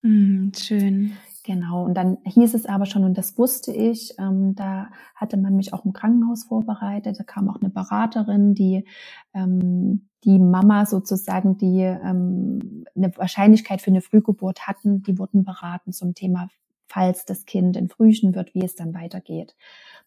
Mhm, 0.02 0.52
schön. 0.57 1.12
Genau, 1.46 1.85
und 1.85 1.94
dann 1.94 2.18
hieß 2.24 2.54
es 2.54 2.66
aber 2.66 2.87
schon, 2.87 3.04
und 3.04 3.16
das 3.16 3.38
wusste 3.38 3.70
ich, 3.70 4.18
ähm, 4.18 4.56
da 4.56 4.88
hatte 5.14 5.37
man 5.37 5.54
mich 5.54 5.72
auch 5.72 5.85
im 5.85 5.92
Krankenhaus 5.92 6.42
vorbereitet, 6.42 7.20
da 7.20 7.22
kam 7.22 7.48
auch 7.48 7.61
eine 7.61 7.70
Beraterin, 7.70 8.56
die 8.56 8.85
ähm, 9.32 10.09
die 10.24 10.40
Mama 10.40 10.87
sozusagen, 10.87 11.56
die 11.56 11.82
ähm, 11.82 12.85
eine 12.96 13.16
Wahrscheinlichkeit 13.16 13.80
für 13.80 13.92
eine 13.92 14.00
Frühgeburt 14.00 14.66
hatten, 14.66 15.04
die 15.04 15.20
wurden 15.20 15.44
beraten 15.44 15.92
zum 15.92 16.14
Thema, 16.14 16.48
falls 16.88 17.24
das 17.26 17.44
Kind 17.44 17.76
in 17.76 17.88
Frühchen 17.88 18.35
wird, 18.35 18.52
wie 18.56 18.64
es 18.64 18.74
dann 18.74 18.92
weitergeht. 18.92 19.54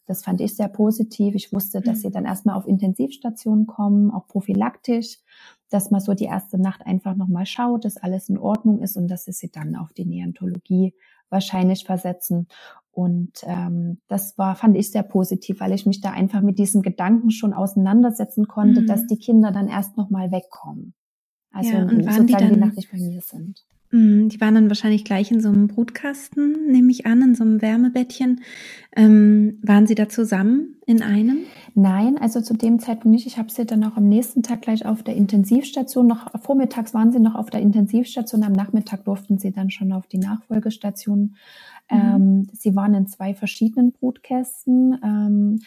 Das 0.09 0.23
fand 0.23 0.41
ich 0.41 0.55
sehr 0.55 0.69
positiv. 0.69 1.35
Ich 1.35 1.53
wusste, 1.53 1.81
dass 1.81 1.97
mhm. 1.97 2.01
sie 2.01 2.11
dann 2.11 2.25
erstmal 2.25 2.55
auf 2.55 2.67
Intensivstation 2.67 3.67
kommen, 3.67 4.09
auch 4.09 4.27
prophylaktisch, 4.27 5.19
dass 5.69 5.91
man 5.91 6.01
so 6.01 6.15
die 6.15 6.25
erste 6.25 6.59
Nacht 6.59 6.83
einfach 6.87 7.15
nochmal 7.15 7.45
schaut, 7.45 7.85
dass 7.85 7.97
alles 7.97 8.27
in 8.27 8.39
Ordnung 8.39 8.81
ist 8.81 8.97
und 8.97 9.07
dass 9.07 9.25
sie 9.25 9.33
sie 9.33 9.51
dann 9.51 9.75
auf 9.75 9.93
die 9.93 10.05
Neontologie 10.05 10.95
wahrscheinlich 11.29 11.83
versetzen. 11.83 12.47
Und 12.91 13.43
ähm, 13.43 13.99
das 14.07 14.35
war, 14.39 14.55
fand 14.55 14.75
ich 14.75 14.91
sehr 14.91 15.03
positiv, 15.03 15.59
weil 15.59 15.73
ich 15.73 15.85
mich 15.85 16.01
da 16.01 16.09
einfach 16.09 16.41
mit 16.41 16.57
diesen 16.57 16.81
Gedanken 16.81 17.29
schon 17.29 17.53
auseinandersetzen 17.53 18.47
konnte, 18.47 18.81
mhm. 18.81 18.87
dass 18.87 19.05
die 19.05 19.19
Kinder 19.19 19.51
dann 19.51 19.67
erst 19.67 19.95
nochmal 19.95 20.31
wegkommen. 20.31 20.95
Also 21.51 21.71
ja, 21.71 21.83
und 21.83 22.03
waren 22.03 22.25
die, 22.25 22.33
dann, 22.33 22.53
die 22.53 22.59
nachtlich 22.59 22.91
bei 22.91 22.97
mir 22.97 23.21
sind. 23.21 23.63
Mhm, 23.91 24.29
die 24.29 24.39
waren 24.39 24.55
dann 24.55 24.69
wahrscheinlich 24.69 25.03
gleich 25.03 25.31
in 25.31 25.41
so 25.41 25.49
einem 25.49 25.67
Brutkasten, 25.67 26.67
nehme 26.71 26.91
ich 26.91 27.05
an, 27.05 27.21
in 27.21 27.35
so 27.35 27.43
einem 27.43 27.61
Wärmebettchen. 27.61 28.41
Ähm, 28.95 29.57
waren 29.61 29.87
Sie 29.87 29.95
da 29.95 30.09
zusammen 30.09 30.75
in 30.85 31.01
einem? 31.01 31.39
Nein, 31.75 32.17
also 32.17 32.41
zu 32.41 32.55
dem 32.55 32.79
Zeitpunkt 32.79 33.15
nicht. 33.15 33.27
Ich 33.27 33.37
habe 33.37 33.51
sie 33.51 33.65
dann 33.65 33.83
auch 33.83 33.95
am 33.95 34.07
nächsten 34.07 34.41
Tag 34.43 34.63
gleich 34.63 34.85
auf 34.85 35.03
der 35.03 35.15
Intensivstation. 35.15 36.07
Noch 36.07 36.27
vormittags 36.41 36.93
waren 36.93 37.11
sie 37.11 37.19
noch 37.19 37.35
auf 37.35 37.49
der 37.49 37.61
Intensivstation. 37.61 38.43
Am 38.43 38.53
Nachmittag 38.53 39.05
durften 39.05 39.37
sie 39.37 39.51
dann 39.51 39.69
schon 39.69 39.91
auf 39.91 40.07
die 40.07 40.17
Nachfolgestation. 40.17 41.35
Mhm. 41.91 41.97
Ähm, 41.97 42.47
sie 42.53 42.75
waren 42.75 42.95
in 42.95 43.07
zwei 43.07 43.33
verschiedenen 43.33 43.91
Brutkästen. 43.91 44.99
Ähm, 45.03 45.59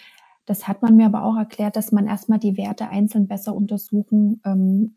das 0.45 0.67
hat 0.67 0.83
man 0.83 0.97
mir 0.97 1.07
aber 1.07 1.23
auch 1.25 1.37
erklärt, 1.37 1.77
dass 1.77 1.93
man 1.93 2.09
erstmal 2.09 2.41
die 2.41 2.57
Werte 2.57 2.89
einzeln 2.89 3.29
besser 3.29 3.55
untersuchen 3.55 4.41
ähm, 4.45 4.93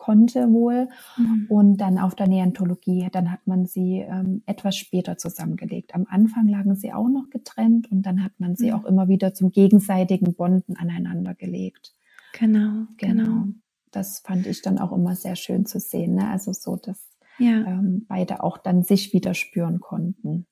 konnte 0.00 0.50
wohl. 0.50 0.88
Mhm. 1.18 1.46
Und 1.50 1.76
dann 1.76 1.98
auf 1.98 2.14
der 2.14 2.26
Neontologie, 2.26 3.08
dann 3.12 3.30
hat 3.30 3.46
man 3.46 3.66
sie 3.66 3.98
ähm, 3.98 4.42
etwas 4.46 4.76
später 4.76 5.18
zusammengelegt. 5.18 5.94
Am 5.94 6.06
Anfang 6.08 6.48
lagen 6.48 6.74
sie 6.74 6.92
auch 6.92 7.08
noch 7.08 7.28
getrennt 7.28 7.92
und 7.92 8.02
dann 8.02 8.24
hat 8.24 8.32
man 8.38 8.56
sie 8.56 8.70
mhm. 8.70 8.76
auch 8.76 8.84
immer 8.86 9.08
wieder 9.08 9.34
zum 9.34 9.52
gegenseitigen 9.52 10.34
Bonden 10.34 10.76
aneinander 10.76 11.34
gelegt. 11.34 11.94
Genau, 12.32 12.86
genau, 12.96 13.24
genau. 13.24 13.44
Das 13.90 14.20
fand 14.20 14.46
ich 14.46 14.62
dann 14.62 14.78
auch 14.78 14.92
immer 14.92 15.16
sehr 15.16 15.36
schön 15.36 15.66
zu 15.66 15.78
sehen. 15.78 16.14
Ne? 16.14 16.30
Also 16.30 16.54
so, 16.54 16.76
dass 16.76 17.06
ja. 17.38 17.66
ähm, 17.66 18.06
beide 18.08 18.42
auch 18.42 18.56
dann 18.56 18.82
sich 18.82 19.12
wieder 19.12 19.34
spüren 19.34 19.80
konnten. 19.80 20.46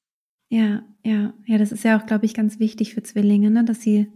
Ja, 0.50 0.82
ja, 1.04 1.32
ja, 1.46 1.58
das 1.58 1.72
ist 1.72 1.84
ja 1.84 1.98
auch, 1.98 2.04
glaube 2.04 2.26
ich, 2.26 2.34
ganz 2.34 2.58
wichtig 2.58 2.92
für 2.94 3.02
Zwillinge, 3.02 3.50
ne? 3.50 3.64
dass 3.64 3.80
sie 3.80 4.08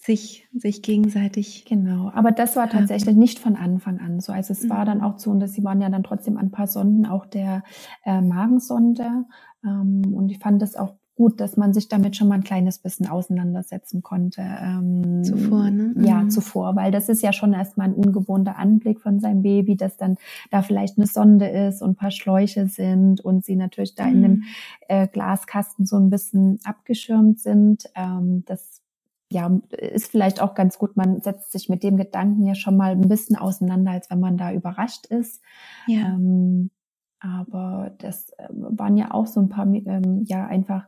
sich, 0.00 0.48
sich 0.54 0.82
gegenseitig. 0.82 1.64
Genau, 1.64 2.10
aber 2.14 2.30
das 2.30 2.54
war 2.54 2.70
tatsächlich 2.70 3.14
haben. 3.14 3.18
nicht 3.18 3.38
von 3.40 3.56
Anfang 3.56 3.98
an 3.98 4.20
so. 4.20 4.32
Also 4.32 4.52
es 4.52 4.62
mhm. 4.62 4.70
war 4.70 4.84
dann 4.84 5.02
auch 5.02 5.18
so, 5.18 5.30
und 5.30 5.46
sie 5.48 5.64
waren 5.64 5.80
ja 5.80 5.90
dann 5.90 6.04
trotzdem 6.04 6.36
an 6.36 6.46
ein 6.46 6.50
paar 6.50 6.68
Sonden, 6.68 7.04
auch 7.04 7.26
der 7.26 7.64
äh, 8.04 8.20
Magensonde. 8.20 9.24
Ähm, 9.64 10.14
und 10.14 10.30
ich 10.30 10.38
fand 10.38 10.62
das 10.62 10.76
auch 10.76 10.94
gut, 11.16 11.40
dass 11.40 11.56
man 11.56 11.74
sich 11.74 11.88
damit 11.88 12.14
schon 12.14 12.28
mal 12.28 12.36
ein 12.36 12.44
kleines 12.44 12.78
bisschen 12.78 13.08
auseinandersetzen 13.08 14.02
konnte. 14.02 14.40
Ähm, 14.40 15.24
zuvor, 15.24 15.68
ne? 15.68 15.92
Ja, 15.98 16.22
mhm. 16.22 16.30
zuvor, 16.30 16.76
weil 16.76 16.92
das 16.92 17.08
ist 17.08 17.20
ja 17.20 17.32
schon 17.32 17.52
erstmal 17.52 17.88
ein 17.88 17.94
ungewohnter 17.94 18.56
Anblick 18.56 19.00
von 19.00 19.18
seinem 19.18 19.42
Baby, 19.42 19.76
dass 19.76 19.96
dann 19.96 20.16
da 20.52 20.62
vielleicht 20.62 20.96
eine 20.96 21.08
Sonde 21.08 21.48
ist 21.48 21.82
und 21.82 21.90
ein 21.90 21.96
paar 21.96 22.12
Schläuche 22.12 22.68
sind 22.68 23.20
und 23.20 23.44
sie 23.44 23.56
natürlich 23.56 23.96
da 23.96 24.06
mhm. 24.06 24.12
in 24.12 24.24
einem 24.24 24.42
äh, 24.86 25.08
Glaskasten 25.08 25.86
so 25.86 25.96
ein 25.96 26.08
bisschen 26.08 26.60
abgeschirmt 26.62 27.40
sind. 27.40 27.90
Ähm, 27.96 28.44
das 28.46 28.80
ja, 29.30 29.60
ist 29.70 30.10
vielleicht 30.10 30.40
auch 30.40 30.54
ganz 30.54 30.78
gut, 30.78 30.96
man 30.96 31.20
setzt 31.20 31.52
sich 31.52 31.68
mit 31.68 31.82
dem 31.82 31.96
Gedanken 31.96 32.46
ja 32.46 32.54
schon 32.54 32.76
mal 32.76 32.92
ein 32.92 33.08
bisschen 33.08 33.36
auseinander, 33.36 33.92
als 33.92 34.10
wenn 34.10 34.20
man 34.20 34.38
da 34.38 34.52
überrascht 34.52 35.06
ist. 35.06 35.42
Ja. 35.86 36.14
Ähm, 36.14 36.70
aber 37.20 37.94
das 37.98 38.30
äh, 38.38 38.48
waren 38.50 38.96
ja 38.96 39.12
auch 39.12 39.26
so 39.26 39.40
ein 39.40 39.48
paar, 39.48 39.66
ähm, 39.66 40.24
ja, 40.26 40.46
einfach 40.46 40.86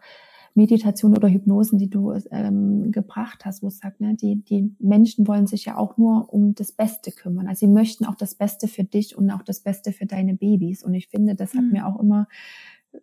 Meditation 0.55 1.17
oder 1.17 1.29
Hypnosen, 1.29 1.79
die 1.79 1.91
du 1.91 2.13
ähm, 2.31 2.91
gebracht 2.91 3.45
hast, 3.45 3.63
wo 3.63 3.69
es 3.69 3.79
sagt, 3.79 4.01
ne, 4.01 4.15
die, 4.15 4.43
die 4.43 4.75
Menschen 4.79 5.29
wollen 5.29 5.47
sich 5.47 5.67
ja 5.67 5.77
auch 5.77 5.97
nur 5.97 6.33
um 6.33 6.55
das 6.55 6.73
Beste 6.73 7.13
kümmern. 7.13 7.47
Also 7.47 7.67
sie 7.67 7.73
möchten 7.73 8.05
auch 8.05 8.17
das 8.17 8.35
Beste 8.35 8.69
für 8.69 8.85
dich 8.85 9.17
und 9.17 9.31
auch 9.31 9.43
das 9.43 9.61
Beste 9.61 9.93
für 9.93 10.07
deine 10.07 10.35
Babys. 10.35 10.83
Und 10.83 10.95
ich 10.95 11.09
finde, 11.09 11.35
das 11.35 11.55
hat 11.55 11.63
mhm. 11.63 11.73
mir 11.73 11.87
auch 11.87 12.01
immer 12.01 12.27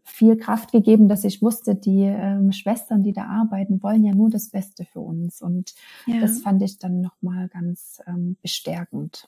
viel 0.03 0.37
Kraft 0.37 0.71
gegeben, 0.71 1.07
dass 1.07 1.23
ich 1.23 1.41
wusste, 1.41 1.75
die 1.75 2.03
ähm, 2.03 2.51
Schwestern, 2.51 3.03
die 3.03 3.13
da 3.13 3.25
arbeiten, 3.25 3.81
wollen 3.81 4.03
ja 4.03 4.13
nur 4.13 4.29
das 4.29 4.49
Beste 4.49 4.85
für 4.85 4.99
uns. 4.99 5.41
Und 5.41 5.73
ja. 6.05 6.19
das 6.19 6.41
fand 6.41 6.61
ich 6.61 6.79
dann 6.79 7.01
nochmal 7.01 7.47
ganz 7.47 8.01
ähm, 8.07 8.37
bestärkend. 8.41 9.27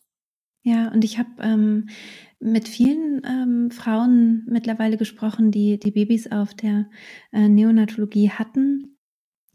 Ja, 0.62 0.90
und 0.90 1.06
ich 1.06 1.18
habe 1.18 1.30
ähm, 1.40 1.88
mit 2.40 2.68
vielen 2.68 3.22
ähm, 3.26 3.72
Frauen 3.72 4.44
mittlerweile 4.48 4.98
gesprochen, 4.98 5.52
die 5.52 5.80
die 5.80 5.92
Babys 5.92 6.32
auf 6.32 6.54
der 6.54 6.90
äh, 7.32 7.48
Neonatologie 7.48 8.30
hatten. 8.30 8.98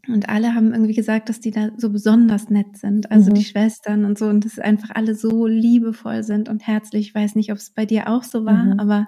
Und 0.07 0.29
alle 0.29 0.53
haben 0.53 0.71
irgendwie 0.71 0.93
gesagt, 0.93 1.29
dass 1.29 1.39
die 1.39 1.51
da 1.51 1.69
so 1.77 1.91
besonders 1.91 2.49
nett 2.49 2.77
sind, 2.77 3.11
also 3.11 3.31
mhm. 3.31 3.35
die 3.35 3.43
Schwestern 3.43 4.05
und 4.05 4.17
so, 4.17 4.27
und 4.27 4.45
dass 4.45 4.59
einfach 4.59 4.91
alle 4.93 5.15
so 5.15 5.47
liebevoll 5.47 6.23
sind 6.23 6.49
und 6.49 6.65
herzlich. 6.65 7.07
Ich 7.07 7.15
weiß 7.15 7.35
nicht, 7.35 7.51
ob 7.51 7.57
es 7.57 7.71
bei 7.71 7.85
dir 7.85 8.09
auch 8.09 8.23
so 8.23 8.45
war, 8.45 8.65
mhm. 8.65 8.79
aber 8.79 9.07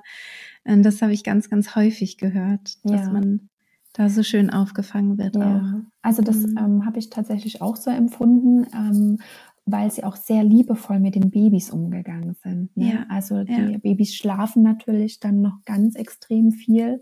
das 0.76 1.01
habe 1.01 1.13
ich 1.13 1.24
ganz, 1.24 1.49
ganz 1.49 1.76
häufig 1.76 2.18
gehört, 2.18 2.78
dass 2.84 3.05
ja. 3.05 3.11
man 3.11 3.49
da 3.93 4.09
so 4.09 4.24
schön 4.24 4.49
aufgefangen 4.49 5.18
wird. 5.18 5.36
Ja. 5.36 5.57
Auch. 5.57 5.91
Also 6.01 6.22
das 6.22 6.38
mhm. 6.38 6.57
ähm, 6.57 6.86
habe 6.86 6.99
ich 6.99 7.09
tatsächlich 7.09 7.61
auch 7.61 7.76
so 7.76 7.89
empfunden, 7.89 8.68
ähm, 8.74 9.18
weil 9.65 9.91
sie 9.91 10.03
auch 10.03 10.15
sehr 10.15 10.43
liebevoll 10.43 10.99
mit 10.99 11.15
den 11.15 11.30
Babys 11.30 11.72
umgegangen 11.72 12.36
sind. 12.43 12.76
Ne? 12.78 12.93
Ja. 12.93 13.05
Also 13.09 13.43
die 13.43 13.53
ja. 13.53 13.78
Babys 13.78 14.15
schlafen 14.15 14.63
natürlich 14.63 15.20
dann 15.20 15.41
noch 15.41 15.63
ganz 15.65 15.95
extrem 15.95 16.51
viel. 16.51 17.01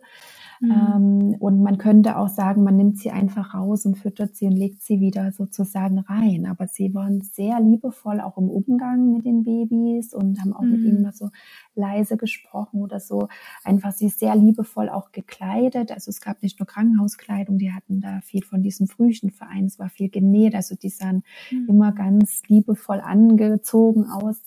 Mhm. 0.66 0.72
Ähm, 0.72 1.36
und 1.39 1.61
man 1.61 1.78
könnte 1.78 2.18
auch 2.18 2.30
sagen, 2.30 2.63
man 2.63 2.76
nimmt 2.76 2.97
sie 2.97 3.11
einfach 3.11 3.53
raus 3.53 3.86
und 3.86 3.97
füttert 3.97 4.36
sie 4.36 4.45
und 4.47 4.53
legt 4.53 4.82
sie 4.82 4.99
wieder 4.99 5.32
sozusagen 5.32 5.99
rein. 5.99 6.45
Aber 6.45 6.68
sie 6.68 6.93
waren 6.93 7.22
sehr 7.22 7.59
liebevoll 7.59 8.20
auch 8.20 8.38
im 8.38 8.49
Umgang 8.49 9.11
mit 9.11 9.26
den 9.26 9.43
Babys 9.43 10.13
und 10.13 10.41
haben 10.41 10.53
auch 10.53 10.61
mhm. 10.61 10.72
mit 10.72 10.82
ihnen 10.82 11.01
mal 11.01 11.13
so 11.13 11.30
leise 11.76 12.18
gesprochen 12.18 12.82
oder 12.82 12.99
so. 12.99 13.28
Einfach 13.63 13.91
sie 13.91 14.09
sehr 14.09 14.36
liebevoll 14.36 14.89
auch 14.89 15.11
gekleidet. 15.11 15.91
Also 15.91 16.09
es 16.09 16.22
gab 16.22 16.41
nicht 16.41 16.59
nur 16.59 16.68
Krankenhauskleidung, 16.68 17.57
die 17.57 17.72
hatten 17.72 18.01
da 18.01 18.22
viel 18.22 18.43
von 18.43 18.61
diesem 18.61 18.88
Frühchenverein. 18.88 19.66
Es 19.66 19.80
war 19.80 19.89
viel 19.89 20.09
genäht. 20.09 20.55
Also 20.55 20.76
die 20.76 20.89
sahen 20.89 21.24
mhm. 21.51 21.68
immer 21.70 21.91
ganz 21.91 22.41
liebevoll 22.47 23.01
angezogen 23.01 24.05
aus. 24.05 24.41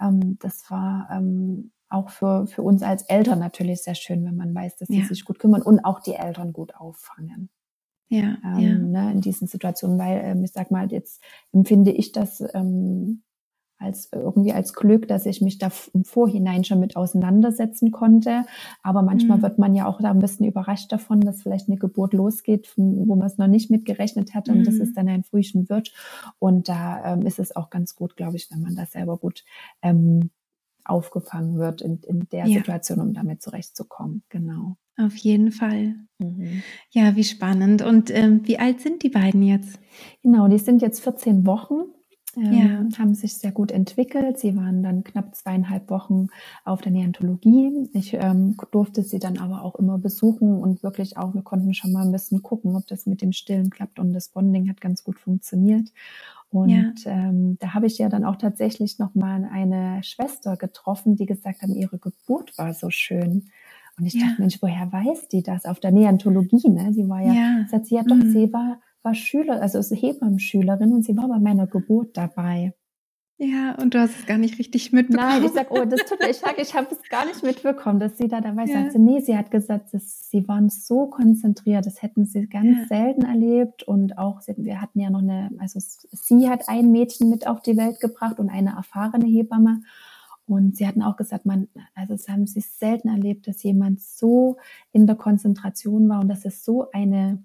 Ähm, 0.00 0.38
das 0.40 0.70
war 0.70 1.08
ähm, 1.10 1.70
auch 1.88 2.10
für, 2.10 2.46
für 2.46 2.62
uns 2.62 2.82
als 2.82 3.02
Eltern 3.04 3.38
natürlich 3.38 3.82
sehr 3.82 3.94
schön, 3.94 4.24
wenn 4.24 4.36
man 4.36 4.54
weiß, 4.54 4.76
dass 4.76 4.88
sie 4.88 5.00
ja. 5.00 5.06
sich 5.06 5.24
gut 5.24 5.38
kümmern 5.38 5.62
und 5.62 5.84
auch 5.84 6.00
die 6.00 6.14
Eltern 6.14 6.52
gut 6.52 6.74
auffangen. 6.74 7.50
Ja, 8.08 8.38
ähm, 8.44 8.60
ja. 8.60 8.78
Ne, 8.78 9.12
in 9.12 9.20
diesen 9.20 9.48
Situationen, 9.48 9.98
weil 9.98 10.20
ähm, 10.24 10.44
ich 10.44 10.52
sag 10.52 10.70
mal, 10.70 10.90
jetzt 10.92 11.22
empfinde 11.52 11.90
ich 11.90 12.12
das 12.12 12.42
ähm, 12.54 13.22
als 13.78 14.08
irgendwie 14.12 14.52
als 14.52 14.72
Glück, 14.72 15.06
dass 15.08 15.26
ich 15.26 15.42
mich 15.42 15.58
da 15.58 15.70
im 15.92 16.04
Vorhinein 16.04 16.64
schon 16.64 16.80
mit 16.80 16.96
auseinandersetzen 16.96 17.90
konnte. 17.90 18.44
Aber 18.82 19.02
manchmal 19.02 19.38
mhm. 19.38 19.42
wird 19.42 19.58
man 19.58 19.74
ja 19.74 19.86
auch 19.86 20.00
da 20.00 20.10
ein 20.10 20.18
bisschen 20.18 20.46
überrascht 20.46 20.90
davon, 20.92 21.20
dass 21.20 21.42
vielleicht 21.42 21.68
eine 21.68 21.76
Geburt 21.76 22.14
losgeht, 22.14 22.72
wo 22.76 23.14
man 23.16 23.26
es 23.26 23.38
noch 23.38 23.48
nicht 23.48 23.70
mitgerechnet 23.70 24.34
hat 24.34 24.48
und 24.48 24.58
mhm. 24.58 24.64
das 24.64 24.76
ist 24.76 24.96
dann 24.96 25.08
ein 25.08 25.24
Frühchen 25.24 25.68
wird. 25.68 25.92
Und 26.38 26.68
da 26.68 27.12
ähm, 27.12 27.26
ist 27.26 27.38
es 27.38 27.54
auch 27.54 27.70
ganz 27.70 27.94
gut, 27.94 28.16
glaube 28.16 28.36
ich, 28.36 28.50
wenn 28.50 28.62
man 28.62 28.76
das 28.76 28.92
selber 28.92 29.18
gut 29.18 29.44
ähm, 29.82 30.30
aufgefangen 30.88 31.58
wird 31.58 31.82
in, 31.82 32.00
in 32.06 32.28
der 32.30 32.46
ja. 32.46 32.58
Situation, 32.58 33.00
um 33.00 33.12
damit 33.14 33.42
zurechtzukommen. 33.42 34.22
Genau. 34.28 34.76
Auf 34.98 35.16
jeden 35.16 35.52
Fall. 35.52 35.94
Mhm. 36.18 36.62
Ja, 36.90 37.16
wie 37.16 37.24
spannend. 37.24 37.82
Und 37.82 38.10
ähm, 38.10 38.40
wie 38.44 38.58
alt 38.58 38.80
sind 38.80 39.02
die 39.02 39.10
beiden 39.10 39.42
jetzt? 39.42 39.78
Genau, 40.22 40.48
die 40.48 40.58
sind 40.58 40.80
jetzt 40.80 41.00
14 41.00 41.46
Wochen. 41.46 41.84
Ähm, 42.36 42.52
ja. 42.52 42.98
haben 42.98 43.14
sich 43.14 43.38
sehr 43.38 43.50
gut 43.50 43.70
entwickelt. 43.70 44.38
Sie 44.38 44.56
waren 44.56 44.82
dann 44.82 45.04
knapp 45.04 45.34
zweieinhalb 45.34 45.88
Wochen 45.88 46.28
auf 46.64 46.82
der 46.82 46.92
Neontologie. 46.92 47.88
Ich 47.94 48.12
ähm, 48.12 48.56
durfte 48.72 49.02
sie 49.02 49.18
dann 49.18 49.38
aber 49.38 49.62
auch 49.62 49.74
immer 49.76 49.98
besuchen 49.98 50.58
und 50.58 50.82
wirklich 50.82 51.16
auch, 51.16 51.32
wir 51.32 51.42
konnten 51.42 51.72
schon 51.72 51.92
mal 51.92 52.04
ein 52.04 52.12
bisschen 52.12 52.42
gucken, 52.42 52.76
ob 52.76 52.86
das 52.88 53.06
mit 53.06 53.22
dem 53.22 53.32
Stillen 53.32 53.70
klappt 53.70 53.98
und 53.98 54.12
das 54.12 54.28
Bonding 54.28 54.68
hat 54.68 54.82
ganz 54.82 55.02
gut 55.02 55.18
funktioniert. 55.18 55.90
Und 56.50 57.04
ja. 57.04 57.12
ähm, 57.12 57.58
da 57.58 57.74
habe 57.74 57.86
ich 57.86 57.98
ja 57.98 58.08
dann 58.08 58.24
auch 58.24 58.36
tatsächlich 58.36 58.98
noch 58.98 59.14
mal 59.14 59.44
eine 59.50 60.02
Schwester 60.02 60.56
getroffen, 60.56 61.16
die 61.16 61.26
gesagt 61.26 61.62
hat, 61.62 61.68
ihre 61.70 61.98
Geburt 61.98 62.56
war 62.56 62.72
so 62.72 62.90
schön. 62.90 63.50
Und 63.98 64.06
ich 64.06 64.14
ja. 64.14 64.26
dachte, 64.26 64.42
Mensch, 64.42 64.58
woher 64.60 64.92
weiß 64.92 65.28
die 65.28 65.42
das? 65.42 65.64
Auf 65.64 65.80
der 65.80 65.90
Neontologie, 65.90 66.68
ne? 66.68 66.92
Sie 66.92 67.08
war 67.08 67.22
ja, 67.22 67.32
ja. 67.32 67.66
sagt 67.68 67.86
sie 67.86 67.96
ja 67.96 68.02
doch, 68.02 68.16
mhm. 68.16 68.30
sie 68.30 68.52
war, 68.52 68.80
war 69.02 69.14
Schüler, 69.14 69.60
also 69.60 69.78
ist 69.78 69.90
Hebammenschülerin 69.90 70.92
und 70.92 71.04
sie 71.04 71.16
war 71.16 71.28
bei 71.28 71.38
meiner 71.38 71.66
Geburt 71.66 72.16
dabei. 72.16 72.74
Ja, 73.38 73.74
und 73.74 73.92
du 73.92 74.00
hast 74.00 74.18
es 74.18 74.24
gar 74.24 74.38
nicht 74.38 74.58
richtig 74.58 74.92
mitbekommen. 74.92 75.28
Nein, 75.28 75.44
ich 75.44 75.52
sag, 75.52 75.70
oh, 75.70 75.84
das 75.84 76.00
tut 76.08 76.20
mir, 76.20 76.30
ich 76.30 76.38
sag, 76.38 76.58
ich 76.58 76.74
habe 76.74 76.88
es 76.90 77.06
gar 77.10 77.26
nicht 77.26 77.42
mitbekommen, 77.42 78.00
dass 78.00 78.16
sie 78.16 78.28
da 78.28 78.40
dabei 78.40 78.64
ja. 78.64 78.84
sagt. 78.84 78.96
Nee, 78.96 79.20
sie 79.20 79.36
hat 79.36 79.50
gesagt, 79.50 79.92
dass 79.92 80.30
sie 80.30 80.48
waren 80.48 80.70
so 80.70 81.06
konzentriert, 81.06 81.84
das 81.84 82.00
hätten 82.00 82.24
sie 82.24 82.46
ganz 82.46 82.78
ja. 82.78 82.86
selten 82.86 83.26
erlebt 83.26 83.82
und 83.82 84.16
auch, 84.16 84.40
wir 84.56 84.80
hatten 84.80 85.00
ja 85.00 85.10
noch 85.10 85.20
eine, 85.20 85.50
also 85.58 85.78
sie 85.80 86.48
hat 86.48 86.68
ein 86.68 86.90
Mädchen 86.92 87.28
mit 87.28 87.46
auf 87.46 87.60
die 87.60 87.76
Welt 87.76 88.00
gebracht 88.00 88.38
und 88.38 88.48
eine 88.48 88.70
erfahrene 88.70 89.26
Hebamme 89.26 89.82
und 90.46 90.76
sie 90.76 90.86
hatten 90.86 91.02
auch 91.02 91.16
gesagt, 91.16 91.44
man, 91.44 91.68
also 91.94 92.14
es 92.14 92.28
haben 92.28 92.46
sie 92.46 92.60
selten 92.60 93.08
erlebt, 93.08 93.48
dass 93.48 93.62
jemand 93.62 94.00
so 94.00 94.56
in 94.92 95.06
der 95.06 95.16
Konzentration 95.16 96.08
war 96.08 96.20
und 96.20 96.28
dass 96.28 96.46
es 96.46 96.64
so 96.64 96.90
eine 96.90 97.44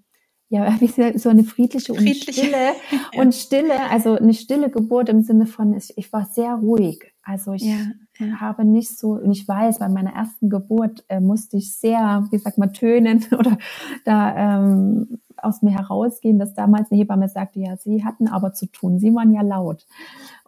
ja, 0.52 0.66
wie 0.80 1.18
so 1.18 1.30
eine 1.30 1.44
friedliche, 1.44 1.94
friedliche. 1.94 2.42
und 2.42 2.44
stille 2.44 2.72
ja. 3.12 3.22
und 3.22 3.34
stille, 3.34 3.90
also 3.90 4.16
eine 4.16 4.34
stille 4.34 4.70
Geburt 4.70 5.08
im 5.08 5.22
Sinne 5.22 5.46
von, 5.46 5.74
ich, 5.74 5.96
ich 5.96 6.12
war 6.12 6.26
sehr 6.26 6.54
ruhig. 6.54 7.00
Also 7.22 7.52
ich 7.52 7.62
ja, 7.62 7.78
ja. 8.18 8.40
habe 8.40 8.64
nicht 8.64 8.98
so, 8.98 9.12
und 9.12 9.32
ich 9.32 9.48
weiß, 9.48 9.78
bei 9.78 9.88
meiner 9.88 10.12
ersten 10.12 10.50
Geburt 10.50 11.04
äh, 11.08 11.20
musste 11.20 11.56
ich 11.56 11.74
sehr, 11.74 12.28
wie 12.30 12.38
sagt 12.38 12.58
man, 12.58 12.74
tönen 12.74 13.24
oder 13.38 13.56
da 14.04 14.58
ähm, 14.60 15.20
aus 15.38 15.62
mir 15.62 15.70
herausgehen, 15.70 16.38
dass 16.38 16.52
damals 16.52 16.90
eine 16.90 17.00
Hebamme 17.00 17.28
sagte, 17.28 17.58
ja, 17.58 17.76
sie 17.76 18.04
hatten 18.04 18.28
aber 18.28 18.52
zu 18.52 18.66
tun, 18.66 18.98
sie 18.98 19.14
waren 19.14 19.32
ja 19.32 19.40
laut. 19.40 19.86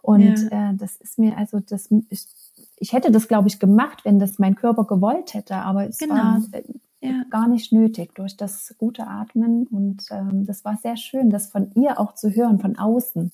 Und 0.03 0.51
äh, 0.51 0.73
das 0.75 0.97
ist 0.97 1.17
mir, 1.17 1.35
also 1.35 1.59
das, 1.59 1.89
ich, 2.09 2.27
ich 2.77 2.93
hätte 2.93 3.11
das, 3.11 3.27
glaube 3.27 3.47
ich, 3.47 3.59
gemacht, 3.59 4.05
wenn 4.05 4.19
das 4.19 4.37
mein 4.37 4.55
Körper 4.55 4.85
gewollt 4.85 5.33
hätte, 5.33 5.55
aber 5.55 5.87
es 5.87 5.97
genau. 5.97 6.13
war 6.13 6.41
äh, 6.51 6.61
ja. 7.07 7.23
gar 7.29 7.47
nicht 7.47 7.71
nötig 7.71 8.13
durch 8.15 8.37
das 8.37 8.75
gute 8.77 9.07
Atmen. 9.07 9.67
Und 9.67 10.05
ähm, 10.11 10.45
das 10.45 10.65
war 10.65 10.77
sehr 10.77 10.97
schön, 10.97 11.29
das 11.29 11.47
von 11.47 11.71
ihr 11.75 11.99
auch 11.99 12.13
zu 12.13 12.29
hören, 12.29 12.59
von 12.59 12.77
außen. 12.77 13.31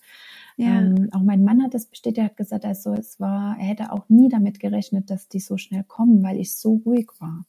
Ja. 0.57 0.79
Ähm, 0.79 1.09
auch 1.11 1.21
mein 1.21 1.43
Mann 1.43 1.63
hat 1.63 1.73
das 1.73 1.87
bestätigt, 1.87 2.19
er 2.19 2.25
hat 2.25 2.37
gesagt, 2.37 2.65
also 2.65 2.93
es 2.93 3.19
war, 3.19 3.57
er 3.57 3.65
hätte 3.65 3.91
auch 3.91 4.07
nie 4.09 4.29
damit 4.29 4.59
gerechnet, 4.59 5.09
dass 5.09 5.27
die 5.27 5.39
so 5.39 5.57
schnell 5.57 5.83
kommen, 5.83 6.23
weil 6.23 6.37
ich 6.37 6.55
so 6.55 6.81
ruhig 6.85 7.09
war. 7.19 7.45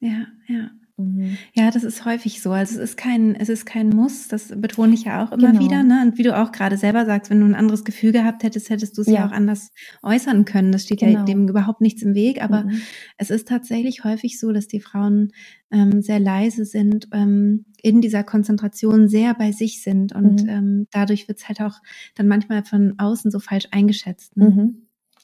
Ja, 0.00 0.26
ja. 0.46 0.70
Mhm. 0.98 1.36
Ja, 1.52 1.70
das 1.70 1.84
ist 1.84 2.06
häufig 2.06 2.40
so. 2.40 2.52
Also 2.52 2.76
es 2.76 2.90
ist 2.90 2.96
kein, 2.96 3.34
es 3.34 3.50
ist 3.50 3.66
kein 3.66 3.90
Muss, 3.90 4.28
das 4.28 4.48
betone 4.56 4.94
ich 4.94 5.04
ja 5.04 5.24
auch 5.24 5.32
immer 5.32 5.52
genau. 5.52 5.60
wieder. 5.60 5.82
Ne? 5.82 6.02
Und 6.02 6.16
wie 6.16 6.22
du 6.22 6.36
auch 6.36 6.52
gerade 6.52 6.78
selber 6.78 7.04
sagst, 7.04 7.30
wenn 7.30 7.40
du 7.40 7.46
ein 7.46 7.54
anderes 7.54 7.84
Gefühl 7.84 8.12
gehabt 8.12 8.42
hättest, 8.42 8.70
hättest 8.70 8.96
du 8.96 9.02
es 9.02 9.08
ja. 9.08 9.14
ja 9.14 9.26
auch 9.26 9.32
anders 9.32 9.72
äußern 10.02 10.46
können. 10.46 10.72
Das 10.72 10.84
steht 10.84 11.00
genau. 11.00 11.18
ja 11.18 11.24
dem 11.24 11.48
überhaupt 11.48 11.82
nichts 11.82 12.02
im 12.02 12.14
Weg. 12.14 12.42
Aber 12.42 12.64
mhm. 12.64 12.80
es 13.18 13.28
ist 13.28 13.46
tatsächlich 13.46 14.04
häufig 14.04 14.40
so, 14.40 14.52
dass 14.52 14.68
die 14.68 14.80
Frauen 14.80 15.32
ähm, 15.70 16.00
sehr 16.00 16.18
leise 16.18 16.64
sind, 16.64 17.08
ähm, 17.12 17.66
in 17.82 18.00
dieser 18.00 18.24
Konzentration 18.24 19.08
sehr 19.08 19.34
bei 19.34 19.52
sich 19.52 19.82
sind. 19.82 20.14
Und 20.14 20.44
mhm. 20.44 20.48
ähm, 20.48 20.86
dadurch 20.92 21.28
wird 21.28 21.38
es 21.38 21.48
halt 21.48 21.60
auch 21.60 21.80
dann 22.14 22.26
manchmal 22.26 22.64
von 22.64 22.94
außen 22.96 23.30
so 23.30 23.38
falsch 23.38 23.68
eingeschätzt. 23.70 24.36
Ne? 24.38 24.74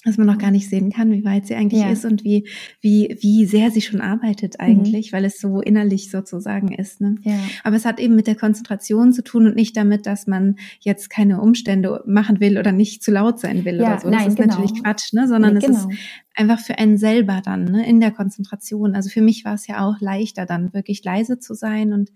Mhm 0.04 0.12
dass 0.12 0.18
man 0.18 0.26
noch 0.26 0.38
gar 0.38 0.50
nicht 0.50 0.68
sehen 0.68 0.90
kann, 0.90 1.12
wie 1.12 1.24
weit 1.24 1.46
sie 1.46 1.54
eigentlich 1.54 1.82
ja. 1.82 1.90
ist 1.90 2.04
und 2.04 2.24
wie, 2.24 2.48
wie, 2.80 3.16
wie 3.20 3.46
sehr 3.46 3.70
sie 3.70 3.80
schon 3.80 4.00
arbeitet 4.00 4.58
eigentlich, 4.58 5.12
mhm. 5.12 5.16
weil 5.16 5.24
es 5.24 5.38
so 5.38 5.60
innerlich 5.60 6.10
sozusagen 6.10 6.72
ist. 6.72 7.00
Ne? 7.00 7.16
Ja. 7.22 7.38
Aber 7.62 7.76
es 7.76 7.84
hat 7.84 8.00
eben 8.00 8.16
mit 8.16 8.26
der 8.26 8.34
Konzentration 8.34 9.12
zu 9.12 9.22
tun 9.22 9.46
und 9.46 9.54
nicht 9.54 9.76
damit, 9.76 10.06
dass 10.06 10.26
man 10.26 10.56
jetzt 10.80 11.08
keine 11.08 11.40
Umstände 11.40 12.02
machen 12.06 12.40
will 12.40 12.58
oder 12.58 12.72
nicht 12.72 13.04
zu 13.04 13.12
laut 13.12 13.38
sein 13.38 13.64
will 13.64 13.76
ja, 13.76 13.92
oder 13.92 14.00
so. 14.00 14.10
Das 14.10 14.20
nein, 14.20 14.28
ist 14.28 14.36
genau. 14.36 14.48
natürlich 14.48 14.82
Quatsch, 14.82 15.12
ne? 15.12 15.28
sondern 15.28 15.54
nee, 15.54 15.60
genau. 15.60 15.78
es 15.78 15.84
ist 15.84 15.98
einfach 16.34 16.58
für 16.58 16.78
einen 16.78 16.98
selber 16.98 17.40
dann 17.44 17.64
ne? 17.64 17.86
in 17.86 18.00
der 18.00 18.10
Konzentration. 18.10 18.96
Also 18.96 19.08
für 19.08 19.22
mich 19.22 19.44
war 19.44 19.54
es 19.54 19.68
ja 19.68 19.86
auch 19.86 20.00
leichter 20.00 20.46
dann 20.46 20.74
wirklich 20.74 21.04
leise 21.04 21.38
zu 21.38 21.54
sein 21.54 21.92
und 21.92 22.10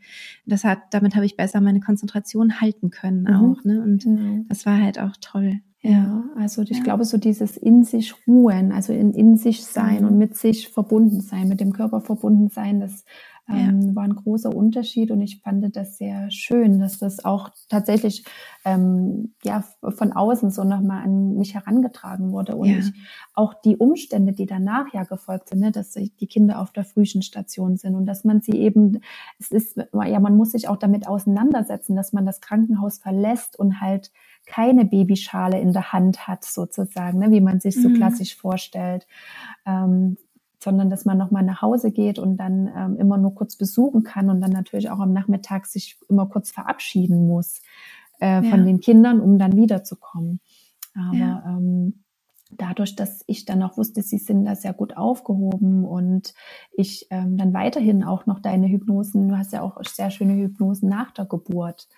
das 0.45 0.65
hat, 0.65 0.81
damit 0.91 1.15
habe 1.15 1.27
ich 1.27 1.37
besser 1.37 1.61
meine 1.61 1.81
Konzentration 1.81 2.61
halten 2.61 2.91
können 2.91 3.23
mhm. 3.23 3.35
auch. 3.35 3.65
Ne? 3.65 3.81
Und 3.81 4.03
genau. 4.03 4.45
das 4.49 4.67
war 4.67 4.81
halt 4.81 4.99
auch 4.99 5.17
toll. 5.21 5.61
Ja, 5.81 6.25
also 6.37 6.63
ich 6.63 6.79
ja. 6.79 6.83
glaube, 6.83 7.05
so 7.05 7.17
dieses 7.17 7.57
in 7.57 7.85
sich 7.85 8.15
ruhen, 8.27 8.73
also 8.73 8.93
in, 8.93 9.13
in 9.13 9.37
sich 9.37 9.65
sein 9.65 10.01
mhm. 10.01 10.09
und 10.09 10.19
mit 10.19 10.37
sich 10.37 10.69
verbunden 10.69 11.21
sein, 11.21 11.49
mit 11.49 11.61
dem 11.61 11.73
Körper 11.73 12.01
verbunden 12.01 12.49
sein, 12.49 12.81
das 12.81 13.05
ähm, 13.49 13.81
ja. 13.81 13.95
war 13.95 14.03
ein 14.05 14.17
großer 14.17 14.55
Unterschied 14.55 15.11
und 15.13 15.21
ich 15.21 15.41
fand 15.41 15.77
das 15.77 15.99
sehr 15.99 16.31
schön, 16.31 16.81
dass 16.81 16.99
das 16.99 17.25
auch 17.25 17.51
tatsächlich 17.69 18.25
ähm, 18.65 19.35
ja 19.45 19.63
von 19.89 20.13
außen 20.13 20.51
so 20.51 20.65
nochmal 20.65 21.05
an 21.05 21.37
mich 21.37 21.55
herangetragen 21.55 22.33
wurde 22.33 22.57
und 22.57 22.69
ja. 22.69 22.79
ich, 22.79 22.93
auch 23.35 23.55
die 23.55 23.77
Umstände, 23.77 24.33
die 24.33 24.47
danach 24.47 24.93
ja 24.93 25.05
gefolgt 25.05 25.51
sind, 25.51 25.61
ne, 25.61 25.71
dass 25.71 25.93
die 25.93 26.27
Kinder 26.27 26.61
auf 26.61 26.73
der 26.73 26.85
frühen 26.85 27.23
Station 27.23 27.77
sind 27.77 27.95
und 27.95 28.07
dass 28.07 28.25
man 28.25 28.41
sie 28.41 28.59
eben, 28.59 29.01
es 29.39 29.53
ist 29.53 29.77
ja, 29.77 30.21
man 30.21 30.37
muss 30.37 30.53
sich 30.53 30.69
auch 30.69 30.77
damit 30.77 31.07
auseinandersetzen, 31.07 31.95
dass 31.95 32.13
man 32.13 32.27
das 32.27 32.41
Krankenhaus 32.41 32.99
verlässt 32.99 33.57
und 33.59 33.81
halt 33.81 34.11
keine 34.47 34.85
Babyschale 34.85 35.61
in 35.61 35.73
der 35.73 35.93
Hand 35.93 36.27
hat, 36.27 36.45
sozusagen, 36.45 37.19
ne, 37.19 37.31
wie 37.31 37.41
man 37.41 37.61
sich 37.61 37.81
so 37.81 37.89
mhm. 37.89 37.95
klassisch 37.95 38.37
vorstellt, 38.37 39.07
ähm, 39.67 40.17
sondern 40.63 40.89
dass 40.89 41.05
man 41.05 41.19
nochmal 41.19 41.43
nach 41.43 41.63
Hause 41.63 41.91
geht 41.91 42.19
und 42.19 42.39
dann 42.39 42.71
ähm, 42.75 42.97
immer 42.97 43.19
nur 43.19 43.35
kurz 43.35 43.57
besuchen 43.57 44.05
kann 44.05 44.31
und 44.31 44.41
dann 44.41 44.53
natürlich 44.53 44.91
auch 44.91 45.01
am 45.01 45.13
Nachmittag 45.13 45.67
sich 45.67 45.99
immer 46.09 46.27
kurz 46.27 46.51
verabschieden 46.51 47.27
muss 47.27 47.61
äh, 48.21 48.43
von 48.43 48.65
den 48.65 48.81
Kindern, 48.81 49.21
um 49.21 49.39
dann 49.39 49.57
wiederzukommen. 49.57 50.41
Aber 50.95 51.17
ja. 51.17 51.45
ähm, 51.47 52.05
dadurch, 52.51 52.97
dass 52.97 53.23
ich 53.27 53.45
dann 53.45 53.63
auch 53.63 53.77
wusste, 53.77 54.03
sie 54.03 54.19
sind 54.19 54.45
da 54.45 54.55
sehr 54.55 54.73
gut 54.73 54.97
aufgehoben 54.97 55.85
und 55.85 56.35
ich 56.73 57.07
ähm, 57.11 57.37
dann 57.37 57.53
weiterhin 57.53 58.05
auch 58.05 58.27
noch 58.27 58.41
deine 58.41 58.69
Hypnosen, 58.69 59.29
du 59.29 59.37
hast 59.37 59.53
ja 59.53 59.63
auch 59.63 59.83
sehr 59.85 60.11
schöne 60.11 60.35
Hypnosen 60.35 60.89
nach 60.89 61.11
der 61.11 61.27
Geburt 61.27 61.89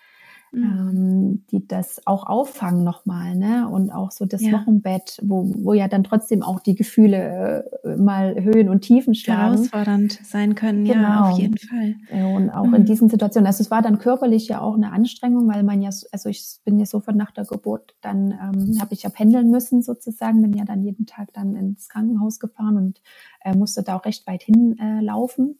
mhm. 0.53 0.63
ähm, 0.63 1.45
die 1.51 1.67
das 1.67 2.07
auch 2.07 2.27
auffangen 2.27 2.85
nochmal, 2.85 3.35
ne? 3.37 3.69
Und 3.69 3.91
auch 3.91 4.11
so 4.11 4.25
das 4.25 4.43
ja. 4.43 4.53
Wochenbett, 4.53 5.19
wo, 5.23 5.51
wo 5.57 5.75
ja 5.75 5.89
dann 5.89 6.05
trotzdem 6.05 6.43
auch 6.43 6.61
die 6.61 6.75
Gefühle 6.75 7.65
äh, 7.85 7.97
mal 7.97 8.43
Höhen 8.43 8.69
und 8.69 8.83
Tiefen 8.83 9.15
schlagen. 9.15 9.55
Herausfordernd 9.55 10.21
sein 10.25 10.55
können, 10.55 10.85
genau. 10.85 11.01
ja, 11.01 11.31
auf 11.31 11.39
jeden 11.39 11.59
Fall. 11.59 11.97
Und 12.35 12.51
auch 12.51 12.67
mhm. 12.67 12.75
in 12.75 12.85
diesen 12.85 13.09
Situationen. 13.09 13.47
Also 13.47 13.63
es 13.63 13.71
war 13.71 13.83
dann 13.83 13.99
körperlich 13.99 14.49
ja 14.49 14.61
auch 14.61 14.75
eine 14.75 14.93
Anstrengung, 14.93 15.49
weil 15.49 15.63
man 15.63 15.83
ja, 15.83 15.91
also 16.13 16.29
ich 16.29 16.59
bin 16.65 16.79
ja 16.79 16.87
sofort 16.87 17.17
nach 17.17 17.31
der 17.31 17.45
Geburt, 17.45 17.95
dann 18.01 18.33
ähm, 18.33 18.81
habe 18.81 18.95
ich 18.95 19.03
ja 19.03 19.11
pendeln 19.11 19.51
müssen 19.51 19.83
sozusagen, 19.83 20.43
bin 20.43 20.53
ja 20.55 20.65
dann 20.65 20.83
jeden 20.83 21.07
Tag 21.07 21.33
dann 21.33 21.57
ins 21.57 21.89
Krankenhaus 21.89 22.39
gefahren 22.39 22.77
und 22.77 23.03
äh, 23.43 23.55
musste 23.55 23.83
da 23.83 23.97
auch 23.97 24.05
recht 24.05 24.27
weit 24.27 24.43
hin 24.43 24.77
äh, 24.79 25.01
laufen. 25.01 25.59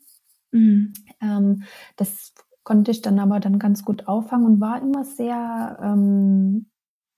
Mhm. 0.53 0.93
Ähm, 1.21 1.63
das 1.97 2.33
konnte 2.69 2.91
ich 2.91 3.01
dann 3.01 3.19
aber 3.19 3.41
dann 3.41 3.59
ganz 3.59 3.83
gut 3.83 4.09
auffangen 4.09 4.45
und 4.45 4.61
war 4.61 4.83
immer 4.83 5.03
sehr, 5.03 5.79
ähm, 5.83 6.67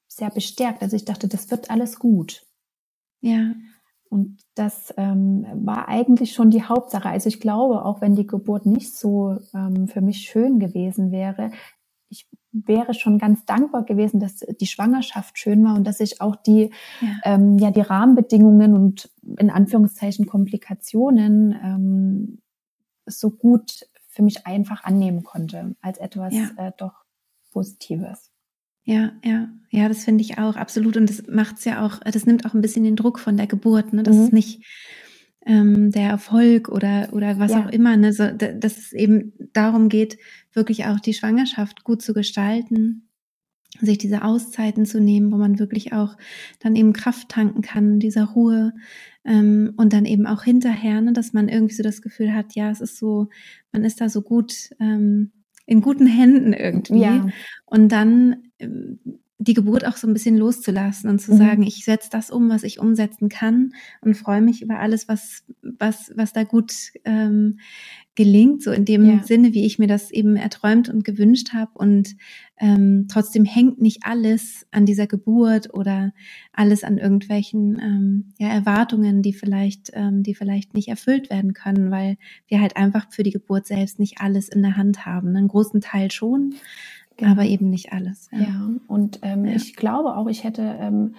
sehr 0.06 0.30
bestärkt. 0.30 0.80
Also 0.80 0.94
ich 0.94 1.04
dachte, 1.04 1.26
das 1.26 1.50
wird 1.50 1.72
alles 1.72 1.98
gut. 1.98 2.46
Ja. 3.20 3.54
Und 4.08 4.38
das 4.54 4.94
ähm, 4.96 5.44
war 5.52 5.88
eigentlich 5.88 6.34
schon 6.34 6.50
die 6.50 6.62
Hauptsache. 6.62 7.08
Also 7.08 7.28
ich 7.28 7.40
glaube, 7.40 7.84
auch 7.84 8.00
wenn 8.00 8.14
die 8.14 8.28
Geburt 8.28 8.64
nicht 8.64 8.94
so 8.94 9.38
ähm, 9.52 9.88
für 9.88 10.00
mich 10.00 10.20
schön 10.20 10.60
gewesen 10.60 11.10
wäre, 11.10 11.50
ich 12.10 12.28
wäre 12.52 12.94
schon 12.94 13.18
ganz 13.18 13.44
dankbar 13.44 13.84
gewesen, 13.84 14.20
dass 14.20 14.46
die 14.60 14.68
Schwangerschaft 14.68 15.36
schön 15.36 15.64
war 15.64 15.74
und 15.74 15.84
dass 15.84 15.98
ich 15.98 16.20
auch 16.20 16.36
die, 16.36 16.70
ja, 17.00 17.08
ähm, 17.24 17.58
ja 17.58 17.72
die 17.72 17.80
Rahmenbedingungen 17.80 18.74
und 18.74 19.10
in 19.36 19.50
Anführungszeichen 19.50 20.26
Komplikationen 20.26 21.56
ähm, 21.60 22.38
so 23.04 23.30
gut 23.30 23.89
für 24.10 24.22
mich 24.22 24.46
einfach 24.46 24.84
annehmen 24.84 25.22
konnte 25.22 25.74
als 25.80 25.98
etwas 25.98 26.34
ja. 26.34 26.50
äh, 26.56 26.72
doch 26.76 27.04
Positives. 27.52 28.30
Ja, 28.82 29.12
ja, 29.24 29.48
ja, 29.70 29.88
das 29.88 30.04
finde 30.04 30.22
ich 30.22 30.38
auch 30.38 30.56
absolut. 30.56 30.96
Und 30.96 31.08
das 31.08 31.26
macht's 31.28 31.64
ja 31.64 31.84
auch, 31.84 32.00
das 32.00 32.26
nimmt 32.26 32.44
auch 32.44 32.54
ein 32.54 32.60
bisschen 32.60 32.84
den 32.84 32.96
Druck 32.96 33.18
von 33.18 33.36
der 33.36 33.46
Geburt, 33.46 33.92
ne? 33.92 34.02
Das 34.02 34.16
mhm. 34.16 34.24
ist 34.24 34.32
nicht 34.32 34.64
ähm, 35.46 35.90
der 35.92 36.08
Erfolg 36.08 36.68
oder, 36.68 37.08
oder 37.12 37.38
was 37.38 37.52
ja. 37.52 37.64
auch 37.64 37.70
immer, 37.70 37.96
ne? 37.96 38.12
So, 38.12 38.30
dass 38.30 38.78
es 38.78 38.92
eben 38.92 39.32
darum 39.52 39.88
geht, 39.88 40.18
wirklich 40.52 40.86
auch 40.86 40.98
die 40.98 41.14
Schwangerschaft 41.14 41.84
gut 41.84 42.02
zu 42.02 42.14
gestalten, 42.14 43.09
sich 43.78 43.98
diese 43.98 44.24
Auszeiten 44.24 44.84
zu 44.84 45.00
nehmen, 45.00 45.32
wo 45.32 45.36
man 45.36 45.58
wirklich 45.58 45.92
auch 45.92 46.16
dann 46.58 46.76
eben 46.76 46.92
Kraft 46.92 47.28
tanken 47.28 47.62
kann, 47.62 48.00
dieser 48.00 48.24
Ruhe 48.24 48.72
ähm, 49.24 49.74
und 49.76 49.92
dann 49.92 50.04
eben 50.04 50.26
auch 50.26 50.42
hinterher, 50.42 51.00
ne, 51.00 51.12
dass 51.12 51.32
man 51.32 51.48
irgendwie 51.48 51.74
so 51.74 51.82
das 51.82 52.02
Gefühl 52.02 52.34
hat, 52.34 52.54
ja, 52.54 52.70
es 52.70 52.80
ist 52.80 52.98
so, 52.98 53.28
man 53.72 53.84
ist 53.84 54.00
da 54.00 54.08
so 54.08 54.22
gut 54.22 54.70
ähm, 54.80 55.30
in 55.66 55.80
guten 55.80 56.06
Händen 56.06 56.52
irgendwie. 56.52 57.02
Ja. 57.02 57.28
Und 57.66 57.90
dann 57.92 58.36
ähm, 58.58 58.98
die 59.42 59.54
Geburt 59.54 59.86
auch 59.86 59.96
so 59.96 60.06
ein 60.06 60.12
bisschen 60.12 60.36
loszulassen 60.36 61.08
und 61.08 61.18
zu 61.18 61.32
mhm. 61.32 61.38
sagen, 61.38 61.62
ich 61.62 61.84
setze 61.84 62.10
das 62.10 62.30
um, 62.30 62.50
was 62.50 62.62
ich 62.62 62.78
umsetzen 62.78 63.30
kann 63.30 63.72
und 64.02 64.14
freue 64.14 64.42
mich 64.42 64.60
über 64.60 64.78
alles, 64.78 65.08
was, 65.08 65.44
was, 65.62 66.12
was 66.14 66.34
da 66.34 66.44
gut 66.44 66.74
ähm, 67.04 67.58
gelingt, 68.16 68.62
so 68.62 68.72
in 68.72 68.84
dem 68.84 69.04
ja. 69.04 69.22
Sinne, 69.22 69.54
wie 69.54 69.64
ich 69.64 69.78
mir 69.78 69.86
das 69.86 70.10
eben 70.10 70.36
erträumt 70.36 70.88
und 70.88 71.04
gewünscht 71.04 71.52
habe. 71.52 71.70
Und 71.74 72.16
ähm, 72.58 73.06
trotzdem 73.08 73.44
hängt 73.44 73.80
nicht 73.80 74.00
alles 74.02 74.66
an 74.72 74.84
dieser 74.84 75.06
Geburt 75.06 75.72
oder 75.72 76.12
alles 76.52 76.82
an 76.82 76.98
irgendwelchen 76.98 77.78
ähm, 77.80 78.32
ja, 78.38 78.48
Erwartungen, 78.48 79.22
die 79.22 79.32
vielleicht, 79.32 79.90
ähm, 79.94 80.22
die 80.22 80.34
vielleicht 80.34 80.74
nicht 80.74 80.88
erfüllt 80.88 81.30
werden 81.30 81.54
können, 81.54 81.90
weil 81.90 82.16
wir 82.48 82.60
halt 82.60 82.76
einfach 82.76 83.06
für 83.10 83.22
die 83.22 83.30
Geburt 83.30 83.66
selbst 83.66 83.98
nicht 83.98 84.20
alles 84.20 84.48
in 84.48 84.62
der 84.62 84.76
Hand 84.76 85.06
haben. 85.06 85.36
Einen 85.36 85.48
großen 85.48 85.80
Teil 85.80 86.10
schon, 86.10 86.54
genau. 87.16 87.32
aber 87.32 87.44
eben 87.44 87.70
nicht 87.70 87.92
alles. 87.92 88.28
Ja, 88.32 88.40
ja. 88.40 88.70
und 88.88 89.20
ähm, 89.22 89.44
ja. 89.44 89.52
ich 89.52 89.76
glaube 89.76 90.16
auch, 90.16 90.26
ich 90.26 90.42
hätte 90.42 90.62
ähm, 90.80 91.14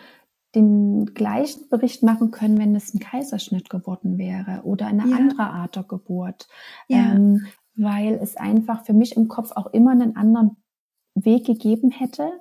den 0.55 1.13
gleichen 1.13 1.69
Bericht 1.69 2.03
machen 2.03 2.31
können, 2.31 2.57
wenn 2.57 2.75
es 2.75 2.93
ein 2.93 2.99
Kaiserschnitt 2.99 3.69
geworden 3.69 4.17
wäre 4.17 4.61
oder 4.63 4.87
eine 4.87 5.07
ja. 5.07 5.15
andere 5.15 5.43
Art 5.43 5.75
der 5.75 5.83
Geburt. 5.83 6.47
Ja. 6.87 7.13
Ähm, 7.13 7.47
weil 7.75 8.15
es 8.21 8.35
einfach 8.37 8.85
für 8.85 8.93
mich 8.93 9.15
im 9.15 9.27
Kopf 9.27 9.51
auch 9.55 9.67
immer 9.67 9.91
einen 9.91 10.15
anderen 10.15 10.57
Weg 11.15 11.45
gegeben 11.45 11.89
hätte, 11.89 12.31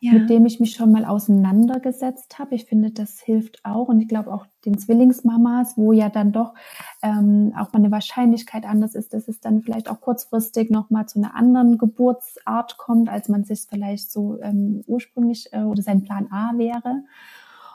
ja. 0.00 0.12
mit 0.12 0.30
dem 0.30 0.46
ich 0.46 0.60
mich 0.60 0.72
schon 0.72 0.92
mal 0.92 1.04
auseinandergesetzt 1.04 2.38
habe. 2.38 2.54
Ich 2.54 2.64
finde, 2.66 2.90
das 2.90 3.20
hilft 3.20 3.64
auch. 3.64 3.88
Und 3.88 4.00
ich 4.00 4.08
glaube 4.08 4.32
auch 4.32 4.46
den 4.64 4.78
Zwillingsmamas, 4.78 5.76
wo 5.76 5.92
ja 5.92 6.08
dann 6.08 6.32
doch 6.32 6.54
ähm, 7.02 7.52
auch 7.56 7.72
mal 7.72 7.80
eine 7.80 7.90
Wahrscheinlichkeit 7.90 8.64
anders 8.64 8.94
ist, 8.94 9.12
dass 9.12 9.28
es 9.28 9.40
dann 9.40 9.62
vielleicht 9.62 9.90
auch 9.90 10.00
kurzfristig 10.00 10.70
nochmal 10.70 11.06
zu 11.06 11.18
einer 11.18 11.34
anderen 11.34 11.78
Geburtsart 11.78 12.78
kommt, 12.78 13.08
als 13.08 13.28
man 13.28 13.44
sich 13.44 13.66
vielleicht 13.68 14.10
so 14.10 14.40
ähm, 14.40 14.82
ursprünglich 14.86 15.52
äh, 15.52 15.62
oder 15.62 15.82
sein 15.82 16.02
Plan 16.02 16.28
A 16.30 16.52
wäre. 16.56 17.02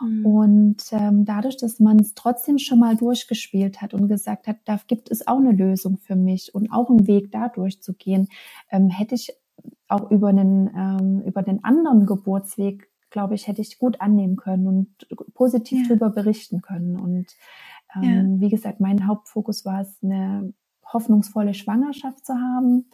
Mhm. 0.04 0.26
Und 0.26 0.84
ähm, 0.92 1.26
dadurch, 1.26 1.58
dass 1.58 1.80
man 1.80 2.00
es 2.00 2.14
trotzdem 2.14 2.58
schon 2.58 2.80
mal 2.80 2.96
durchgespielt 2.96 3.82
hat 3.82 3.94
und 3.94 4.08
gesagt 4.08 4.48
hat, 4.48 4.58
da 4.66 4.80
gibt 4.88 5.10
es 5.10 5.28
auch 5.28 5.38
eine 5.38 5.52
Lösung 5.52 5.98
für 5.98 6.16
mich 6.16 6.54
und 6.54 6.72
auch 6.72 6.90
einen 6.90 7.08
Weg 7.08 7.32
da 7.32 7.50
durchzugehen, 7.50 8.28
ähm, 8.70 8.90
hätte 8.90 9.16
ich 9.16 9.34
auch 9.88 10.12
über 10.12 10.34
den, 10.34 10.70
ähm, 10.76 11.22
über 11.26 11.42
den 11.42 11.64
anderen 11.64 12.06
Geburtsweg 12.06 12.90
glaube 13.14 13.36
ich, 13.36 13.48
hätte 13.48 13.62
ich 13.62 13.78
gut 13.78 14.02
annehmen 14.02 14.36
können 14.36 14.68
und 14.68 15.34
positiv 15.36 15.84
ja. 15.84 15.88
darüber 15.88 16.10
berichten 16.10 16.62
können. 16.62 17.00
Und 17.00 17.28
ähm, 17.96 18.34
ja. 18.34 18.42
wie 18.42 18.50
gesagt, 18.50 18.82
mein 18.82 19.08
Hauptfokus 19.08 19.64
war 19.66 19.82
es, 19.82 20.00
eine 20.04 20.52
hoffnungsvolle 20.92 21.54
Schwangerschaft 21.54 22.26
zu 22.26 22.34
haben 22.34 22.86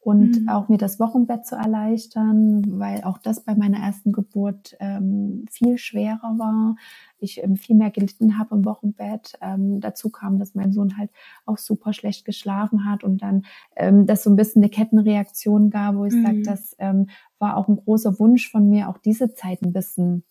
und 0.00 0.42
mhm. 0.42 0.48
auch 0.48 0.68
mir 0.68 0.78
das 0.78 1.00
Wochenbett 1.00 1.44
zu 1.44 1.56
erleichtern, 1.56 2.62
weil 2.78 3.02
auch 3.02 3.18
das 3.18 3.44
bei 3.44 3.54
meiner 3.54 3.78
ersten 3.78 4.12
Geburt 4.12 4.76
ähm, 4.80 5.44
viel 5.50 5.76
schwerer 5.76 6.38
war. 6.38 6.76
Ich 7.18 7.42
ähm, 7.42 7.56
viel 7.56 7.76
mehr 7.76 7.90
gelitten 7.90 8.38
habe 8.38 8.54
im 8.54 8.64
Wochenbett. 8.64 9.32
Ähm, 9.40 9.80
dazu 9.80 10.08
kam, 10.10 10.38
dass 10.38 10.54
mein 10.54 10.72
Sohn 10.72 10.96
halt 10.96 11.10
auch 11.46 11.58
super 11.58 11.92
schlecht 11.92 12.24
geschlafen 12.24 12.84
hat 12.88 13.02
und 13.02 13.22
dann 13.22 13.44
ähm, 13.76 14.06
das 14.06 14.22
so 14.22 14.30
ein 14.30 14.36
bisschen 14.36 14.62
eine 14.62 14.70
Kettenreaktion 14.70 15.70
gab, 15.70 15.96
wo 15.96 16.04
ich 16.04 16.14
mhm. 16.14 16.24
sage, 16.24 16.42
das 16.42 16.76
ähm, 16.78 17.08
war 17.38 17.56
auch 17.56 17.68
ein 17.68 17.76
großer 17.76 18.18
Wunsch 18.18 18.50
von 18.50 18.68
mir, 18.68 18.88
auch 18.88 18.98
diese 18.98 19.34
Zeit 19.34 19.62
ein 19.62 19.72
bisschen 19.72 20.22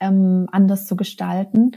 ähm, 0.00 0.46
anders 0.50 0.86
zu 0.86 0.96
gestalten. 0.96 1.72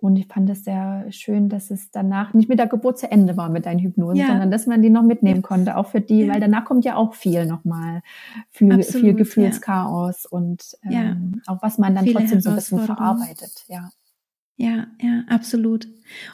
Und 0.00 0.16
ich 0.16 0.28
fand 0.28 0.48
es 0.48 0.62
sehr 0.62 1.06
schön, 1.10 1.48
dass 1.48 1.72
es 1.72 1.90
danach 1.90 2.32
nicht 2.32 2.48
mit 2.48 2.60
der 2.60 2.68
Geburt 2.68 2.98
zu 2.98 3.10
Ende 3.10 3.36
war 3.36 3.48
mit 3.48 3.66
deinen 3.66 3.80
Hypnosen, 3.80 4.16
ja. 4.16 4.28
sondern 4.28 4.50
dass 4.50 4.66
man 4.66 4.80
die 4.80 4.90
noch 4.90 5.02
mitnehmen 5.02 5.42
konnte, 5.42 5.76
auch 5.76 5.88
für 5.88 6.00
die, 6.00 6.26
ja. 6.26 6.32
weil 6.32 6.40
danach 6.40 6.64
kommt 6.64 6.84
ja 6.84 6.94
auch 6.94 7.14
viel 7.14 7.46
nochmal, 7.46 8.02
viel, 8.50 8.72
Absolut, 8.72 9.02
viel 9.02 9.14
Gefühlschaos 9.14 10.24
ja. 10.24 10.30
und 10.30 10.76
ähm, 10.88 11.42
auch 11.46 11.60
was 11.62 11.78
man 11.78 11.96
dann 11.96 12.04
Viele 12.04 12.20
trotzdem 12.20 12.40
so 12.40 12.50
ein 12.50 12.56
bisschen 12.56 12.78
verarbeitet. 12.78 13.64
Ja. 13.66 13.90
Ja, 14.60 14.88
ja, 15.00 15.22
absolut. 15.28 15.86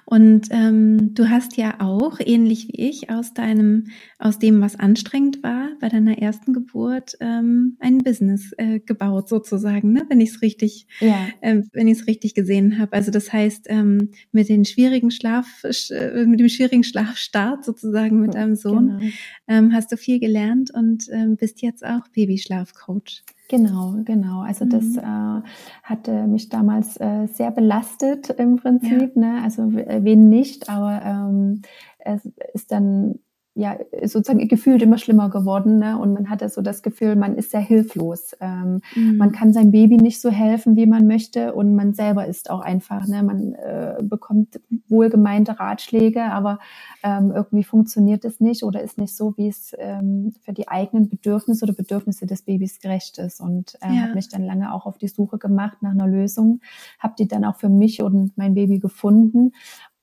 Und 0.06 0.48
ähm, 0.50 1.12
du 1.12 1.28
hast 1.28 1.58
ja 1.58 1.80
auch, 1.80 2.20
ähnlich 2.24 2.68
wie 2.68 2.88
ich, 2.88 3.10
aus 3.10 3.34
deinem, 3.34 3.88
aus 4.18 4.38
dem, 4.38 4.62
was 4.62 4.80
anstrengend 4.80 5.42
war, 5.42 5.68
bei 5.78 5.90
deiner 5.90 6.16
ersten 6.16 6.54
Geburt, 6.54 7.18
ähm, 7.20 7.76
ein 7.80 7.98
Business 7.98 8.52
äh, 8.56 8.80
gebaut, 8.80 9.28
sozusagen, 9.28 9.92
ne? 9.92 10.06
wenn 10.08 10.22
ich 10.22 10.30
es 10.30 10.40
richtig, 10.40 10.86
ja. 11.00 11.26
äh, 11.42 11.60
wenn 11.74 11.86
ich 11.86 11.98
es 11.98 12.06
richtig 12.06 12.34
gesehen 12.34 12.78
habe. 12.78 12.94
Also 12.94 13.10
das 13.10 13.30
heißt, 13.30 13.66
ähm, 13.68 14.12
mit 14.32 14.48
den 14.48 14.64
schwierigen 14.64 15.10
Schlaf, 15.10 15.62
äh, 15.90 16.24
mit 16.24 16.40
dem 16.40 16.48
schwierigen 16.48 16.84
Schlafstart 16.84 17.62
sozusagen 17.62 18.22
mit 18.22 18.32
deinem 18.32 18.56
Sohn, 18.56 19.00
genau. 19.00 19.12
ähm, 19.48 19.74
hast 19.74 19.92
du 19.92 19.98
viel 19.98 20.18
gelernt 20.18 20.70
und 20.72 21.08
ähm, 21.12 21.36
bist 21.36 21.60
jetzt 21.60 21.84
auch 21.84 22.08
Babyschlafcoach. 22.08 23.22
Genau, 23.48 23.94
genau. 24.04 24.40
Also 24.40 24.64
mhm. 24.64 24.70
das 24.70 24.96
äh, 24.96 25.48
hatte 25.82 26.26
mich 26.26 26.48
damals 26.48 26.96
äh, 26.98 27.26
sehr 27.26 27.50
belastet 27.50 28.30
im 28.30 28.56
Prinzip. 28.56 29.12
Ja. 29.16 29.20
Ne? 29.20 29.42
Also 29.42 29.72
wen 29.72 30.28
nicht, 30.28 30.68
aber 30.68 31.02
ähm, 31.04 31.62
es 31.98 32.24
ist 32.54 32.72
dann 32.72 33.18
ja 33.54 33.78
sozusagen 34.02 34.46
gefühlt 34.48 34.82
immer 34.82 34.98
schlimmer 34.98 35.30
geworden 35.30 35.78
ne? 35.78 35.96
und 35.96 36.12
man 36.12 36.28
hatte 36.28 36.48
so 36.48 36.60
das 36.60 36.82
Gefühl, 36.82 37.14
man 37.14 37.36
ist 37.36 37.52
sehr 37.52 37.60
hilflos. 37.60 38.36
Ähm, 38.40 38.80
mhm. 38.96 39.16
Man 39.16 39.30
kann 39.30 39.52
seinem 39.52 39.70
Baby 39.70 39.96
nicht 39.96 40.20
so 40.20 40.28
helfen, 40.28 40.74
wie 40.74 40.86
man 40.86 41.06
möchte 41.06 41.54
und 41.54 41.76
man 41.76 41.94
selber 41.94 42.26
ist 42.26 42.50
auch 42.50 42.60
einfach. 42.60 43.06
Ne? 43.06 43.22
Man 43.22 43.54
äh, 43.54 44.02
bekommt 44.02 44.60
wohlgemeinte 44.88 45.60
Ratschläge, 45.60 46.24
aber 46.24 46.58
ähm, 47.04 47.30
irgendwie 47.32 47.62
funktioniert 47.62 48.24
es 48.24 48.40
nicht 48.40 48.64
oder 48.64 48.82
ist 48.82 48.98
nicht 48.98 49.16
so, 49.16 49.34
wie 49.36 49.46
es 49.46 49.72
ähm, 49.78 50.34
für 50.42 50.52
die 50.52 50.66
eigenen 50.66 51.08
Bedürfnisse 51.08 51.64
oder 51.64 51.74
Bedürfnisse 51.74 52.26
des 52.26 52.42
Babys 52.42 52.80
gerecht 52.80 53.18
ist. 53.18 53.40
Und 53.40 53.76
äh, 53.82 53.94
ja. 53.94 54.02
habe 54.02 54.14
mich 54.14 54.28
dann 54.28 54.44
lange 54.44 54.74
auch 54.74 54.84
auf 54.84 54.98
die 54.98 55.08
Suche 55.08 55.38
gemacht 55.38 55.78
nach 55.80 55.92
einer 55.92 56.08
Lösung, 56.08 56.60
habe 56.98 57.14
die 57.16 57.28
dann 57.28 57.44
auch 57.44 57.56
für 57.56 57.68
mich 57.68 58.02
und 58.02 58.36
mein 58.36 58.54
Baby 58.54 58.80
gefunden 58.80 59.52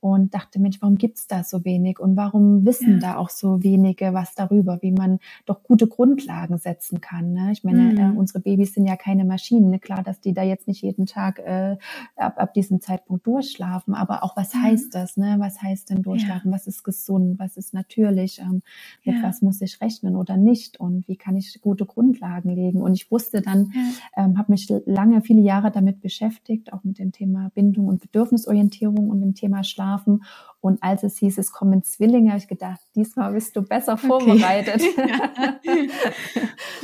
und 0.02 0.34
dachte, 0.34 0.60
Mensch, 0.60 0.82
warum 0.82 0.98
gibt's 0.98 1.28
da 1.28 1.44
so 1.44 1.64
wenig 1.64 2.00
und 2.00 2.18
warum 2.18 2.66
wissen 2.66 2.94
ja. 2.94 3.14
da 3.14 3.18
auch 3.18 3.30
so 3.30 3.64
wenige 3.64 4.14
was 4.14 4.34
darüber, 4.34 4.80
wie 4.82 4.92
man 4.92 5.20
doch 5.46 5.62
gute 5.62 5.88
Grundlagen 5.88 6.58
setzen 6.58 7.02
kann. 7.02 7.34
Ne? 7.34 7.52
Ich 7.52 7.64
meine, 7.64 7.82
mhm. 7.84 7.98
äh, 7.98 8.18
unsere 8.18 8.40
Babys 8.40 8.74
sind 8.74 8.88
ja 8.88 8.96
keine 8.96 9.26
Maschinen. 9.26 9.70
Ne? 9.70 9.80
Klar, 9.80 10.02
dass 10.02 10.20
die 10.20 10.34
da 10.34 10.42
jetzt 10.42 10.68
nicht 10.68 10.82
jeden 10.82 11.06
Tag 11.06 11.38
äh, 11.38 11.78
ab, 12.16 12.34
ab 12.38 12.54
diesem 12.56 12.82
Zeitpunkt 12.82 13.28
durchschlafen, 13.28 13.94
aber 13.94 14.24
auch 14.24 14.36
was 14.36 14.56
mhm. 14.56 14.64
heißt 14.64 14.96
das? 14.96 15.18
Ne? 15.18 15.36
Was 15.38 15.62
heißt 15.62 15.92
denn 15.92 16.02
durchschlafen? 16.02 16.50
Ja. 16.50 16.56
Was 16.56 16.66
ist 16.66 16.84
gesund? 16.84 17.38
Was 17.38 17.56
ist 17.56 17.76
natürlich? 17.76 18.40
Ähm, 18.40 18.64
mit 19.06 19.18
ja. 19.18 19.24
was 19.24 19.44
muss 19.44 19.62
ich 19.62 19.80
rechnen 19.82 20.16
oder 20.16 20.36
nicht? 20.36 20.80
Und 20.80 21.08
wie 21.08 21.16
kann 21.16 21.38
ich 21.38 21.62
gute 21.62 21.86
Grundlagen 21.86 22.50
legen? 22.50 22.82
Und 22.82 22.96
ich 22.96 23.12
wusste 23.12 23.44
dann, 23.44 23.72
ähm, 24.18 24.40
habe 24.40 24.52
mich 24.52 24.68
lange, 24.88 25.22
viele 25.22 25.42
Jahre 25.42 25.70
damit 25.70 26.02
beschäftigt, 26.02 26.74
auch 26.74 26.84
mit 26.84 26.98
dem 26.98 27.12
Thema 27.12 27.52
Bindung 27.54 27.86
und 27.86 28.02
Bedürfnisorientierung 28.02 29.10
und 29.12 29.22
dem 29.22 29.36
Thema 29.36 29.64
Schlaf 29.64 29.91
schlafen. 29.92 30.24
Und 30.60 30.84
als 30.84 31.04
es 31.04 31.18
hieß, 31.18 31.40
es 31.40 31.52
kommen 31.52 31.84
Zwillinge, 31.84 32.30
habe 32.30 32.40
ich 32.40 32.48
gedacht, 32.48 32.80
diesmal 32.96 33.34
bist 33.34 33.56
du 33.56 33.64
besser 33.64 33.98
vorbereitet. 33.98 34.82
Okay. 34.96 35.90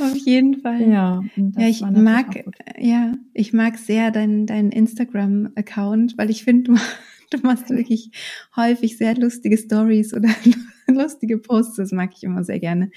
Auf 0.00 0.16
jeden 0.16 0.60
Fall. 0.60 0.82
Ja, 0.82 1.22
ja 1.36 1.68
ich 1.68 1.82
mag, 1.82 2.44
ja, 2.76 3.12
ich 3.34 3.52
mag 3.52 3.78
sehr 3.78 4.10
deinen 4.10 4.46
dein 4.46 4.70
Instagram-Account, 4.70 6.18
weil 6.18 6.28
ich 6.28 6.42
finde, 6.42 6.72
du, 6.72 6.78
du 7.30 7.38
machst 7.46 7.70
wirklich 7.70 8.10
häufig 8.56 8.98
sehr 8.98 9.14
lustige 9.14 9.56
Stories 9.56 10.12
oder 10.12 10.28
lustige 10.88 11.38
Posts. 11.38 11.76
Das 11.76 11.92
mag 11.92 12.10
ich 12.16 12.24
immer 12.24 12.42
sehr 12.42 12.58
gerne. 12.58 12.90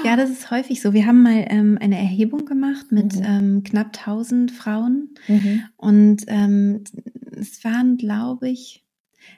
Ja, 0.05 0.16
das 0.16 0.29
ist 0.29 0.51
häufig 0.51 0.83
so. 0.83 0.93
Wir 0.93 1.07
haben 1.07 1.22
mal 1.22 1.47
ähm, 1.49 1.79
eine 1.81 1.97
Erhebung 1.97 2.45
gemacht 2.45 2.93
mit 2.93 3.16
mhm. 3.16 3.25
ähm, 3.25 3.62
knapp 3.62 3.87
1000 3.97 4.51
Frauen 4.51 5.14
mhm. 5.29 5.62
und 5.79 6.25
ähm, 6.27 6.85
es 7.33 7.64
waren, 7.64 7.97
glaube 7.97 8.51
ich, 8.51 8.85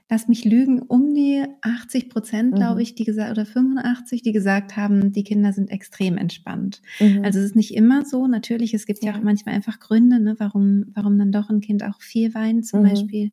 lass 0.08 0.28
mich 0.28 0.44
lügen, 0.44 0.80
um 0.80 1.14
die 1.14 1.44
80 1.62 2.10
Prozent, 2.10 2.52
mhm. 2.52 2.56
glaube 2.56 2.82
ich, 2.82 2.94
die 2.94 3.04
gesagt, 3.04 3.32
oder 3.32 3.44
85, 3.44 4.22
die 4.22 4.32
gesagt 4.32 4.76
haben, 4.76 5.12
die 5.12 5.24
Kinder 5.24 5.52
sind 5.52 5.70
extrem 5.70 6.16
entspannt. 6.16 6.80
Mhm. 7.00 7.24
Also 7.24 7.40
es 7.40 7.46
ist 7.46 7.56
nicht 7.56 7.74
immer 7.74 8.04
so. 8.04 8.28
Natürlich, 8.28 8.72
es 8.72 8.86
gibt 8.86 9.02
ja, 9.02 9.12
ja 9.12 9.18
auch 9.18 9.22
manchmal 9.22 9.56
einfach 9.56 9.80
Gründe, 9.80 10.20
ne, 10.20 10.36
warum, 10.38 10.86
warum 10.94 11.18
dann 11.18 11.32
doch 11.32 11.50
ein 11.50 11.60
Kind 11.60 11.82
auch 11.82 12.00
viel 12.00 12.34
weint, 12.34 12.66
zum 12.66 12.82
mhm. 12.82 12.88
Beispiel. 12.88 13.30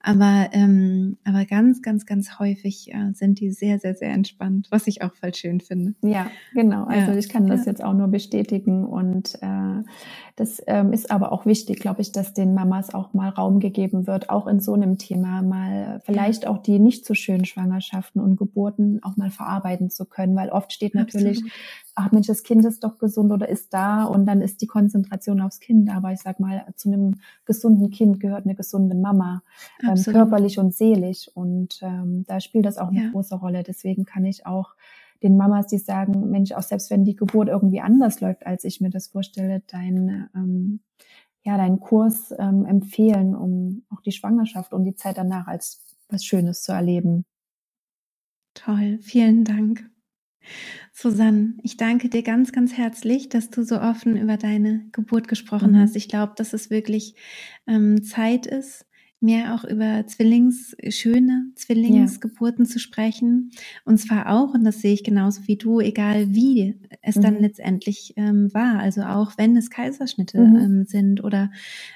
Aber, 0.00 0.48
ähm, 0.52 1.18
aber 1.22 1.44
ganz, 1.44 1.82
ganz, 1.82 2.04
ganz 2.04 2.40
häufig 2.40 2.92
äh, 2.92 3.12
sind 3.12 3.38
die 3.38 3.52
sehr, 3.52 3.78
sehr, 3.78 3.94
sehr 3.94 4.10
entspannt, 4.10 4.66
was 4.70 4.88
ich 4.88 5.02
auch 5.02 5.14
voll 5.14 5.34
schön 5.34 5.60
finde. 5.60 5.94
Ja, 6.02 6.30
genau. 6.52 6.84
Also 6.84 7.12
ja. 7.12 7.16
ich 7.16 7.28
kann 7.28 7.46
das 7.46 7.64
ja. 7.64 7.72
jetzt 7.72 7.84
auch 7.84 7.94
nur 7.94 8.08
bestätigen 8.08 8.84
und 8.84 9.36
äh, 9.40 9.84
das 10.34 10.62
ähm, 10.66 10.92
ist 10.92 11.10
aber 11.10 11.32
auch 11.32 11.46
wichtig, 11.46 11.80
glaube 11.80 12.00
ich, 12.00 12.12
dass 12.12 12.32
den 12.32 12.54
Mamas 12.54 12.94
auch 12.94 13.12
mal 13.12 13.28
Raum 13.28 13.60
gegeben 13.60 14.06
wird, 14.06 14.30
auch 14.30 14.46
in 14.46 14.60
so 14.60 14.72
einem 14.72 14.98
Thema 14.98 15.42
mal 15.42 16.00
vielleicht 16.08 16.44
ja. 16.44 16.50
auch 16.50 16.58
die 16.58 16.78
nicht 16.78 17.04
so 17.04 17.12
schönen 17.12 17.44
Schwangerschaften 17.44 18.20
und 18.20 18.36
Geburten 18.36 19.02
auch 19.02 19.18
mal 19.18 19.30
verarbeiten 19.30 19.90
zu 19.90 20.06
können, 20.06 20.34
weil 20.36 20.48
oft 20.48 20.72
steht 20.72 20.94
natürlich, 20.94 21.38
Absolut. 21.38 21.52
ach 21.96 22.12
Mensch, 22.12 22.26
das 22.26 22.42
Kind 22.42 22.64
ist 22.64 22.82
doch 22.82 22.96
gesund 22.98 23.30
oder 23.30 23.46
ist 23.46 23.74
da 23.74 24.04
und 24.04 24.24
dann 24.24 24.40
ist 24.40 24.62
die 24.62 24.66
Konzentration 24.66 25.42
aufs 25.42 25.60
Kind. 25.60 25.90
Aber 25.90 26.12
ich 26.12 26.20
sag 26.20 26.40
mal, 26.40 26.64
zu 26.76 26.88
einem 26.88 27.16
gesunden 27.44 27.90
Kind 27.90 28.20
gehört 28.20 28.46
eine 28.46 28.54
gesunde 28.54 28.96
Mama, 28.96 29.42
ähm, 29.82 30.02
körperlich 30.02 30.58
und 30.58 30.74
seelisch. 30.74 31.28
Und 31.34 31.80
ähm, 31.82 32.24
da 32.26 32.40
spielt 32.40 32.64
das 32.64 32.78
auch 32.78 32.88
eine 32.88 33.04
ja. 33.04 33.10
große 33.10 33.34
Rolle. 33.34 33.62
Deswegen 33.62 34.06
kann 34.06 34.24
ich 34.24 34.46
auch 34.46 34.76
den 35.22 35.36
Mamas, 35.36 35.66
die 35.66 35.78
sagen, 35.78 36.30
Mensch, 36.30 36.52
auch 36.52 36.62
selbst 36.62 36.90
wenn 36.90 37.04
die 37.04 37.16
Geburt 37.16 37.48
irgendwie 37.48 37.80
anders 37.80 38.22
läuft, 38.22 38.46
als 38.46 38.64
ich 38.64 38.80
mir 38.80 38.90
das 38.90 39.08
vorstelle, 39.08 39.62
dein, 39.66 40.30
ähm, 40.34 40.80
ja, 41.42 41.58
deinen 41.58 41.80
Kurs 41.80 42.34
ähm, 42.38 42.64
empfehlen, 42.64 43.34
um 43.34 43.82
auch 43.90 44.00
die 44.00 44.12
Schwangerschaft 44.12 44.72
und 44.72 44.84
die 44.84 44.94
Zeit 44.94 45.18
danach 45.18 45.46
als 45.48 45.87
was 46.08 46.24
Schönes 46.24 46.62
zu 46.62 46.72
erleben. 46.72 47.24
Toll, 48.54 48.98
vielen 49.02 49.44
Dank. 49.44 49.88
Susanne, 50.92 51.54
ich 51.62 51.76
danke 51.76 52.08
dir 52.08 52.22
ganz, 52.22 52.52
ganz 52.52 52.72
herzlich, 52.72 53.28
dass 53.28 53.50
du 53.50 53.62
so 53.62 53.80
offen 53.80 54.16
über 54.16 54.36
deine 54.36 54.88
Geburt 54.92 55.28
gesprochen 55.28 55.72
mhm. 55.72 55.76
hast. 55.76 55.96
Ich 55.96 56.08
glaube, 56.08 56.32
dass 56.36 56.52
es 56.52 56.70
wirklich 56.70 57.14
ähm, 57.66 58.02
Zeit 58.02 58.46
ist, 58.46 58.86
mehr 59.20 59.54
auch 59.54 59.64
über 59.64 60.06
Zwillings, 60.06 60.76
schöne 60.88 61.50
Zwillingsgeburten 61.54 62.64
ja. 62.64 62.70
zu 62.70 62.78
sprechen. 62.78 63.50
Und 63.84 63.98
zwar 63.98 64.30
auch, 64.30 64.54
und 64.54 64.64
das 64.64 64.80
sehe 64.80 64.94
ich 64.94 65.04
genauso 65.04 65.46
wie 65.46 65.56
du, 65.56 65.80
egal 65.80 66.34
wie 66.34 66.80
es 67.00 67.16
mhm. 67.16 67.22
dann 67.22 67.40
letztendlich 67.40 68.14
ähm, 68.16 68.52
war. 68.52 68.78
Also 68.80 69.02
auch 69.02 69.32
wenn 69.36 69.56
es 69.56 69.70
Kaiserschnitte 69.70 70.38
mhm. 70.40 70.56
ähm, 70.56 70.84
sind 70.84 71.24
oder 71.24 71.50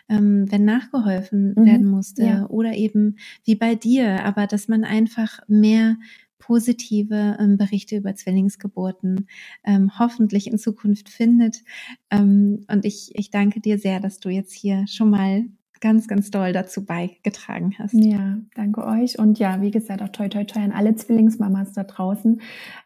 ähm, 0.08 0.50
wenn 0.50 0.64
nachgeholfen 0.64 1.54
mhm. 1.56 1.64
werden 1.64 1.86
musste 1.86 2.24
ja. 2.24 2.46
oder 2.46 2.74
eben 2.74 3.16
wie 3.44 3.56
bei 3.56 3.74
dir, 3.74 4.24
aber 4.24 4.46
dass 4.46 4.68
man 4.68 4.84
einfach 4.84 5.40
mehr 5.48 5.96
positive 6.38 7.36
ähm, 7.38 7.56
Berichte 7.56 7.96
über 7.96 8.16
Zwillingsgeburten 8.16 9.28
ähm, 9.64 9.96
hoffentlich 9.98 10.48
in 10.48 10.58
Zukunft 10.58 11.08
findet. 11.08 11.62
Ähm, 12.10 12.64
und 12.68 12.84
ich, 12.84 13.12
ich 13.14 13.30
danke 13.30 13.60
dir 13.60 13.78
sehr, 13.78 14.00
dass 14.00 14.18
du 14.18 14.28
jetzt 14.28 14.52
hier 14.52 14.86
schon 14.88 15.10
mal 15.10 15.44
ganz, 15.82 16.06
ganz 16.06 16.30
doll 16.30 16.52
dazu 16.52 16.86
beigetragen 16.86 17.74
hast. 17.78 17.92
Ja, 17.92 18.38
danke 18.54 18.86
euch. 18.86 19.18
Und 19.18 19.38
ja, 19.40 19.60
wie 19.60 19.72
gesagt, 19.72 20.00
auch 20.00 20.08
toi, 20.08 20.28
toi, 20.28 20.44
toi 20.44 20.60
an 20.60 20.70
alle 20.70 20.94
Zwillingsmamas 20.94 21.72
da 21.72 21.82
draußen. 21.82 22.40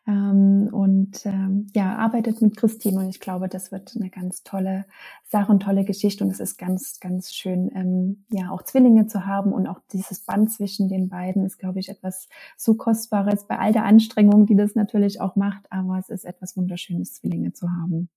Ähm, 0.09 0.71
und 0.73 1.25
ähm, 1.27 1.69
ja, 1.75 1.95
arbeitet 1.97 2.41
mit 2.41 2.57
Christine 2.57 2.99
und 3.01 3.11
ich 3.11 3.21
glaube, 3.21 3.49
das 3.49 3.71
wird 3.71 3.95
eine 3.97 4.09
ganz 4.09 4.43
tolle 4.43 4.87
Sache 5.25 5.53
und 5.53 5.63
tolle 5.63 5.85
Geschichte. 5.85 6.25
Und 6.25 6.31
es 6.31 6.41
ist 6.41 6.59
ganz, 6.59 6.99
ganz 6.99 7.33
schön, 7.33 7.71
ähm, 7.75 8.25
ja, 8.31 8.51
auch 8.51 8.63
Zwillinge 8.63 9.07
zu 9.07 9.27
haben 9.27 9.53
und 9.53 9.67
auch 9.67 9.81
dieses 9.93 10.25
Band 10.25 10.51
zwischen 10.51 10.89
den 10.89 11.11
beiden 11.11 11.45
ist, 11.45 11.59
glaube 11.59 11.79
ich, 11.79 11.91
etwas 11.91 12.29
so 12.57 12.75
Kostbares 12.75 13.47
bei 13.47 13.59
all 13.59 13.73
der 13.73 13.85
Anstrengung, 13.85 14.47
die 14.47 14.57
das 14.57 14.75
natürlich 14.75 15.21
auch 15.21 15.37
macht. 15.37 15.71
Aber 15.71 15.99
es 15.99 16.09
ist 16.09 16.25
etwas 16.25 16.57
Wunderschönes, 16.57 17.13
Zwillinge 17.13 17.53
zu 17.53 17.71
haben. 17.71 18.09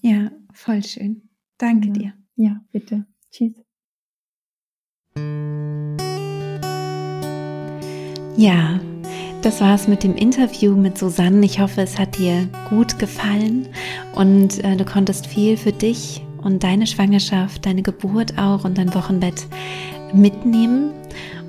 Ja, 0.00 0.30
voll 0.54 0.82
schön. 0.82 1.28
Danke 1.58 1.88
ja. 1.88 1.92
dir. 1.92 2.12
Ja, 2.34 2.60
bitte. 2.72 3.04
Tschüss. 3.30 3.62
Ja, 8.36 8.80
das 9.42 9.60
war 9.60 9.74
es 9.74 9.88
mit 9.88 10.02
dem 10.02 10.14
Interview 10.14 10.74
mit 10.74 10.96
Susanne. 10.96 11.44
Ich 11.44 11.60
hoffe, 11.60 11.82
es 11.82 11.98
hat 11.98 12.18
dir 12.18 12.48
gut 12.70 12.98
gefallen 12.98 13.68
und 14.14 14.62
äh, 14.64 14.76
du 14.76 14.84
konntest 14.84 15.26
viel 15.26 15.56
für 15.56 15.72
dich 15.72 16.24
und 16.42 16.62
deine 16.64 16.86
Schwangerschaft, 16.86 17.66
deine 17.66 17.82
Geburt 17.82 18.38
auch 18.38 18.64
und 18.64 18.78
dein 18.78 18.94
Wochenbett 18.94 19.46
mitnehmen. 20.14 20.92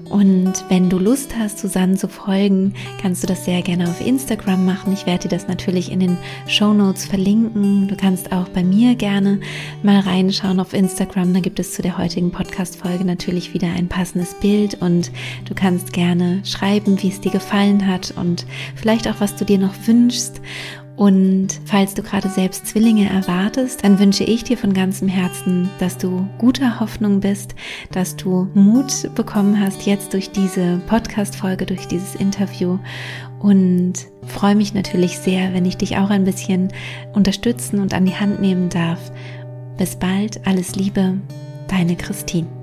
Und 0.10 0.54
wenn 0.70 0.90
du 0.90 1.00
Lust 1.00 1.36
hast, 1.38 1.60
Susanne 1.60 1.96
zu 1.96 2.08
folgen, 2.08 2.74
kannst 3.02 3.24
du 3.24 3.28
das 3.28 3.46
sehr 3.46 3.62
gerne 3.62 3.90
auf 3.90 4.06
Instagram 4.06 4.66
machen. 4.66 4.94
Ich 4.94 5.06
werde 5.06 5.24
dir 5.24 5.36
das 5.36 5.48
natürlich 5.48 5.92
in 5.92 6.00
den 6.00 6.18
Show 6.48 6.74
Notes 6.74 7.06
verlinken. 7.06 7.88
Du 7.88 7.96
kannst 7.96 8.32
auch 8.32 8.50
bei 8.50 8.64
mir 8.64 8.96
gerne 8.96 9.40
mal 9.82 10.00
reinschauen 10.00 10.60
auf 10.60 10.74
Instagram. 10.74 11.34
Da 11.34 11.40
gibt 11.40 11.60
es 11.60 11.74
zu 11.74 11.82
der 11.82 11.98
heutigen 11.98 12.32
Podcast-Folge 12.32 13.06
natürlich 13.06 13.54
wieder 13.54 13.68
ein 13.68 13.88
passendes 13.88 14.36
Bild 14.36 14.82
und 14.82 15.12
du 15.46 15.56
kannst 15.56 15.94
gerne 15.94 16.42
schreiben, 16.46 17.02
wie 17.02 17.10
es 17.10 17.22
dir 17.22 17.32
gefallen 17.32 17.88
hat 17.88 18.14
und 18.16 18.46
vielleicht 18.76 19.08
auch, 19.08 19.20
was 19.20 19.36
du 19.36 19.46
dir 19.46 19.58
noch 19.58 19.74
wünschst. 19.86 20.42
Und 20.96 21.60
falls 21.66 21.96
du 21.96 22.04
gerade 22.04 22.30
selbst 22.30 22.68
Zwillinge 22.68 23.10
erwartest, 23.10 23.84
dann 23.84 23.98
wünsche 23.98 24.24
ich 24.24 24.44
dir 24.44 24.58
von 24.58 24.74
ganzem 24.74 25.08
Herzen, 25.08 25.70
dass 25.80 25.98
du 25.98 26.28
guter 26.38 26.80
Hoffnung 26.80 27.20
bist, 27.20 27.56
dass 27.92 28.16
du 28.16 28.48
Mut 28.54 29.10
bekommen 29.16 29.60
hast 29.60 29.88
jetzt 29.88 30.14
durch 30.14 30.30
diese 30.30 30.80
Podcast-Folge, 30.88 31.66
durch 31.66 31.88
dieses 31.88 32.14
Interview 32.16 32.78
und 33.40 33.94
freue 34.28 34.56
mich 34.56 34.74
natürlich 34.74 35.18
sehr, 35.18 35.54
wenn 35.54 35.66
ich 35.66 35.78
dich 35.78 35.98
auch 35.98 36.10
ein 36.10 36.24
bisschen 36.24 36.72
unterstützen 37.14 37.80
und 37.80 37.94
an 37.94 38.06
die 38.06 38.16
Hand 38.16 38.40
nehmen 38.40 38.70
darf. 38.70 39.12
Bis 39.78 39.96
bald, 39.96 40.46
alles 40.46 40.76
Liebe, 40.76 41.18
deine 41.68 41.96
Christine. 41.96 42.63